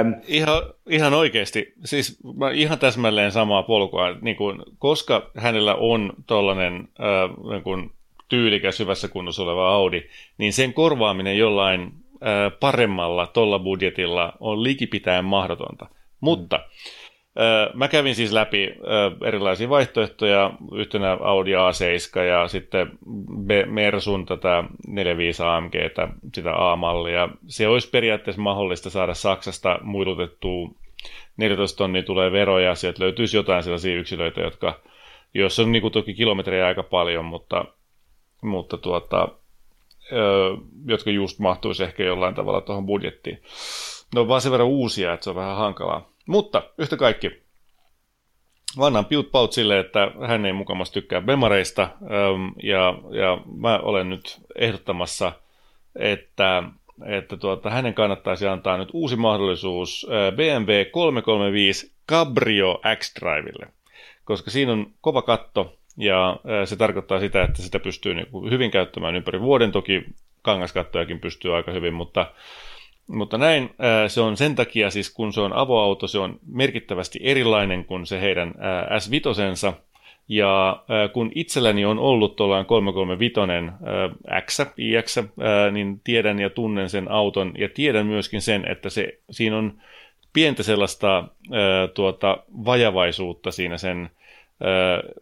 Öm. 0.00 0.14
Ihan, 0.26 0.62
ihan 0.88 1.14
oikeasti, 1.14 1.72
siis 1.84 2.18
mä 2.36 2.50
ihan 2.50 2.78
täsmälleen 2.78 3.32
samaa 3.32 3.62
polkua, 3.62 4.16
niin 4.20 4.36
kun, 4.36 4.62
koska 4.78 5.30
hänellä 5.36 5.74
on 5.74 6.12
tuollainen 6.26 6.74
äh, 7.00 7.50
niin 7.50 7.62
kun 7.62 7.90
tyylikäs 8.28 8.78
hyvässä 8.78 9.08
kunnossa 9.08 9.42
oleva 9.42 9.74
Audi, 9.74 10.02
niin 10.38 10.52
sen 10.52 10.72
korvaaminen 10.72 11.38
jollain 11.38 11.82
äh, 11.82 12.58
paremmalla 12.60 13.26
tuolla 13.26 13.58
budjetilla 13.58 14.32
on 14.40 14.62
likipitäen 14.62 15.24
mahdotonta. 15.24 15.86
Mutta 16.20 16.56
mm 16.56 16.99
Mä 17.74 17.88
kävin 17.88 18.14
siis 18.14 18.32
läpi 18.32 18.74
erilaisia 19.26 19.68
vaihtoehtoja, 19.68 20.50
yhtenä 20.72 21.18
Audi 21.20 21.52
A7 21.52 22.20
ja 22.20 22.48
sitten 22.48 22.90
Mersun 23.66 24.26
tätä 24.26 24.64
45 24.86 25.42
AMG, 25.42 25.74
sitä 26.34 26.70
A-mallia. 26.70 27.28
Se 27.46 27.68
olisi 27.68 27.90
periaatteessa 27.90 28.42
mahdollista 28.42 28.90
saada 28.90 29.14
Saksasta 29.14 29.78
muilutettua 29.82 30.68
14 31.36 31.78
tonnia 31.78 32.02
tulee 32.02 32.32
veroja, 32.32 32.74
sieltä 32.74 33.02
löytyisi 33.02 33.36
jotain 33.36 33.62
sellaisia 33.62 33.96
yksilöitä, 33.96 34.40
jotka, 34.40 34.80
joissa 35.34 35.62
on 35.62 35.72
niin 35.72 35.82
kuin 35.82 35.92
toki 35.92 36.14
kilometrejä 36.14 36.66
aika 36.66 36.82
paljon, 36.82 37.24
mutta, 37.24 37.64
mutta 38.42 38.76
tuota, 38.76 39.28
jotka 40.86 41.10
just 41.10 41.38
mahtuisi 41.38 41.84
ehkä 41.84 42.02
jollain 42.02 42.34
tavalla 42.34 42.60
tuohon 42.60 42.86
budjettiin. 42.86 43.42
Ne 44.14 44.20
on 44.20 44.28
vaan 44.28 44.40
sen 44.40 44.52
verran 44.52 44.68
uusia, 44.68 45.12
että 45.12 45.24
se 45.24 45.30
on 45.30 45.36
vähän 45.36 45.56
hankalaa. 45.56 46.10
Mutta 46.30 46.62
yhtä 46.78 46.96
kaikki, 46.96 47.42
vannan 48.78 49.04
piut 49.04 49.30
paut 49.30 49.52
sille, 49.52 49.78
että 49.78 50.12
hän 50.26 50.46
ei 50.46 50.52
mukamassa 50.52 50.94
tykkää 50.94 51.20
bemareista, 51.20 51.88
ja, 52.62 52.94
ja 53.10 53.38
mä 53.56 53.78
olen 53.78 54.10
nyt 54.10 54.40
ehdottamassa, 54.58 55.32
että, 55.96 56.62
että 57.06 57.36
tuota, 57.36 57.70
hänen 57.70 57.94
kannattaisi 57.94 58.46
antaa 58.46 58.76
nyt 58.76 58.88
uusi 58.92 59.16
mahdollisuus 59.16 60.06
BMW 60.36 60.90
335 60.90 61.92
Cabrio 62.08 62.80
X-Drivelle, 62.96 63.72
koska 64.24 64.50
siinä 64.50 64.72
on 64.72 64.86
kova 65.00 65.22
katto, 65.22 65.78
ja 65.96 66.36
se 66.64 66.76
tarkoittaa 66.76 67.20
sitä, 67.20 67.42
että 67.42 67.62
sitä 67.62 67.78
pystyy 67.78 68.14
niin 68.14 68.26
hyvin 68.50 68.70
käyttämään 68.70 69.16
ympäri 69.16 69.40
vuoden, 69.40 69.72
toki 69.72 70.04
kangaskattojakin 70.42 71.20
pystyy 71.20 71.56
aika 71.56 71.72
hyvin, 71.72 71.94
mutta 71.94 72.26
mutta 73.10 73.38
näin 73.38 73.70
se 74.08 74.20
on 74.20 74.36
sen 74.36 74.54
takia, 74.54 74.90
siis 74.90 75.14
kun 75.14 75.32
se 75.32 75.40
on 75.40 75.52
avoauto, 75.52 76.06
se 76.08 76.18
on 76.18 76.40
merkittävästi 76.46 77.18
erilainen 77.22 77.84
kuin 77.84 78.06
se 78.06 78.20
heidän 78.20 78.54
S5, 78.88 79.74
ja 80.28 80.82
kun 81.12 81.32
itselläni 81.34 81.84
on 81.84 81.98
ollut 81.98 82.36
tuollainen 82.36 82.66
335 82.66 83.40
X, 84.46 84.60
iX, 84.76 85.18
niin 85.72 86.00
tiedän 86.04 86.38
ja 86.40 86.50
tunnen 86.50 86.90
sen 86.90 87.10
auton 87.10 87.52
ja 87.58 87.68
tiedän 87.68 88.06
myöskin 88.06 88.42
sen, 88.42 88.70
että 88.70 88.90
se, 88.90 89.18
siinä 89.30 89.58
on 89.58 89.80
pientä 90.32 90.62
sellaista 90.62 91.24
tuota, 91.94 92.38
vajavaisuutta 92.64 93.50
siinä 93.50 93.78
sen 93.78 94.10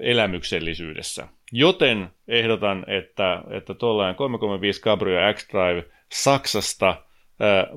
elämyksellisyydessä. 0.01 1.29
Joten 1.53 2.09
ehdotan, 2.29 2.85
että, 2.87 3.43
että 3.51 3.75
tuollainen 3.75 4.17
335 4.17 4.83
Cabrio 4.83 5.33
X-Drive 5.35 5.85
Saksasta– 6.09 6.97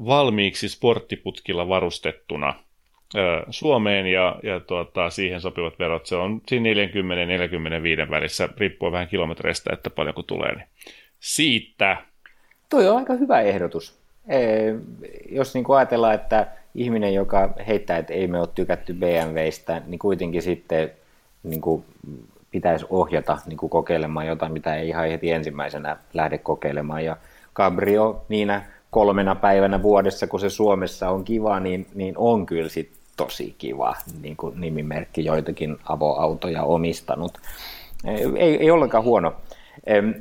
valmiiksi 0.06 0.70
sporttiputkilla 0.70 1.68
varustettuna 1.68 2.54
Suomeen 3.50 4.08
ja, 4.08 4.36
ja 4.44 4.60
tuota, 4.60 5.10
siihen 5.10 5.42
sopivat 5.42 5.80
verot. 5.80 6.06
Se 6.06 6.16
on 6.16 6.42
siinä 6.48 6.70
40-45 8.08 8.10
välissä, 8.10 8.50
riippuen 8.58 8.92
vähän 8.92 9.08
kilometreistä, 9.08 9.74
että 9.74 9.90
paljonko 9.90 10.24
tulee. 10.24 10.56
Niin 10.56 10.68
siitä. 11.20 11.98
Tuo 12.70 12.92
on 12.92 12.98
aika 12.98 13.14
hyvä 13.14 13.42
ehdotus. 13.42 14.00
Jos 15.32 15.54
niin 15.54 15.66
ajatellaan, 15.78 16.16
että 16.16 16.48
ihminen, 16.76 17.14
joka 17.14 17.54
heittää, 17.68 17.98
että 17.98 18.14
ei 18.14 18.28
me 18.28 18.40
ole 18.40 18.48
tykätty 18.56 18.94
BMWistä, 18.94 19.82
niin 19.88 20.00
kuitenkin 20.00 20.42
sitten 20.42 20.92
niin 21.44 21.62
kuin 21.62 21.86
pitäisi 22.52 22.86
ohjata 22.90 23.38
niin 23.46 23.58
kuin 23.58 23.70
kokeilemaan 23.70 24.28
jotain, 24.28 24.52
mitä 24.52 24.76
ei 24.76 24.88
ihan 24.88 25.10
heti 25.10 25.32
ensimmäisenä 25.32 25.98
lähde 26.14 26.38
kokeilemaan. 26.38 27.06
Ja 27.06 27.18
Cabrio 27.56 28.26
niinä 28.30 28.62
kolmena 28.92 29.36
päivänä 29.36 29.84
vuodessa, 29.84 30.28
kun 30.28 30.40
se 30.40 30.50
Suomessa 30.50 31.10
on 31.10 31.24
kiva, 31.24 31.60
niin, 31.60 31.88
niin 31.96 32.14
on 32.18 32.46
kyllä 32.46 32.70
sit 32.70 32.92
tosi 33.18 33.56
kiva, 33.58 33.96
niin 34.22 34.38
kuin 34.38 34.62
nimimerkki 34.62 35.26
joitakin 35.26 35.78
avoautoja 35.90 36.64
omistanut. 36.64 37.38
Ei, 38.38 38.58
ei 38.58 38.72
ollenkaan 38.72 39.04
huono. 39.04 39.34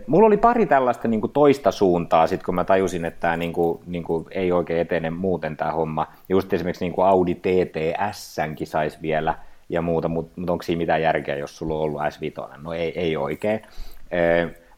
Mulla 0.07 0.27
oli 0.27 0.37
pari 0.37 0.67
tällaista 0.67 1.09
niin 1.09 1.21
kuin 1.21 1.33
toista 1.33 1.71
suuntaa, 1.71 2.27
sit 2.27 2.43
kun 2.43 2.55
mä 2.55 2.65
tajusin, 2.65 3.05
että 3.05 3.21
tämä 3.21 3.37
niin 3.37 3.53
kuin, 3.53 3.81
niin 3.87 4.05
kuin 4.05 4.27
ei 4.31 4.53
oikein 4.53 4.81
etene 4.81 5.11
muuten 5.11 5.57
tämä 5.57 5.73
homma. 5.73 6.07
Just 6.29 6.53
esimerkiksi 6.53 6.85
niin 6.85 6.93
kuin 6.93 7.07
Audi 7.07 7.35
TTS-kin 7.35 8.67
saisi 8.67 8.99
vielä 9.03 9.35
ja 9.69 9.83
muuta, 9.83 10.09
mutta 10.09 10.53
onko 10.53 10.63
siinä 10.63 10.79
mitään 10.79 11.03
järkeä, 11.03 11.37
jos 11.37 11.59
sulla 11.59 11.75
on 11.75 11.81
ollut 11.81 12.01
S5? 12.01 12.59
No 12.63 12.73
ei, 12.73 12.99
ei 13.01 13.17
oikein. 13.17 13.63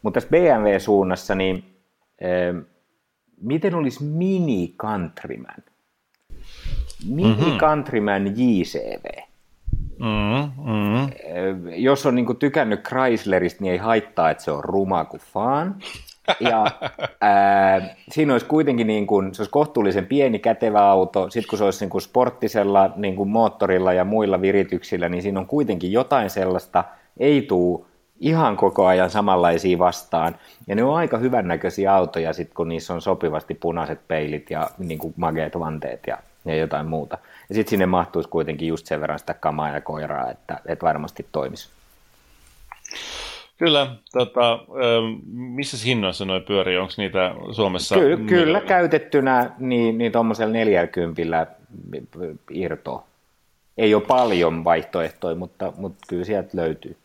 Mutta 0.02 0.20
tässä 0.20 0.30
BMW-suunnassa, 0.30 1.34
niin 1.34 1.64
miten 3.42 3.74
olisi 3.74 4.04
Mini 4.04 4.74
Countryman? 4.78 5.62
Mini 7.08 7.28
mm-hmm. 7.28 7.58
Countryman 7.58 8.26
JCV. 8.26 9.04
Mm-hmm. 9.98 10.70
mm-hmm. 10.72 11.10
Jos 11.74 12.06
on 12.06 12.14
niin 12.14 12.36
tykännyt 12.36 12.82
Chryslerista, 12.82 13.62
niin 13.62 13.72
ei 13.72 13.78
haittaa, 13.78 14.30
että 14.30 14.44
se 14.44 14.50
on 14.50 14.64
ruma 14.64 15.04
kuin 15.04 15.20
faan. 15.20 15.76
Ja 16.40 16.66
ää, 17.20 17.96
siinä 18.10 18.32
olisi 18.34 18.46
kuitenkin 18.46 18.86
niin 18.86 19.06
kuin, 19.06 19.34
se 19.34 19.42
olisi 19.42 19.50
kohtuullisen 19.50 20.06
pieni 20.06 20.38
kätevä 20.38 20.80
auto. 20.80 21.30
Sitten 21.30 21.48
kun 21.48 21.58
se 21.58 21.64
olisi 21.64 21.84
niin 21.84 21.90
kuin 21.90 22.02
sporttisella 22.02 22.90
niin 22.96 23.16
kuin 23.16 23.28
moottorilla 23.28 23.92
ja 23.92 24.04
muilla 24.04 24.40
virityksillä, 24.40 25.08
niin 25.08 25.22
siinä 25.22 25.40
on 25.40 25.46
kuitenkin 25.46 25.92
jotain 25.92 26.30
sellaista, 26.30 26.84
ei 27.16 27.42
tule 27.42 27.84
ihan 28.22 28.56
koko 28.56 28.86
ajan 28.86 29.10
samanlaisia 29.10 29.78
vastaan. 29.78 30.36
Ja 30.66 30.74
ne 30.74 30.84
on 30.84 30.96
aika 30.96 31.18
hyvännäköisiä 31.18 31.94
autoja, 31.94 32.32
sit, 32.32 32.54
kun 32.54 32.68
niissä 32.68 32.94
on 32.94 33.02
sopivasti 33.02 33.54
punaiset 33.54 34.08
peilit 34.08 34.50
ja 34.50 34.70
niin 34.78 34.98
kuin 34.98 35.14
mageet 35.16 35.58
vanteet 35.58 36.00
ja, 36.06 36.18
ja 36.44 36.56
jotain 36.56 36.86
muuta. 36.86 37.18
Ja 37.48 37.54
sitten 37.54 37.70
sinne 37.70 37.86
mahtuisi 37.86 38.28
kuitenkin 38.28 38.68
just 38.68 38.86
sen 38.86 39.00
verran 39.00 39.18
sitä 39.18 39.34
kamaa 39.34 39.68
ja 39.68 39.80
koiraa, 39.80 40.30
että, 40.30 40.60
että 40.66 40.86
varmasti 40.86 41.26
toimisi. 41.32 41.68
Kyllä, 43.58 43.86
tota, 44.12 44.58
missä 45.32 45.76
hinnoissa 45.86 46.24
noin 46.24 46.42
pyörii? 46.42 46.78
Onko 46.78 46.92
niitä 46.96 47.34
Suomessa? 47.52 47.94
Ky- 47.94 48.16
kyllä, 48.16 48.60
käytettynä 48.60 49.50
niin, 49.58 49.98
niin 49.98 50.12
tuommoisella 50.12 50.52
40 50.52 51.46
irto. 52.50 53.04
Ei 53.78 53.94
ole 53.94 54.02
paljon 54.02 54.64
vaihtoehtoja, 54.64 55.36
mutta, 55.36 55.72
mutta 55.76 55.98
kyllä 56.08 56.24
sieltä 56.24 56.50
löytyy. 56.52 56.96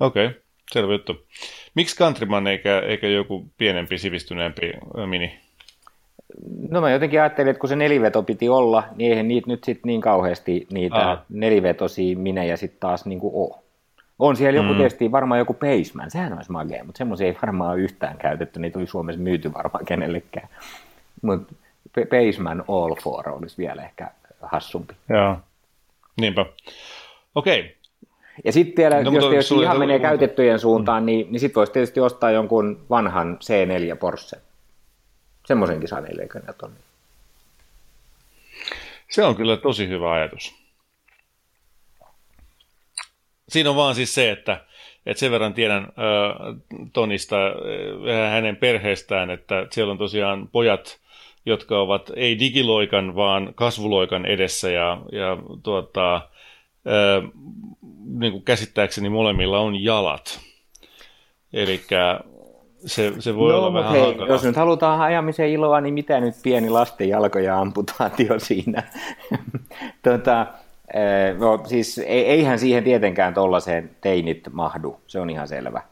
Okei, 0.00 0.26
okay, 0.26 0.41
selvä 0.72 0.92
juttu. 0.92 1.26
Miksi 1.74 1.96
Countryman 1.96 2.46
eikä, 2.46 2.78
eikä 2.80 3.08
joku 3.08 3.46
pienempi, 3.58 3.98
sivistyneempi 3.98 4.72
mini? 5.06 5.40
No 6.70 6.80
mä 6.80 6.90
jotenkin 6.90 7.20
ajattelin, 7.20 7.50
että 7.50 7.60
kun 7.60 7.68
se 7.68 7.76
neliveto 7.76 8.22
piti 8.22 8.48
olla, 8.48 8.84
niin 8.96 9.10
eihän 9.10 9.28
niitä 9.28 9.50
nyt 9.50 9.64
sitten 9.64 9.88
niin 9.88 10.00
kauheasti 10.00 10.66
niitä 10.70 10.96
Aa. 10.96 11.24
nelivetosia 11.28 12.16
minejä 12.16 12.56
sitten 12.56 12.80
taas 12.80 13.06
niin 13.06 13.20
kuin 13.20 13.34
ole. 13.34 13.62
On 14.18 14.36
siellä 14.36 14.60
joku 14.60 14.72
mm. 14.72 14.76
tietysti 14.76 15.12
varmaan 15.12 15.38
joku 15.38 15.54
Paceman, 15.54 16.10
sehän 16.10 16.32
olisi 16.32 16.52
magea, 16.52 16.84
mutta 16.84 16.98
semmoisia 16.98 17.26
ei 17.26 17.36
varmaan 17.42 17.72
ole 17.72 17.80
yhtään 17.80 18.18
käytetty, 18.18 18.60
niitä 18.60 18.78
oli 18.78 18.86
Suomessa 18.86 19.22
myyty 19.22 19.54
varmaan 19.54 19.84
kenellekään. 19.84 20.48
Mutta 21.22 21.54
Paceman 21.94 22.64
All 22.68 22.94
Four 23.02 23.28
olisi 23.28 23.58
vielä 23.58 23.82
ehkä 23.82 24.10
hassumpi. 24.42 24.94
Joo, 25.08 25.36
niinpä. 26.20 26.46
Okei, 27.34 27.76
ja 28.44 28.52
sitten 28.52 28.82
vielä, 28.82 29.02
no, 29.02 29.10
jos, 29.10 29.50
jos 29.50 29.62
ihan 29.62 29.78
menee 29.78 29.96
mutta... 29.96 30.08
käytettyjen 30.08 30.58
suuntaan, 30.58 31.02
mm. 31.02 31.06
niin, 31.06 31.26
niin 31.32 31.40
sitten 31.40 31.54
voisi 31.54 31.72
tietysti 31.72 32.00
ostaa 32.00 32.30
jonkun 32.30 32.84
vanhan 32.90 33.38
C4 33.40 33.96
Porsche. 33.96 34.38
Semmoisenkin 35.46 35.88
saa 35.88 36.00
40 36.00 36.52
tonnia. 36.52 36.82
Se 39.10 39.24
on 39.24 39.36
kyllä 39.36 39.56
tosi 39.56 39.88
hyvä 39.88 40.12
ajatus. 40.12 40.54
Siinä 43.48 43.70
on 43.70 43.76
vaan 43.76 43.94
siis 43.94 44.14
se, 44.14 44.30
että, 44.30 44.64
että 45.06 45.20
sen 45.20 45.30
verran 45.30 45.54
tiedän 45.54 45.82
äh, 45.82 45.90
Tonista 46.92 47.36
ja 47.36 48.24
äh, 48.24 48.30
hänen 48.30 48.56
perheestään, 48.56 49.30
että 49.30 49.66
siellä 49.70 49.90
on 49.90 49.98
tosiaan 49.98 50.48
pojat, 50.48 50.98
jotka 51.46 51.80
ovat 51.80 52.10
ei 52.16 52.38
digiloikan, 52.38 53.14
vaan 53.14 53.52
kasvuloikan 53.54 54.26
edessä 54.26 54.70
ja, 54.70 54.98
ja 55.12 55.36
tuota, 55.62 56.28
niin 58.06 58.32
kuin 58.32 58.44
käsittääkseni 58.44 59.08
molemmilla 59.08 59.58
on 59.60 59.84
jalat. 59.84 60.40
Eli 61.52 61.80
se, 62.86 63.12
se 63.18 63.36
voi 63.36 63.52
no, 63.52 63.58
olla 63.58 63.72
vähän 63.72 63.92
hei. 63.92 64.16
Jos 64.28 64.44
nyt 64.44 64.56
halutaan 64.56 65.00
ajamisen 65.00 65.48
iloa, 65.48 65.80
niin 65.80 65.94
mitä 65.94 66.20
nyt 66.20 66.34
pieni 66.42 66.70
lasten 66.70 67.08
jalkoja 67.08 67.58
amputaatio 67.58 68.38
siinä? 68.38 68.82
tota, 70.02 70.46
no, 71.38 71.60
siis 71.66 71.98
eihän 72.06 72.58
siihen 72.58 72.84
tietenkään 72.84 73.34
tuollaiseen 73.34 73.90
teinit 74.00 74.48
mahdu, 74.52 75.00
se 75.06 75.20
on 75.20 75.30
ihan 75.30 75.48
selvä. 75.48 75.82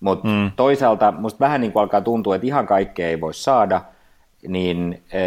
Mutta 0.00 0.28
mm. 0.28 0.50
toisaalta 0.56 1.12
musta 1.12 1.40
vähän 1.40 1.60
niin 1.60 1.72
kuin 1.72 1.80
alkaa 1.80 2.00
tuntua, 2.00 2.34
että 2.34 2.46
ihan 2.46 2.66
kaikkea 2.66 3.08
ei 3.08 3.20
voi 3.20 3.34
saada, 3.34 3.80
niin 4.48 5.02
e, 5.12 5.20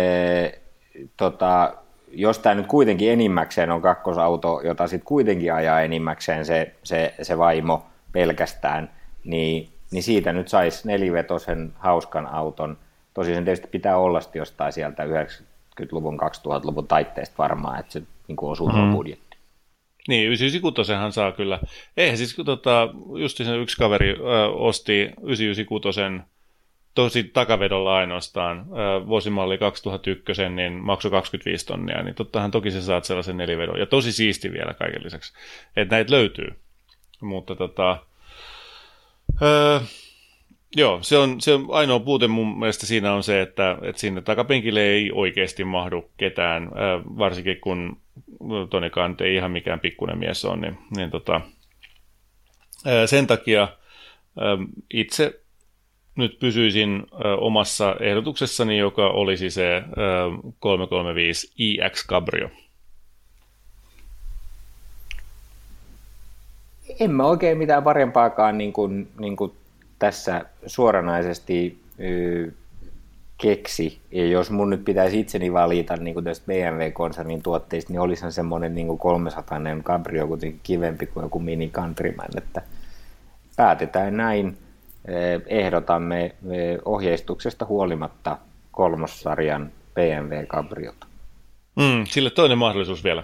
tota, 1.17 1.73
jos 2.11 2.39
tämä 2.39 2.55
nyt 2.55 2.67
kuitenkin 2.67 3.11
enimmäkseen 3.11 3.71
on 3.71 3.81
kakkosauto, 3.81 4.61
jota 4.63 4.87
sitten 4.87 5.07
kuitenkin 5.07 5.53
ajaa 5.53 5.81
enimmäkseen 5.81 6.45
se, 6.45 6.75
se, 6.83 7.13
se 7.21 7.37
vaimo 7.37 7.85
pelkästään, 8.11 8.91
niin, 9.23 9.69
niin 9.91 10.03
siitä 10.03 10.33
nyt 10.33 10.47
saisi 10.47 10.87
nelivetosen 10.87 11.73
hauskan 11.79 12.27
auton. 12.27 12.77
Tosi 13.13 13.33
sen 13.33 13.45
tietysti 13.45 13.67
pitää 13.67 13.97
olla 13.97 14.19
jostain 14.33 14.73
sieltä 14.73 15.03
90-luvun, 15.03 16.19
2000-luvun 16.19 16.87
taitteesta 16.87 17.35
varmaan, 17.37 17.79
että 17.79 17.93
se 17.93 18.01
niin 18.27 18.35
kuin 18.35 18.51
osuu 18.51 18.69
mm. 18.69 18.91
budjetti. 18.91 19.37
Niin, 20.07 20.27
996 20.27 21.15
saa 21.15 21.31
kyllä. 21.31 21.59
Eihän 21.97 22.17
siis, 22.17 22.35
tota, 22.45 22.89
just 23.19 23.37
sen 23.37 23.59
yksi 23.59 23.77
kaveri 23.77 24.09
ö, 24.09 24.47
osti 24.49 25.01
996 25.23 25.99
tosi 26.97 27.23
takavedolla 27.23 27.95
ainoastaan 27.95 28.65
vuosimalli 29.07 29.57
2001, 29.57 30.49
niin 30.49 30.73
maksoi 30.73 31.11
25 31.11 31.65
tonnia, 31.65 32.03
niin 32.03 32.15
tottahan 32.15 32.51
toki 32.51 32.71
sä 32.71 32.81
saat 32.81 33.03
sellaisen 33.03 33.37
nelivedon. 33.37 33.79
Ja 33.79 33.85
tosi 33.85 34.11
siisti 34.11 34.51
vielä 34.51 34.73
kaiken 34.73 35.03
lisäksi, 35.03 35.33
että 35.75 35.95
näitä 35.95 36.11
löytyy. 36.11 36.47
Mutta 37.21 37.55
tota, 37.55 37.97
öö, 39.41 39.79
joo, 40.75 40.99
se 41.01 41.17
on, 41.17 41.41
se 41.41 41.53
on 41.53 41.67
ainoa 41.69 41.99
puute 41.99 42.27
mun 42.27 42.59
mielestä 42.59 42.85
siinä 42.85 43.13
on 43.13 43.23
se, 43.23 43.41
että, 43.41 43.77
että 43.81 43.99
sinne 44.01 44.21
takapenkille 44.21 44.81
ei 44.81 45.11
oikeasti 45.13 45.63
mahdu 45.63 46.11
ketään, 46.17 46.63
öö, 46.63 46.99
varsinkin 47.17 47.61
kun 47.61 48.01
Tonikaan 48.69 49.15
ei 49.19 49.35
ihan 49.35 49.51
mikään 49.51 49.79
pikkuinen 49.79 50.17
mies 50.17 50.45
on, 50.45 50.61
niin, 50.61 50.77
niin 50.97 51.11
tota, 51.11 51.41
sen 53.05 53.27
takia 53.27 53.67
itse 54.93 55.46
nyt 56.17 56.39
pysyisin 56.39 57.07
omassa 57.39 57.95
ehdotuksessani, 57.99 58.77
joka 58.77 59.07
olisi 59.07 59.49
se 59.49 59.83
335 60.59 61.51
iX 61.57 62.07
Cabrio. 62.07 62.49
En 66.99 67.11
mä 67.11 67.25
oikein 67.25 67.57
mitään 67.57 67.83
parempaakaan 67.83 68.57
niin 68.57 68.73
kuin, 68.73 69.07
niin 69.19 69.35
kuin 69.35 69.51
tässä 69.99 70.45
suoranaisesti 70.65 71.79
keksi. 73.37 73.99
Ja 74.11 74.25
jos 74.25 74.51
mun 74.51 74.69
nyt 74.69 74.85
pitäisi 74.85 75.19
itseni 75.19 75.53
valita 75.53 75.95
niin 75.95 76.13
kuin 76.13 76.23
tästä 76.23 76.45
BMW-konsernin 76.45 77.43
tuotteista, 77.43 77.93
niin 77.93 77.99
olisihan 77.99 78.31
semmoinen 78.31 78.75
niin 78.75 78.87
kuin 78.87 78.99
300 78.99 79.59
Cabrio 79.83 80.27
kuitenkin 80.27 80.59
kivempi 80.63 81.05
kuin 81.05 81.23
joku 81.23 81.39
Mini 81.39 81.69
Countryman. 81.69 82.37
Että 82.37 82.61
päätetään 83.55 84.17
näin. 84.17 84.57
Ehdotamme 85.47 86.35
ohjeistuksesta 86.85 87.65
huolimatta 87.65 88.37
kolmossarjan 88.71 89.71
BMW 89.93 90.45
Cabriota. 90.47 91.07
Mm, 91.75 92.05
sille 92.05 92.29
toinen 92.29 92.57
mahdollisuus 92.57 93.03
vielä. 93.03 93.23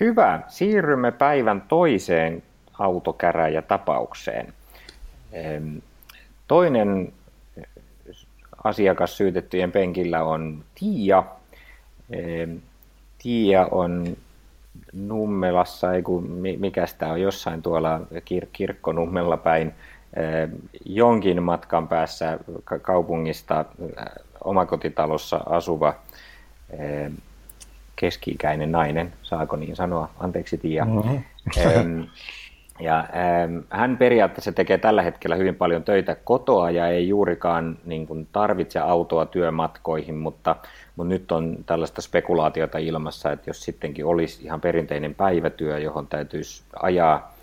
Hyvä. 0.00 0.40
Siirrymme 0.48 1.12
päivän 1.12 1.62
toiseen 1.62 2.42
autokäräjätapaukseen. 2.78 4.52
Toinen 6.48 7.12
asiakas 8.64 9.16
syytettyjen 9.16 9.72
penkillä 9.72 10.24
on 10.24 10.64
Tiia. 10.74 11.24
Tiia 13.24 13.68
on 13.70 14.16
Nummelassa, 14.92 15.92
ei 15.92 16.02
kun 16.02 16.30
mikä 16.58 16.84
tämä 16.98 17.12
on, 17.12 17.20
jossain 17.20 17.62
tuolla 17.62 18.00
kir- 18.14 18.48
kirkkonummella 18.52 19.36
päin, 19.36 19.72
jonkin 20.84 21.42
matkan 21.42 21.88
päässä 21.88 22.38
kaupungista 22.82 23.64
omakotitalossa 24.44 25.40
asuva 25.46 25.94
keski-ikäinen 27.96 28.72
nainen, 28.72 29.12
saako 29.22 29.56
niin 29.56 29.76
sanoa, 29.76 30.10
anteeksi 30.20 30.58
Tiia. 30.58 30.84
Mm-hmm. 30.84 32.06
Ja 32.80 32.98
ähm, 32.98 33.58
hän 33.70 33.96
periaatteessa 33.96 34.52
tekee 34.52 34.78
tällä 34.78 35.02
hetkellä 35.02 35.36
hyvin 35.36 35.54
paljon 35.54 35.82
töitä 35.84 36.14
kotoa 36.24 36.70
ja 36.70 36.88
ei 36.88 37.08
juurikaan 37.08 37.78
niin 37.84 38.06
kuin, 38.06 38.28
tarvitse 38.32 38.78
autoa 38.78 39.26
työmatkoihin, 39.26 40.14
mutta, 40.14 40.56
mutta 40.96 41.08
nyt 41.08 41.32
on 41.32 41.56
tällaista 41.66 42.02
spekulaatiota 42.02 42.78
ilmassa, 42.78 43.32
että 43.32 43.50
jos 43.50 43.64
sittenkin 43.64 44.06
olisi 44.06 44.44
ihan 44.44 44.60
perinteinen 44.60 45.14
päivätyö, 45.14 45.78
johon 45.78 46.06
täytyisi 46.06 46.62
ajaa 46.82 47.34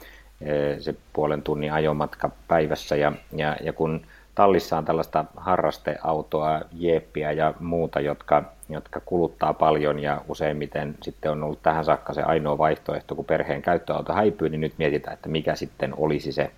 se 0.80 0.96
puolen 1.14 1.42
tunnin 1.42 1.74
ajomatka 1.74 2.30
päivässä 2.48 2.96
ja, 2.96 3.12
ja, 3.36 3.58
ja 3.62 3.74
kun 3.74 4.02
tallissa 4.36 4.78
on 4.78 4.86
tällaista 4.86 5.26
harrasteautoa, 5.38 6.62
jeppiä 6.72 7.32
ja 7.32 7.54
muuta, 7.60 8.00
jotka, 8.00 8.44
jotka 8.70 9.02
kuluttaa 9.06 9.54
paljon 9.54 10.00
ja 10.00 10.22
useimmiten 10.28 10.96
sitten 11.02 11.32
on 11.32 11.44
ollut 11.44 11.64
tähän 11.64 11.86
saakka 11.86 12.14
se 12.14 12.22
ainoa 12.22 12.58
vaihtoehto, 12.58 13.16
kun 13.16 13.26
perheen 13.26 13.62
käyttöauto 13.62 14.14
häipyy, 14.14 14.50
niin 14.50 14.62
nyt 14.62 14.74
mietitään, 14.78 15.14
että 15.14 15.30
mikä 15.30 15.56
sitten 15.56 15.94
olisi 15.98 16.32
se, 16.32 16.52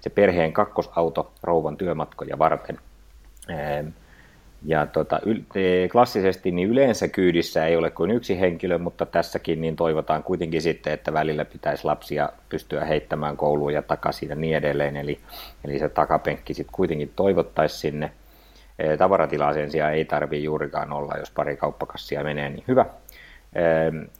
se 0.00 0.10
perheen 0.10 0.52
kakkosauto 0.52 1.32
rouvan 1.42 1.76
työmatkoja 1.76 2.38
varten. 2.38 2.78
Ja 4.66 4.86
tota, 4.86 5.20
e, 5.54 5.88
klassisesti 5.88 6.50
niin 6.50 6.68
yleensä 6.68 7.08
kyydissä 7.08 7.66
ei 7.66 7.76
ole 7.76 7.90
kuin 7.90 8.10
yksi 8.10 8.40
henkilö, 8.40 8.78
mutta 8.78 9.06
tässäkin 9.06 9.60
niin 9.60 9.76
toivotaan 9.76 10.22
kuitenkin 10.22 10.62
sitten, 10.62 10.92
että 10.92 11.12
välillä 11.12 11.44
pitäisi 11.44 11.84
lapsia 11.84 12.28
pystyä 12.48 12.84
heittämään 12.84 13.36
kouluun 13.36 13.72
ja 13.72 13.82
takaisin 13.82 14.28
ja 14.28 14.34
niin 14.34 14.56
edelleen. 14.56 14.96
Eli, 14.96 15.18
eli 15.64 15.78
se 15.78 15.88
takapenkki 15.88 16.54
sitten 16.54 16.74
kuitenkin 16.74 17.12
toivottaisi 17.16 17.78
sinne. 17.78 18.12
Tavaratilaa 18.98 19.52
sen 19.52 19.70
sijaan 19.70 19.92
ei 19.92 20.04
tarvitse 20.04 20.44
juurikaan 20.44 20.92
olla, 20.92 21.14
jos 21.18 21.30
pari 21.30 21.56
kauppakassia 21.56 22.24
menee, 22.24 22.50
niin 22.50 22.64
hyvä. 22.68 22.86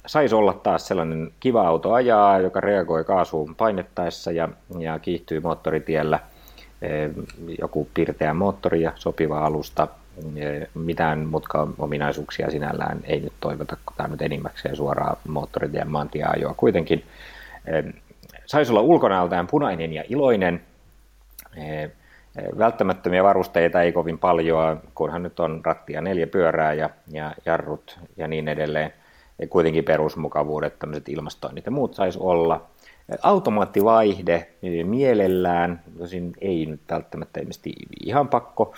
Saisi 0.07 0.35
olla 0.35 0.53
taas 0.53 0.89
sellainen 0.89 1.31
kiva 1.41 1.69
auto 1.69 1.93
ajaa, 1.93 2.41
joka 2.41 2.61
reagoi 2.61 3.05
kaasuun 3.05 3.55
painettaessa 3.55 4.33
ja, 4.33 4.49
ja 4.79 4.99
kiihtyy 4.99 5.41
moottoritiellä. 5.41 6.19
Joku 7.61 7.89
pirteä 7.95 8.35
moottori 8.35 8.83
ja 8.83 8.93
sopiva 8.95 9.47
alusta 9.47 9.89
mitään 10.75 11.19
mutka 11.19 11.69
ominaisuuksia 11.79 12.51
sinällään 12.51 13.01
ei 13.05 13.21
nyt 13.21 13.33
toivota, 13.41 13.77
kun 13.87 13.97
tämä 13.97 14.09
nyt 14.09 14.23
enimmäkseen 14.23 14.77
suoraan 14.77 15.17
moottoritien 15.29 15.91
maantieajoa 15.91 16.55
kuitenkin. 16.57 17.05
Saisi 18.47 18.73
olla 18.73 18.81
ulkonäöltään 18.81 19.47
punainen 19.47 19.93
ja 19.93 20.05
iloinen. 20.09 20.61
Välttämättömiä 22.59 23.25
varusteita 23.25 23.83
ei 23.83 23.93
kovin 23.93 24.19
paljon, 24.19 24.81
kunhan 24.95 25.23
nyt 25.23 25.41
on 25.41 25.61
rattia 25.65 26.01
neljä 26.01 26.27
pyörää 26.27 26.73
ja, 26.73 26.91
ja 27.11 27.35
jarrut 27.47 27.99
ja 28.17 28.29
niin 28.29 28.49
edelleen. 28.49 28.93
Ja 29.39 29.47
kuitenkin 29.47 29.85
perusmukavuudet, 29.85 30.79
tämmöiset 30.79 31.09
ilmastoinnit 31.09 31.67
ja 31.67 31.73
muut 31.73 31.95
saisi 31.95 32.19
olla. 32.23 32.67
Automaattivaihde 33.23 34.49
mielellään, 34.85 35.81
tosin 35.99 36.33
ei 36.41 36.67
nyt 36.67 36.81
välttämättä 36.91 37.41
ihan 38.05 38.29
pakko. 38.29 38.75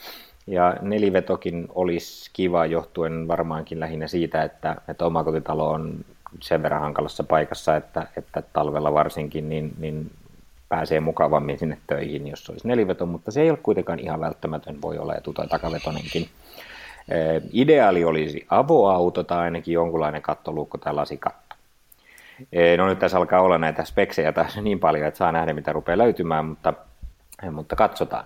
Ja 0.46 0.76
nelivetokin 0.80 1.68
olisi 1.74 2.30
kiva 2.32 2.66
johtuen 2.66 3.28
varmaankin 3.28 3.80
lähinnä 3.80 4.06
siitä, 4.06 4.42
että, 4.42 4.76
että 4.88 5.06
omakotitalo 5.06 5.70
on 5.70 6.04
sen 6.42 6.62
verran 6.62 6.80
hankalassa 6.80 7.24
paikassa, 7.24 7.76
että, 7.76 8.06
että 8.16 8.42
talvella 8.52 8.94
varsinkin 8.94 9.48
niin, 9.48 9.74
niin 9.78 10.10
pääsee 10.68 11.00
mukavammin 11.00 11.58
sinne 11.58 11.78
töihin, 11.86 12.28
jos 12.28 12.50
olisi 12.50 12.68
neliveto, 12.68 13.06
mutta 13.06 13.30
se 13.30 13.40
ei 13.40 13.50
ole 13.50 13.58
kuitenkaan 13.62 13.98
ihan 14.00 14.20
välttämätön, 14.20 14.82
voi 14.82 14.98
olla 14.98 15.14
etu- 15.14 15.32
tai 15.32 15.48
takavetonenkin. 15.48 16.28
Ideaali 17.52 18.04
olisi 18.04 18.46
avoauto 18.50 19.22
tai 19.22 19.38
ainakin 19.38 19.74
jonkunlainen 19.74 20.22
kattoluukko 20.22 20.78
tai 20.78 20.94
lasikatto. 20.94 21.56
No 22.76 22.86
nyt 22.88 22.98
tässä 22.98 23.16
alkaa 23.16 23.40
olla 23.40 23.58
näitä 23.58 23.84
speksejä 23.84 24.32
taas 24.32 24.56
niin 24.56 24.80
paljon, 24.80 25.06
että 25.06 25.18
saa 25.18 25.32
nähdä 25.32 25.52
mitä 25.52 25.72
rupeaa 25.72 25.98
löytymään, 25.98 26.44
mutta, 26.44 26.72
mutta 27.52 27.76
katsotaan. 27.76 28.24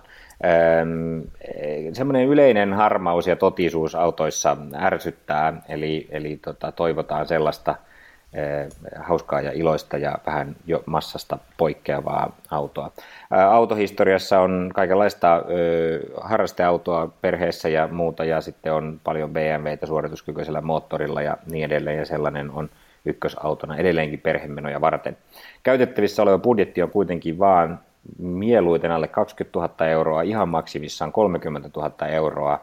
Semmoinen 1.93 2.27
yleinen 2.27 2.73
harmaus 2.73 3.27
ja 3.27 3.35
totisuus 3.35 3.95
autoissa 3.95 4.57
ärsyttää, 4.75 5.61
eli, 5.69 6.07
eli 6.09 6.37
tota, 6.37 6.71
toivotaan 6.71 7.27
sellaista 7.27 7.75
hauskaa 8.99 9.41
ja 9.41 9.51
iloista 9.51 9.97
ja 9.97 10.17
vähän 10.25 10.55
jo 10.67 10.83
massasta 10.85 11.37
poikkeavaa 11.57 12.37
autoa. 12.51 12.91
Autohistoriassa 13.29 14.39
on 14.39 14.71
kaikenlaista 14.75 15.43
harrasteautoa 16.21 17.09
perheessä 17.21 17.69
ja 17.69 17.87
muuta, 17.87 18.25
ja 18.25 18.41
sitten 18.41 18.73
on 18.73 18.99
paljon 19.03 19.29
BMWtä 19.29 19.85
suorituskykyisellä 19.85 20.61
moottorilla 20.61 21.21
ja 21.21 21.37
niin 21.51 21.65
edelleen, 21.65 21.97
ja 21.97 22.05
sellainen 22.05 22.51
on 22.51 22.69
ykkösautona 23.05 23.77
edelleenkin 23.77 24.19
perhemenoja 24.19 24.81
varten. 24.81 25.17
Käytettävissä 25.63 26.21
oleva 26.21 26.37
budjetti 26.37 26.83
on 26.83 26.91
kuitenkin 26.91 27.39
vaan 27.39 27.79
mieluiten 28.17 28.91
alle 28.91 29.07
20 29.07 29.59
000 29.59 29.87
euroa, 29.87 30.21
ihan 30.21 30.49
maksimissaan 30.49 31.11
30 31.11 31.69
000 31.75 32.07
euroa. 32.07 32.59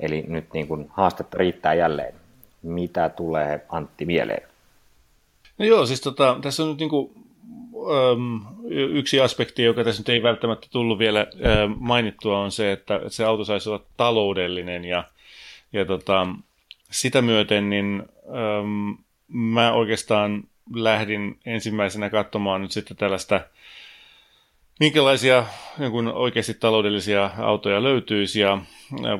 Eli 0.00 0.24
nyt 0.28 0.52
niin 0.52 0.68
kuin 0.68 0.86
haastetta 0.90 1.38
riittää 1.38 1.74
jälleen. 1.74 2.14
Mitä 2.62 3.08
tulee 3.08 3.66
Antti 3.68 4.04
mieleen? 4.04 4.42
No 5.58 5.64
joo, 5.66 5.86
siis 5.86 6.00
tota, 6.00 6.38
tässä 6.42 6.62
on 6.62 6.68
nyt 6.68 6.78
niin 6.78 6.90
kuin, 6.90 7.10
äm, 8.12 8.40
yksi 8.70 9.20
aspekti, 9.20 9.62
joka 9.62 9.84
tässä 9.84 10.00
nyt 10.00 10.08
ei 10.08 10.22
välttämättä 10.22 10.66
tullut 10.70 10.98
vielä 10.98 11.20
äm, 11.20 11.76
mainittua, 11.78 12.38
on 12.38 12.52
se, 12.52 12.72
että 12.72 13.00
se 13.08 13.24
auto 13.24 13.44
saisi 13.44 13.68
olla 13.68 13.84
taloudellinen 13.96 14.84
ja, 14.84 15.04
ja 15.72 15.84
tota, 15.84 16.26
sitä 16.90 17.22
myöten 17.22 17.70
niin 17.70 18.02
äm, 18.26 18.96
mä 19.28 19.72
oikeastaan 19.72 20.44
lähdin 20.74 21.38
ensimmäisenä 21.46 22.10
katsomaan 22.10 22.62
nyt 22.62 22.72
sitten 22.72 22.96
tällaista 22.96 23.40
minkälaisia 24.80 25.44
niin 25.78 26.08
oikeasti 26.08 26.54
taloudellisia 26.54 27.30
autoja 27.38 27.82
löytyisi 27.82 28.40
ja 28.40 28.58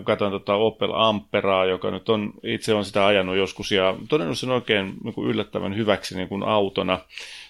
katsoin 0.04 0.32
tota 0.32 0.54
Opel 0.54 0.92
Amperaa, 0.94 1.64
joka 1.64 1.90
nyt 1.90 2.08
on, 2.08 2.32
itse 2.42 2.74
on 2.74 2.84
sitä 2.84 3.06
ajanut 3.06 3.36
joskus 3.36 3.72
ja 3.72 3.94
todennut 4.08 4.38
sen 4.38 4.50
oikein 4.50 4.94
niin 5.04 5.14
kuin 5.14 5.28
yllättävän 5.30 5.76
hyväksi 5.76 6.16
niin 6.16 6.28
kuin 6.28 6.42
autona. 6.42 6.98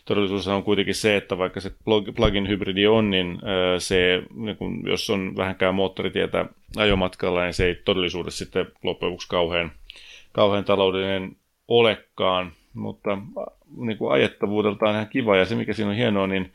Todellisuus 0.04 0.48
on 0.48 0.62
kuitenkin 0.62 0.94
se, 0.94 1.16
että 1.16 1.38
vaikka 1.38 1.60
se 1.60 1.72
plug-in 2.16 2.48
hybridi 2.48 2.86
on, 2.86 3.10
niin 3.10 3.40
se, 3.78 4.22
niin 4.34 4.56
kuin, 4.56 4.82
jos 4.86 5.10
on 5.10 5.36
vähänkään 5.36 5.74
moottoritietä 5.74 6.46
ajomatkalla, 6.76 7.42
niin 7.42 7.54
se 7.54 7.66
ei 7.66 7.74
todellisuudessa 7.74 8.44
sitten 8.44 8.66
loppujen 8.82 9.10
lopuksi 9.10 9.28
kauhean, 9.28 9.72
kauhean 10.32 10.64
taloudellinen 10.64 11.36
olekaan 11.68 12.52
mutta 12.74 13.18
niin 13.76 13.98
kuin 13.98 14.12
ajettavuudeltaan 14.12 14.94
ihan 14.94 15.08
kiva, 15.08 15.36
ja 15.36 15.44
se 15.44 15.54
mikä 15.54 15.72
siinä 15.72 15.90
on 15.90 15.96
hienoa, 15.96 16.26
niin 16.26 16.52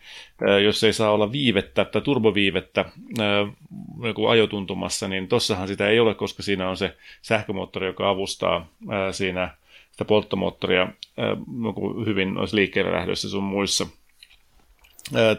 jos 0.64 0.84
ei 0.84 0.94
saa 0.94 1.12
olla 1.12 1.32
viivettä 1.32 1.86
tai 1.86 2.02
turboviivettä 2.02 2.86
joku 4.04 4.28
ajotuntumassa, 4.28 5.08
niin 5.08 5.28
tossahan 5.28 5.68
sitä 5.68 5.88
ei 5.88 6.00
ole, 6.00 6.16
koska 6.16 6.44
siinä 6.44 6.70
on 6.70 6.78
se 6.78 6.96
sähkömoottori, 7.22 7.88
joka 7.88 8.10
avustaa 8.10 8.68
ää, 8.90 9.12
siinä 9.12 9.50
sitä 9.92 10.06
polttomoottoria 10.06 10.82
ää, 10.82 11.38
hyvin 12.06 12.34
noissa 12.34 12.56
liikkeellä 12.56 12.92
lähdöissä 12.92 13.30
sun 13.30 13.44
muissa. 13.44 13.88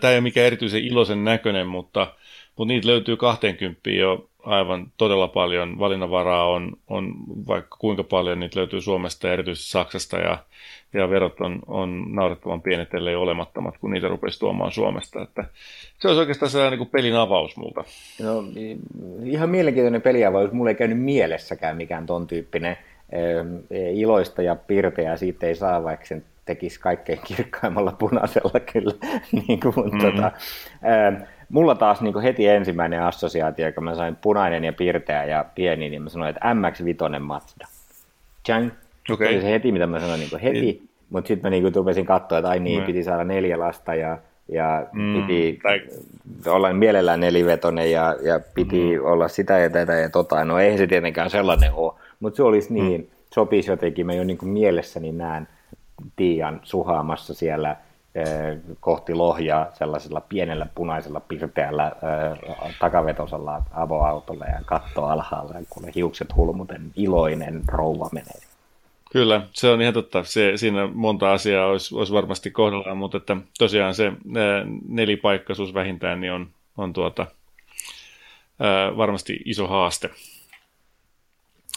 Tämä 0.01 0.11
ei 0.11 0.16
ole 0.16 0.20
mikään 0.20 0.47
erityisen 0.47 0.85
iloisen 0.85 1.24
näköinen, 1.24 1.66
mutta, 1.66 2.14
mutta 2.57 2.72
niitä 2.74 2.89
löytyy 2.89 3.16
20 3.16 3.91
jo 3.91 4.31
aivan 4.47 4.86
todella 4.97 5.28
paljon. 5.28 5.78
Valinnanvaraa 5.78 6.49
on, 6.49 6.72
on 6.88 7.14
vaikka 7.47 7.76
kuinka 7.78 8.05
paljon, 8.05 8.40
niitä 8.40 8.59
löytyy 8.59 8.80
Suomesta 8.80 9.26
ja 9.26 9.32
erityisesti 9.32 9.70
Saksasta 9.70 10.16
ja, 10.16 10.38
ja 10.92 11.11
verot 11.11 11.40
on, 11.40 11.59
on 11.66 12.05
naurettavan 12.14 12.62
pienet, 12.62 12.94
ellei 12.94 13.14
olemattomat, 13.14 13.78
kun 13.78 13.90
niitä 13.90 14.09
rupesi 14.09 14.40
tuomaan 14.40 14.72
Suomesta. 14.72 15.22
Että 15.22 15.44
se 15.99 16.09
olisi 16.09 16.20
oikeastaan 16.20 16.51
sellainen 16.51 16.78
niin 16.78 16.88
pelin 16.88 17.16
avaus 17.16 17.57
multa. 17.57 17.84
No, 18.22 18.44
ihan 19.24 19.51
mielenkiintoinen 19.51 20.03
peliavaus. 20.03 20.53
Mulla 20.53 20.70
ei 20.70 20.76
käynyt 20.76 21.01
mielessäkään 21.01 21.76
mikään 21.76 22.07
ton 22.07 22.26
tyyppinen 22.26 22.76
iloista 23.94 24.42
ja 24.42 24.57
pirteää 24.57 25.16
siitä 25.16 25.47
ei 25.47 25.55
saa, 25.55 25.84
vaikka 25.84 26.07
sen 26.07 26.24
tekisi 26.44 26.80
kaikkein 26.80 27.20
kirkkaimmalla 27.24 27.92
punaisella 27.92 28.61
kyllä. 28.72 28.92
niin 29.49 29.61
kuin, 29.61 29.74
mm-hmm. 29.74 30.01
tota, 30.01 30.32
mulla 31.49 31.74
taas 31.74 32.01
niin 32.01 32.20
heti 32.20 32.49
ensimmäinen 32.49 33.03
assosiaatio, 33.03 33.72
kun 33.72 33.84
mä 33.84 33.94
sain 33.94 34.16
punainen 34.16 34.64
ja 34.64 34.72
pirteä 34.72 35.24
ja 35.24 35.44
pieni, 35.55 35.90
niin 35.90 36.03
mä 36.03 36.09
sanoin, 36.09 36.30
että 36.30 36.55
MX-5 36.55 37.18
Mazda. 37.18 37.66
Chang. 38.47 38.70
Okay. 39.11 39.26
Se 39.26 39.34
oli 39.34 39.42
se 39.42 39.51
heti, 39.51 39.72
mitä 39.72 39.86
mä 39.86 40.01
sanoin 40.01 40.20
niin 40.20 40.40
heti, 40.42 40.61
niin. 40.61 40.88
mutta 41.11 41.28
sitten 41.28 41.47
mä 41.47 41.51
niin 41.51 41.74
rupesin 41.74 42.07
katsoa, 42.07 42.38
että 42.38 42.49
ai 42.49 42.61
niin, 42.61 42.80
mm. 42.80 42.86
piti 42.86 43.05
saada 43.05 43.24
neljä 43.24 43.59
lasta 43.59 43.94
ja, 43.94 44.18
ja 44.49 44.86
mm, 44.92 45.14
piti 45.14 45.61
tai... 45.62 45.80
olla 46.47 46.72
mielellään 46.72 47.20
nelivetonen 47.20 47.92
ja, 47.92 48.16
ja 48.22 48.40
piti 48.55 48.99
mm. 48.99 49.05
olla 49.05 49.28
sitä 49.28 49.59
ja 49.59 49.70
tätä 49.70 49.92
ja 49.92 50.11
tota. 50.11 50.44
No 50.44 50.59
eihän 50.59 50.78
se 50.78 50.86
tietenkään 50.86 51.30
sellainen 51.30 51.72
ole, 51.72 51.92
mutta 52.20 52.36
se 52.36 52.42
olisi 52.42 52.74
niin, 52.74 53.01
mm. 53.01 53.07
sopisi 53.34 53.70
jotenkin, 53.70 54.07
mä 54.07 54.14
jo 54.14 54.24
niin 54.24 54.38
mielessäni 54.42 55.12
näen 55.12 55.49
Tiian 56.16 56.61
suhaamassa 56.62 57.34
siellä 57.34 57.76
kohti 58.80 59.14
Lohjaa 59.14 59.66
sellaisella 59.72 60.20
pienellä 60.20 60.66
punaisella 60.74 61.20
pirteällä 61.20 61.92
takavetosella 62.80 63.62
avoautolla 63.74 64.44
ja 64.44 64.60
katto 64.64 65.04
alhaalla 65.04 65.54
kun 65.70 65.88
hiukset 65.94 66.36
hulmuten 66.36 66.92
iloinen 66.96 67.62
rouva 67.68 68.08
menee. 68.12 68.40
Kyllä, 69.12 69.42
se 69.52 69.68
on 69.68 69.82
ihan 69.82 69.94
totta. 69.94 70.24
Se, 70.24 70.52
siinä 70.56 70.86
monta 70.86 71.32
asiaa 71.32 71.66
olisi, 71.66 71.94
olisi 71.94 72.12
varmasti 72.12 72.50
kohdallaan, 72.50 72.96
mutta 72.96 73.16
että 73.16 73.36
tosiaan 73.58 73.94
se 73.94 74.12
nelipaikkaisuus 74.88 75.74
vähintään 75.74 76.20
niin 76.20 76.32
on, 76.32 76.48
on 76.76 76.92
tuota, 76.92 77.26
ää, 78.60 78.96
varmasti 78.96 79.40
iso 79.44 79.66
haaste. 79.66 80.10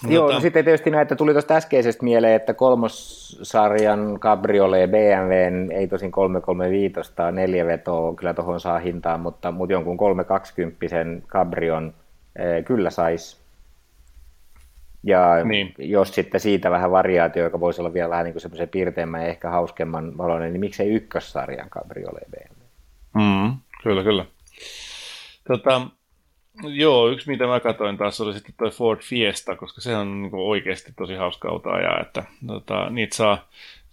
Joo, 0.07 0.23
Mutta... 0.23 0.35
no 0.35 0.41
sitten 0.41 0.65
tietysti 0.65 0.89
näitä 0.89 1.15
tuli 1.15 1.31
tuosta 1.31 1.55
äskeisestä 1.55 2.03
mieleen, 2.03 2.35
että 2.35 2.53
kolmossarjan 2.53 4.17
Cabriolet 4.19 4.91
BMW 4.91 5.71
ei 5.71 5.87
tosin 5.87 6.11
335 6.11 7.11
neljä 7.31 7.65
vetoa 7.65 8.15
kyllä 8.15 8.33
tuohon 8.33 8.59
saa 8.59 8.79
hintaa, 8.79 9.17
mutta, 9.17 9.51
mutta 9.51 9.73
jonkun 9.73 9.97
320 9.97 10.85
Cabrion 11.27 11.93
eh, 12.35 12.65
kyllä 12.65 12.89
saisi. 12.89 13.37
Ja 15.03 15.43
niin. 15.43 15.73
jos 15.77 16.15
sitten 16.15 16.39
siitä 16.39 16.71
vähän 16.71 16.91
variaatio, 16.91 17.43
joka 17.43 17.59
voisi 17.59 17.81
olla 17.81 17.93
vielä 17.93 18.09
vähän 18.09 18.25
niin 18.25 18.33
kuin 18.33 18.41
semmoisen 18.41 18.69
piirteemmän 18.69 19.21
ja 19.21 19.27
ehkä 19.27 19.49
hauskemman 19.49 20.17
valoinen, 20.17 20.53
niin 20.53 20.59
miksei 20.59 20.89
ykkössarjan 20.89 21.69
Cabriolet 21.69 22.27
BMW? 22.31 22.63
Mm, 23.15 23.57
kyllä, 23.83 24.03
kyllä. 24.03 24.25
Tota, 25.47 25.81
Joo, 26.63 27.09
yksi 27.09 27.29
mitä 27.29 27.47
mä 27.47 27.59
katsoin 27.59 27.97
taas 27.97 28.21
oli 28.21 28.33
sitten 28.33 28.55
toi 28.57 28.71
Ford 28.71 29.01
Fiesta, 29.01 29.55
koska 29.55 29.81
se 29.81 29.95
on 29.95 30.21
niin 30.21 30.31
oikeasti 30.33 30.93
tosi 30.97 31.15
hauska 31.15 31.49
auto 31.49 31.69
ajaa, 31.69 32.01
että 32.01 32.23
tota, 32.47 32.89
niitä 32.89 33.15
saa, 33.15 33.47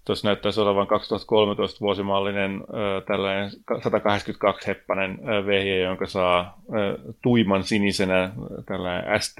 tuossa 0.04 0.28
näyttäisi 0.28 0.60
olevan 0.60 0.86
2013 0.86 1.80
vuosimallinen 1.80 2.54
äh, 2.54 3.04
tällainen 3.06 3.50
182 3.82 4.66
heppanen 4.66 5.10
äh, 5.10 5.46
vehje, 5.46 5.80
jonka 5.80 6.06
saa 6.06 6.40
äh, 6.40 7.14
tuiman 7.22 7.64
sinisenä 7.64 8.30
tällainen 8.66 9.22
ST, 9.22 9.38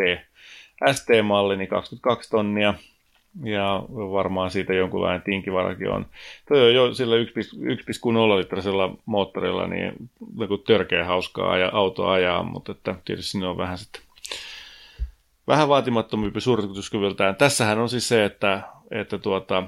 ST-malli, 0.93 1.57
niin 1.57 1.69
22 1.69 2.31
tonnia, 2.31 2.75
ja 3.45 3.83
varmaan 3.89 4.51
siitä 4.51 4.75
jonkunlainen 4.75 5.23
tinkivarakin 5.23 5.91
on. 5.91 6.07
Toi 6.49 6.63
on 6.63 6.75
jo 6.75 6.95
sillä 6.95 7.17
1,0 7.17 8.39
litrasella 8.39 8.95
moottorilla 9.07 9.67
niin 9.67 9.93
joku 10.39 10.59
törkeä 10.59 11.05
hauskaa 11.05 11.59
ja 11.59 11.71
auto 11.73 12.09
ajaa, 12.09 12.43
mutta 12.43 12.73
että 12.73 12.95
tietysti 13.05 13.31
sinne 13.31 13.47
on 13.47 13.59
vähän 13.59 13.79
sitten 13.79 14.03
vähän 15.47 15.69
vaatimattomampi 15.69 16.41
suorituskyvyltään. 16.41 17.37
Tässähän 17.37 17.79
on 17.79 17.89
siis 17.89 18.09
se, 18.09 18.25
että, 18.25 18.63
että 18.91 19.19
tuota, 19.19 19.63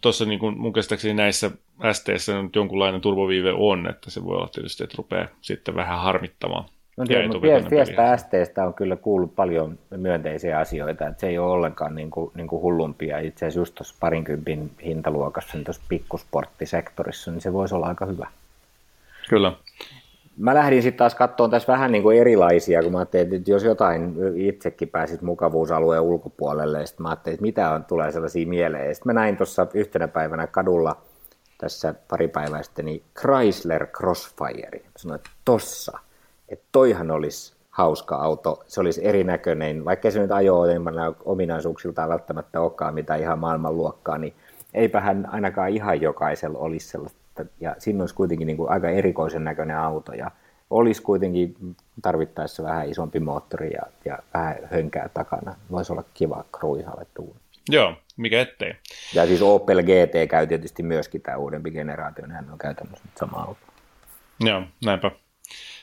tuossa 0.00 0.24
niin 0.24 0.38
kuin 0.38 0.58
mun 0.58 0.72
käsittääkseni 0.72 1.14
näissä 1.14 1.50
STissä 1.92 2.42
nyt 2.42 2.56
jonkunlainen 2.56 3.00
turboviive 3.00 3.52
on, 3.56 3.86
että 3.90 4.10
se 4.10 4.24
voi 4.24 4.36
olla 4.36 4.48
tietysti, 4.48 4.84
että 4.84 4.94
rupeaa 4.98 5.28
sitten 5.40 5.74
vähän 5.74 5.98
harmittamaan. 5.98 6.64
No, 6.98 7.04
tiedä, 7.04 7.28
mutta 7.28 7.68
Fiesta 7.68 8.16
STstä 8.16 8.66
on 8.66 8.74
kyllä 8.74 8.96
kuullut 8.96 9.36
paljon 9.36 9.78
myönteisiä 9.96 10.58
asioita, 10.58 11.06
että 11.06 11.20
se 11.20 11.26
ei 11.26 11.38
ole 11.38 11.50
ollenkaan 11.50 11.94
niin 11.94 12.10
kuin, 12.10 12.30
niin 12.34 12.46
kuin 12.46 12.62
hullumpia. 12.62 13.18
Itse 13.18 13.46
asiassa 13.46 13.60
just 13.60 13.74
tuossa 13.74 13.94
parinkympin 14.00 14.70
hintaluokassa, 14.84 15.50
niin 15.54 15.64
tuossa 15.64 15.82
pikkusporttisektorissa, 15.88 17.30
niin 17.30 17.40
se 17.40 17.52
voisi 17.52 17.74
olla 17.74 17.86
aika 17.86 18.06
hyvä. 18.06 18.26
Kyllä. 19.28 19.52
Mä 20.36 20.54
lähdin 20.54 20.82
sitten 20.82 20.98
taas 20.98 21.14
katsomaan 21.14 21.50
tässä 21.50 21.72
vähän 21.72 21.92
niin 21.92 22.02
kuin 22.02 22.18
erilaisia, 22.18 22.82
kun 22.82 22.92
mä 22.92 22.98
ajattelin, 22.98 23.34
että 23.34 23.50
jos 23.50 23.64
jotain 23.64 24.14
itsekin 24.36 24.88
pääsit 24.88 25.22
mukavuusalueen 25.22 26.02
ulkopuolelle, 26.02 26.86
sitten 26.86 27.02
mä 27.02 27.08
ajattelin, 27.08 27.34
että 27.34 27.42
mitä 27.42 27.70
on, 27.70 27.84
tulee 27.84 28.12
sellaisia 28.12 28.46
mieleen. 28.46 28.94
Sitten 28.94 29.14
mä 29.14 29.20
näin 29.20 29.36
tuossa 29.36 29.66
yhtenä 29.74 30.08
päivänä 30.08 30.46
kadulla 30.46 30.96
tässä 31.58 31.94
pari 32.08 32.28
päivää 32.28 32.62
sitten, 32.62 32.84
niin 32.84 33.02
Chrysler 33.20 33.86
Crossfire. 33.86 34.80
Sanoin, 34.96 35.18
että 35.18 35.30
tossa 35.44 35.98
että 36.48 36.64
toihan 36.72 37.10
olisi 37.10 37.56
hauska 37.70 38.16
auto, 38.16 38.64
se 38.66 38.80
olisi 38.80 39.06
erinäköinen, 39.06 39.84
vaikka 39.84 40.10
se 40.10 40.20
nyt 40.20 40.32
ajo 40.32 40.60
ominaisuuksiltaan 41.24 42.08
välttämättä 42.08 42.60
olekaan 42.60 42.94
mitä 42.94 43.16
ihan 43.16 43.38
maailmanluokkaa, 43.38 44.18
niin 44.18 44.34
eipähän 44.74 45.28
ainakaan 45.32 45.70
ihan 45.70 46.00
jokaisella 46.00 46.58
olisi 46.58 46.88
sellaista, 46.88 47.44
ja 47.60 47.74
siinä 47.78 48.02
olisi 48.02 48.14
kuitenkin 48.14 48.46
niin 48.46 48.56
kuin 48.56 48.70
aika 48.70 48.88
erikoisen 48.88 49.44
näköinen 49.44 49.78
auto, 49.78 50.12
ja 50.12 50.30
olisi 50.70 51.02
kuitenkin 51.02 51.56
tarvittaessa 52.02 52.62
vähän 52.62 52.88
isompi 52.88 53.20
moottori 53.20 53.70
ja, 53.72 53.82
ja 54.04 54.18
vähän 54.34 54.56
hönkää 54.70 55.08
takana. 55.14 55.54
Voisi 55.70 55.92
olla 55.92 56.04
kiva 56.14 56.44
kruisalle 56.58 57.06
tuun. 57.14 57.36
Joo, 57.68 57.94
mikä 58.16 58.40
ettei. 58.40 58.74
Ja 59.14 59.26
siis 59.26 59.42
Opel 59.42 59.82
GT 59.82 60.30
käy 60.30 60.46
tietysti 60.46 60.82
myöskin 60.82 61.22
tämä 61.22 61.36
uudempi 61.36 61.70
generaatio, 61.70 62.24
hän 62.28 62.50
on 62.52 62.58
käytännössä 62.58 63.04
sama 63.16 63.36
auto. 63.36 63.60
Joo, 64.40 64.62
näinpä. 64.84 65.10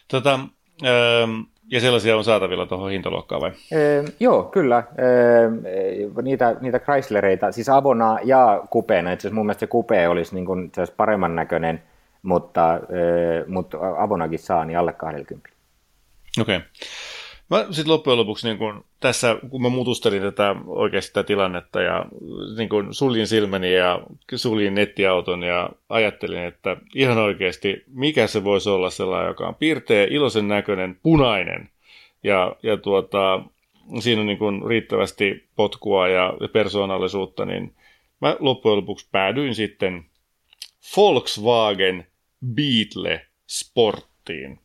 Tota, 0.07 0.39
öö, 0.85 1.27
ja 1.71 1.79
sellaisia 1.79 2.17
on 2.17 2.23
saatavilla 2.23 2.65
tuohon 2.65 2.91
hintaluokkaan 2.91 3.41
vai? 3.41 3.51
Öö, 3.73 4.03
joo, 4.19 4.43
kyllä. 4.43 4.83
Öö, 4.99 5.49
niitä, 6.21 6.55
niitä 6.61 6.79
Chryslereita, 6.79 7.51
siis 7.51 7.69
Avona 7.69 8.17
ja 8.23 8.63
Kupeena, 8.69 9.11
itse 9.11 9.21
asiassa 9.27 9.35
mun 9.35 9.45
mielestä 9.45 9.59
se 9.59 9.67
Kupe 9.67 10.07
olisi 10.07 10.35
niin 10.35 10.45
kuin, 10.45 10.71
se 10.75 10.85
paremman 10.97 11.35
näköinen, 11.35 11.83
mutta, 12.21 12.73
öö, 12.73 13.45
mutta 13.47 13.77
Avonakin 13.97 14.39
saa 14.39 14.65
niin 14.65 14.79
alle 14.79 14.93
20. 14.93 15.49
Okei. 16.41 16.57
Okay. 16.57 16.69
Mä 17.49 17.65
sitten 17.71 17.91
loppujen 17.91 18.17
lopuksi 18.17 18.47
niin 18.47 18.57
kun 18.57 18.85
tässä, 18.99 19.37
kun 19.49 19.61
mä 19.61 19.69
mutustelin 19.69 20.21
tätä 20.21 20.55
oikeasti 20.67 21.13
tätä 21.13 21.27
tilannetta 21.27 21.81
ja 21.81 22.05
niin 22.57 22.69
kun 22.69 22.93
suljin 22.93 23.27
silmäni 23.27 23.73
ja 23.73 24.01
suljin 24.35 24.75
nettiauton 24.75 25.43
ja 25.43 25.69
ajattelin, 25.89 26.43
että 26.43 26.77
ihan 26.95 27.17
oikeasti 27.17 27.83
mikä 27.87 28.27
se 28.27 28.43
voisi 28.43 28.69
olla 28.69 28.89
sellainen, 28.89 29.27
joka 29.27 29.47
on 29.47 29.55
piirteä, 29.55 30.07
iloisen 30.09 30.47
näköinen, 30.47 30.99
punainen. 31.03 31.69
Ja, 32.23 32.55
ja 32.63 32.77
tuota, 32.77 33.43
siinä 33.99 34.21
on 34.21 34.27
niin 34.27 34.37
kun 34.37 34.65
riittävästi 34.67 35.47
potkua 35.55 36.07
ja 36.07 36.33
persoonallisuutta, 36.53 37.45
niin 37.45 37.75
mä 38.21 38.37
loppujen 38.39 38.77
lopuksi 38.77 39.07
päädyin 39.11 39.55
sitten 39.55 40.05
Volkswagen 40.97 42.07
Beetle 42.45 43.25
Sporttiin 43.47 44.59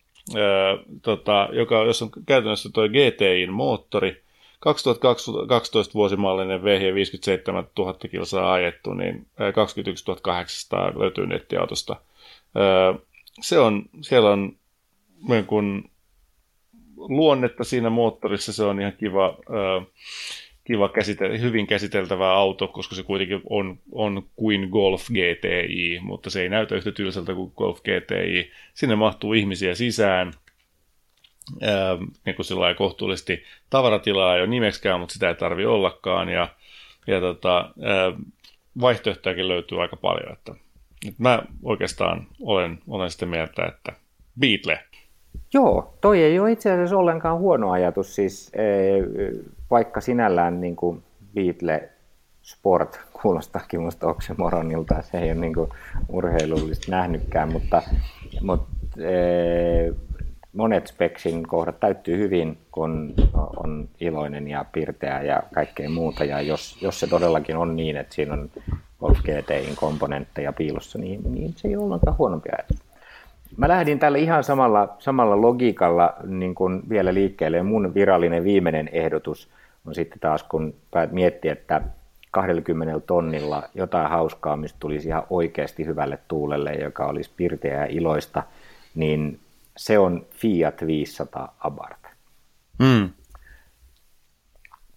tota, 1.03 1.49
joka, 1.53 1.85
jos 1.85 2.03
on 2.03 2.11
käytännössä 2.27 2.69
tuo 2.73 2.89
GTIn 2.89 3.53
moottori, 3.53 4.23
2012 4.61 5.95
vuosimallinen 5.95 6.65
vehje 6.65 6.95
57 6.95 7.67
000 7.79 7.95
kilsaa 8.11 8.53
ajettu, 8.53 8.95
niin 8.95 9.27
21 9.55 10.05
800 10.23 10.93
löytyy 10.99 11.27
nettiautosta. 11.27 11.97
Se 13.41 13.59
on, 13.59 13.83
siellä 14.01 14.31
on 14.31 14.57
niin 15.29 15.47
kun, 15.47 15.91
luonnetta 16.97 17.65
siinä 17.65 17.91
moottorissa, 17.91 18.53
se 18.53 18.65
on 18.65 18.81
ihan 18.81 18.93
kiva 18.93 19.39
kiva 20.71 20.89
käsite- 20.89 21.41
hyvin 21.41 21.67
käsiteltävä 21.67 22.33
auto, 22.33 22.69
koska 22.69 22.95
se 22.95 23.03
kuitenkin 23.03 23.43
on, 23.51 23.79
on 23.93 24.23
kuin 24.37 24.69
Golf 24.69 25.07
GTI, 25.09 26.01
mutta 26.03 26.31
se 26.31 26.43
ei 26.43 26.49
näytä 26.49 26.75
yhtä 26.75 26.93
tylsältä 26.93 27.35
kuin 27.35 27.53
Golf 27.57 27.81
GTI. 27.81 28.51
Sinne 28.75 28.97
mahtuu 28.97 29.33
ihmisiä 29.33 29.75
sisään. 29.75 30.33
ää, 31.63 31.99
niin 32.27 32.37
kuin 32.37 32.47
sillä 32.47 32.75
kohtuullisesti 32.75 33.45
tavaratilaa 33.71 34.37
jo 34.37 34.47
nimeksikään, 34.47 35.01
mutta 35.01 35.13
sitä 35.13 35.29
ei 35.29 35.35
tarvi 35.35 35.67
ollakaan. 35.67 36.29
Ja, 36.29 36.49
ja 37.07 37.21
tota, 37.21 37.59
ää, 37.59 38.13
vaihtoehtojakin 38.81 39.49
löytyy 39.49 39.83
aika 39.83 39.97
paljon. 39.97 40.33
Että, 40.33 40.55
että 41.07 41.23
mä 41.23 41.43
oikeastaan 41.63 42.27
olen, 42.41 42.79
olen 42.89 43.11
sitä 43.11 43.27
mieltä, 43.27 43.67
että 43.67 43.93
Beatle. 44.41 44.81
Joo, 45.55 45.95
toi 46.01 46.23
ei 46.23 46.39
ole 46.39 46.53
itse 46.53 46.73
asiassa 46.73 46.97
ollenkaan 46.97 47.39
huono 47.39 47.71
ajatus. 47.71 48.15
Siis, 48.15 48.53
vaikka 49.71 50.01
sinällään 50.01 50.61
niin 50.61 50.77
kuin 50.77 51.03
Beatle 51.35 51.89
Sport 52.43 53.01
kuulostaakin 53.23 53.81
minusta 53.81 54.07
oksymoronilta, 54.07 55.03
se 55.03 55.19
ei 55.19 55.33
ole 55.33 55.41
niin 55.41 55.55
kuin 55.55 55.71
urheilullisesti 56.09 56.91
nähnytkään, 56.91 57.53
mutta, 57.53 57.83
mutta 58.41 58.69
monet 60.53 60.87
speksin 60.87 61.47
kohdat 61.47 61.81
täyttyy 61.81 62.19
hyvin, 62.19 62.59
kun 62.73 63.15
on 63.57 63.89
iloinen 64.01 64.49
ja 64.49 64.65
pirteä 64.73 65.23
ja 65.23 65.43
kaikkea 65.55 65.91
muuta. 65.91 66.25
Ja 66.25 66.41
jos, 66.41 66.83
jos 66.83 67.01
se 67.01 67.07
todellakin 67.07 67.57
on 67.57 67.77
niin, 67.77 67.97
että 67.97 68.15
siinä 68.15 68.33
on 68.33 68.51
Golf 69.01 69.19
GTIin 69.19 69.77
komponentteja 69.77 70.53
piilossa, 70.53 70.99
niin, 70.99 71.21
niin 71.35 71.53
se 71.57 71.69
ei 71.69 71.77
ole 71.77 71.85
ollenkaan 71.85 72.19
huonompi 72.19 72.49
ajatus. 72.53 72.79
Mä 73.57 73.69
lähdin 73.69 73.99
tällä 73.99 74.19
ihan 74.19 74.45
samalla, 74.45 74.97
samalla 74.99 75.41
logiikalla 75.41 76.15
niin 76.27 76.55
kuin 76.55 76.83
vielä 76.89 77.15
liikkeelle. 77.15 77.63
Mun 77.63 77.95
virallinen 77.95 78.45
viimeinen 78.45 78.89
ehdotus 78.93 79.49
on 79.87 79.95
sitten 79.95 80.21
taas, 80.21 80.43
kun 80.43 80.75
miettiä, 81.11 81.53
että 81.53 81.83
20 82.31 83.01
tonnilla 83.01 83.63
jotain 83.75 84.11
hauskaa, 84.11 84.57
mistä 84.57 84.77
tulisi 84.81 85.09
ihan 85.09 85.27
oikeasti 85.31 85.87
hyvälle 85.87 86.19
tuulelle, 86.29 86.73
joka 86.73 87.07
olisi 87.07 87.31
pirteä 87.37 87.81
ja 87.81 87.87
iloista, 87.87 88.43
niin 88.95 89.41
se 89.77 89.99
on 89.99 90.27
Fiat 90.31 90.87
500 90.87 91.57
Abarth. 91.61 92.11
Mm. 92.79 93.11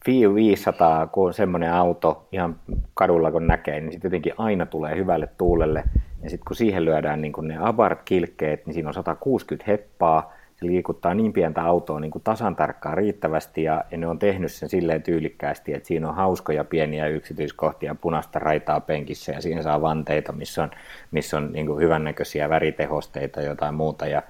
Fiat 0.06 0.36
500, 0.36 1.08
kun 1.08 1.28
on 1.28 1.34
semmoinen 1.34 1.74
auto 1.74 2.28
ihan 2.32 2.56
kadulla 2.94 3.32
kun 3.32 3.48
näkee, 3.48 3.80
niin 3.80 3.92
sitten 3.92 4.10
jotenkin 4.10 4.34
aina 4.38 4.66
tulee 4.66 4.96
hyvälle 4.96 5.28
tuulelle. 5.38 5.84
Ja 6.24 6.30
sitten 6.30 6.46
kun 6.48 6.56
siihen 6.56 6.86
lyödään 6.86 7.22
niin 7.22 7.34
kun 7.34 7.48
ne 7.48 7.58
Abarth-kilkeet, 7.58 8.66
niin 8.66 8.74
siinä 8.74 8.90
on 8.90 8.94
160 8.94 9.72
heppaa, 9.72 10.34
liikuttaa 10.68 11.14
niin 11.14 11.34
pientä 11.34 11.64
autoa 11.64 12.00
niin 12.00 12.12
kuin 12.12 12.24
tasan 12.24 12.56
tarkkaan 12.56 12.98
riittävästi 12.98 13.64
ja, 13.64 13.84
ja 13.92 13.98
ne 13.98 14.08
on 14.08 14.20
tehnyt 14.20 14.52
sen 14.52 14.70
silleen 14.70 15.04
tyylikkäästi, 15.04 15.74
että 15.74 15.88
siinä 15.88 16.10
on 16.10 16.16
hauskoja 16.16 16.64
pieniä 16.64 17.08
yksityiskohtia, 17.08 17.96
punaista 17.96 18.40
raitaa 18.40 18.80
penkissä 18.80 19.32
ja 19.32 19.42
siinä 19.42 19.62
saa 19.62 19.82
vanteita, 19.82 20.32
missä 20.32 20.64
on, 20.64 20.72
missä 21.12 21.38
on 21.38 21.54
niin 21.54 21.66
kuin 21.66 21.80
hyvännäköisiä 21.80 22.50
väritehosteita 22.50 23.42
ja 23.42 23.48
jotain 23.48 23.76
muuta 23.76 24.08
ja, 24.08 24.24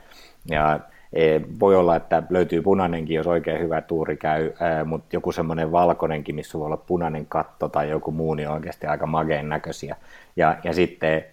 ja 0.50 0.80
e, 1.14 1.40
voi 1.60 1.76
olla, 1.76 1.96
että 1.96 2.24
löytyy 2.30 2.62
punainenkin, 2.62 3.16
jos 3.16 3.28
oikein 3.28 3.60
hyvä 3.60 3.82
tuuri 3.82 4.18
käy, 4.18 4.52
mutta 4.86 5.16
joku 5.16 5.32
semmoinen 5.32 5.72
valkoinenkin, 5.72 6.36
missä 6.36 6.60
voi 6.60 6.66
olla 6.66 6.78
punainen 6.78 7.26
katto 7.26 7.70
tai 7.70 7.90
joku 7.90 8.12
muu, 8.12 8.34
niin 8.34 8.48
on 8.48 8.54
oikeasti 8.54 8.88
aika 8.88 9.06
mageen 9.06 9.50
näköisiä. 9.50 9.96
Ja, 10.36 10.58
ja 10.64 10.74
sitten 10.74 11.26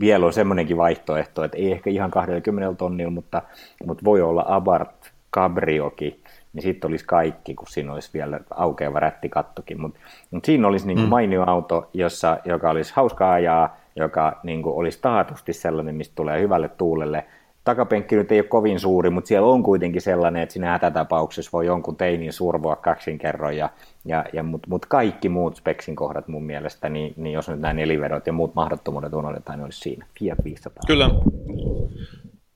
vielä 0.00 0.26
on 0.26 0.32
semmoinenkin 0.32 0.76
vaihtoehto, 0.76 1.44
että 1.44 1.56
ei 1.56 1.72
ehkä 1.72 1.90
ihan 1.90 2.10
20 2.10 2.74
tonnilla, 2.74 3.10
mutta, 3.10 3.42
mutta 3.86 4.04
voi 4.04 4.22
olla 4.22 4.44
Abarth 4.48 5.12
Cabriokin, 5.34 6.20
niin 6.52 6.62
sitten 6.62 6.90
olisi 6.90 7.04
kaikki, 7.04 7.54
kun 7.54 7.66
siinä 7.66 7.92
olisi 7.92 8.10
vielä 8.14 8.40
aukeava 8.50 9.00
rättikattokin. 9.00 9.80
Mutta 9.80 10.00
mut 10.30 10.44
siinä 10.44 10.68
olisi 10.68 10.86
niin 10.86 10.96
kuin 10.96 11.06
mm. 11.06 11.10
mainio 11.10 11.44
auto, 11.46 11.90
jossa, 11.94 12.38
joka 12.44 12.70
olisi 12.70 12.92
hauska 12.96 13.32
ajaa, 13.32 13.76
joka 13.96 14.40
niin 14.42 14.62
kuin 14.62 14.76
olisi 14.76 14.98
taatusti 15.02 15.52
sellainen, 15.52 15.94
mistä 15.94 16.12
tulee 16.14 16.40
hyvälle 16.40 16.68
tuulelle, 16.68 17.24
takapenkki 17.64 18.16
nyt 18.16 18.32
ei 18.32 18.38
ole 18.40 18.48
kovin 18.48 18.80
suuri, 18.80 19.10
mutta 19.10 19.28
siellä 19.28 19.48
on 19.48 19.62
kuitenkin 19.62 20.02
sellainen, 20.02 20.42
että 20.42 20.52
siinä 20.52 20.70
hätätapauksessa 20.70 21.50
voi 21.52 21.66
jonkun 21.66 21.96
teinin 21.96 22.32
survoa 22.32 22.76
kaksin 22.76 23.18
kerran, 23.18 23.56
ja, 23.56 23.70
ja, 24.04 24.24
ja 24.32 24.42
mutta 24.42 24.68
mut 24.70 24.86
kaikki 24.86 25.28
muut 25.28 25.56
speksin 25.56 25.96
kohdat 25.96 26.28
mun 26.28 26.44
mielestä, 26.44 26.88
niin, 26.88 27.14
niin 27.16 27.32
jos 27.32 27.48
nyt 27.48 27.60
nämä 27.60 27.74
nelivedot 27.74 28.26
ja 28.26 28.32
muut 28.32 28.54
mahdottomuudet 28.54 29.12
unohdetaan, 29.12 29.58
niin 29.58 29.64
olisi 29.64 29.80
siinä. 29.80 30.06
Fiat 30.18 30.38
500. 30.44 30.82
Kyllä. 30.86 31.10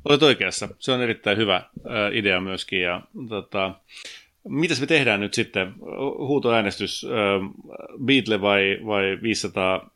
Olet 0.08 0.22
oikeassa. 0.22 0.68
Se 0.78 0.92
on 0.92 1.02
erittäin 1.02 1.38
hyvä 1.38 1.54
ää, 1.88 2.08
idea 2.12 2.40
myöskin. 2.40 2.80
Ja, 2.80 3.00
tota, 3.28 3.74
mitäs 4.48 4.80
me 4.80 4.86
tehdään 4.86 5.20
nyt 5.20 5.34
sitten? 5.34 5.74
Huutoäänestys, 6.18 7.04
ää, 7.04 7.40
Beatle 8.04 8.40
vai, 8.40 8.78
vai 8.86 9.18
500, 9.22 9.90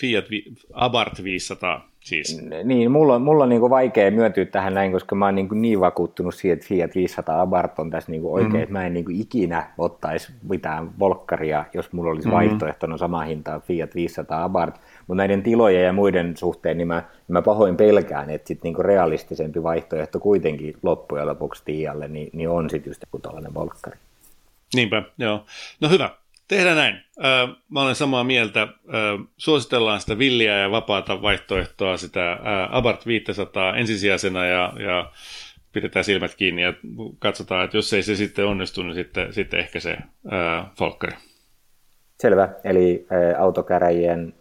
Fiat 0.00 0.24
Abarth 0.72 1.22
500? 1.24 1.88
Siis. 2.00 2.42
Niin, 2.64 2.90
mulla 2.90 3.14
on, 3.14 3.22
mulla 3.22 3.44
on 3.44 3.48
niin 3.48 3.60
vaikea 3.60 4.10
myöntyä 4.10 4.44
tähän 4.44 4.74
näin, 4.74 4.92
koska 4.92 5.14
mä 5.14 5.24
oon 5.24 5.34
niin, 5.34 5.48
niin 5.52 5.80
vakuuttunut 5.80 6.34
siihen, 6.34 6.54
että 6.54 6.66
Fiat 6.68 6.94
500 6.94 7.40
Abarth 7.40 7.80
on 7.80 7.90
tässä 7.90 8.10
niin 8.10 8.22
oikein, 8.24 8.46
mm-hmm. 8.46 8.62
että 8.62 8.72
mä 8.72 8.86
en 8.86 8.94
niin 8.94 9.20
ikinä 9.20 9.72
ottaisi 9.78 10.32
mitään 10.48 10.98
volkkaria, 10.98 11.64
jos 11.74 11.92
mulla 11.92 12.10
olisi 12.10 12.28
mm-hmm. 12.28 12.36
vaihtoehtona 12.36 12.96
sama 12.96 13.20
hinta 13.20 13.60
Fiat 13.60 13.94
500 13.94 14.44
Abarth. 14.44 14.80
Mutta 15.06 15.14
näiden 15.14 15.42
tilojen 15.42 15.84
ja 15.84 15.92
muiden 15.92 16.36
suhteen, 16.36 16.78
niin 16.78 16.88
mä, 16.88 17.02
mä 17.28 17.42
pahoin 17.42 17.76
pelkään, 17.76 18.30
että 18.30 18.48
sit 18.48 18.62
niin 18.62 18.84
realistisempi 18.84 19.62
vaihtoehto 19.62 20.20
kuitenkin 20.20 20.76
loppujen 20.82 21.26
lopuksi 21.26 21.62
Tialle, 21.64 22.08
niin, 22.08 22.30
niin 22.32 22.48
on 22.48 22.70
sitten 22.70 22.90
just 22.90 23.02
joku 23.02 23.18
tällainen 23.18 23.54
volkkari. 23.54 23.96
Niinpä, 24.74 25.02
joo. 25.18 25.44
No 25.80 25.88
hyvä. 25.88 26.10
Tehdään 26.52 26.76
näin. 26.76 27.04
Mä 27.68 27.82
olen 27.82 27.94
samaa 27.94 28.24
mieltä. 28.24 28.68
Suositellaan 29.36 30.00
sitä 30.00 30.18
villiä 30.18 30.58
ja 30.58 30.70
vapaata 30.70 31.22
vaihtoehtoa, 31.22 31.96
sitä 31.96 32.38
Abart 32.70 33.06
500 33.06 33.76
ensisijaisena 33.76 34.46
ja, 34.46 34.72
ja 34.78 35.12
pidetään 35.72 36.04
silmät 36.04 36.34
kiinni 36.34 36.62
ja 36.62 36.74
katsotaan, 37.18 37.64
että 37.64 37.76
jos 37.76 37.92
ei 37.92 38.02
se 38.02 38.16
sitten 38.16 38.46
onnistu, 38.46 38.82
niin 38.82 38.94
sitten, 38.94 39.32
sitten 39.32 39.60
ehkä 39.60 39.80
se 39.80 39.96
folkkari. 40.78 41.16
Selvä. 42.20 42.48
Eli 42.64 43.06
autokäräjien 43.38 44.34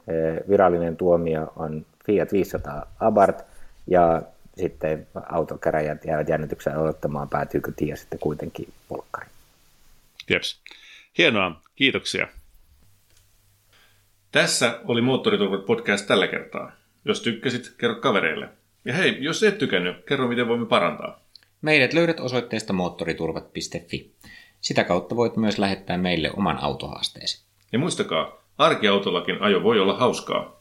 virallinen 0.49 0.97
tuomio 0.97 1.53
on 1.55 1.85
Fiat 2.05 2.31
500 2.31 2.85
Abart 2.99 3.45
ja 3.87 4.21
sitten 4.57 5.07
autokäräjät 5.29 6.05
jäävät 6.05 6.29
jännitykseen 6.29 6.77
odottamaan, 6.77 7.29
päätyykö 7.29 7.71
tie 7.75 7.95
sitten 7.95 8.19
kuitenkin 8.19 8.67
folkkari. 8.89 9.27
Jeps. 10.29 10.61
Hienoa, 11.17 11.60
kiitoksia. 11.81 12.27
Tässä 14.31 14.79
oli 14.85 15.01
Moottoriturvat 15.01 15.65
podcast 15.65 16.07
tällä 16.07 16.27
kertaa. 16.27 16.71
Jos 17.05 17.21
tykkäsit, 17.21 17.75
kerro 17.77 17.95
kavereille. 17.95 18.49
Ja 18.85 18.93
hei, 18.93 19.17
jos 19.19 19.43
et 19.43 19.57
tykännyt, 19.57 20.05
kerro 20.05 20.27
miten 20.27 20.47
voimme 20.47 20.65
parantaa. 20.65 21.19
Meidät 21.61 21.93
löydät 21.93 22.19
osoitteesta 22.19 22.73
moottoriturvat.fi. 22.73 24.11
Sitä 24.61 24.83
kautta 24.83 25.15
voit 25.15 25.37
myös 25.37 25.57
lähettää 25.57 25.97
meille 25.97 26.31
oman 26.37 26.57
autohaasteesi. 26.57 27.43
Ja 27.71 27.79
muistakaa, 27.79 28.43
arkiautollakin 28.57 29.41
ajo 29.41 29.63
voi 29.63 29.79
olla 29.79 29.97
hauskaa. 29.97 30.60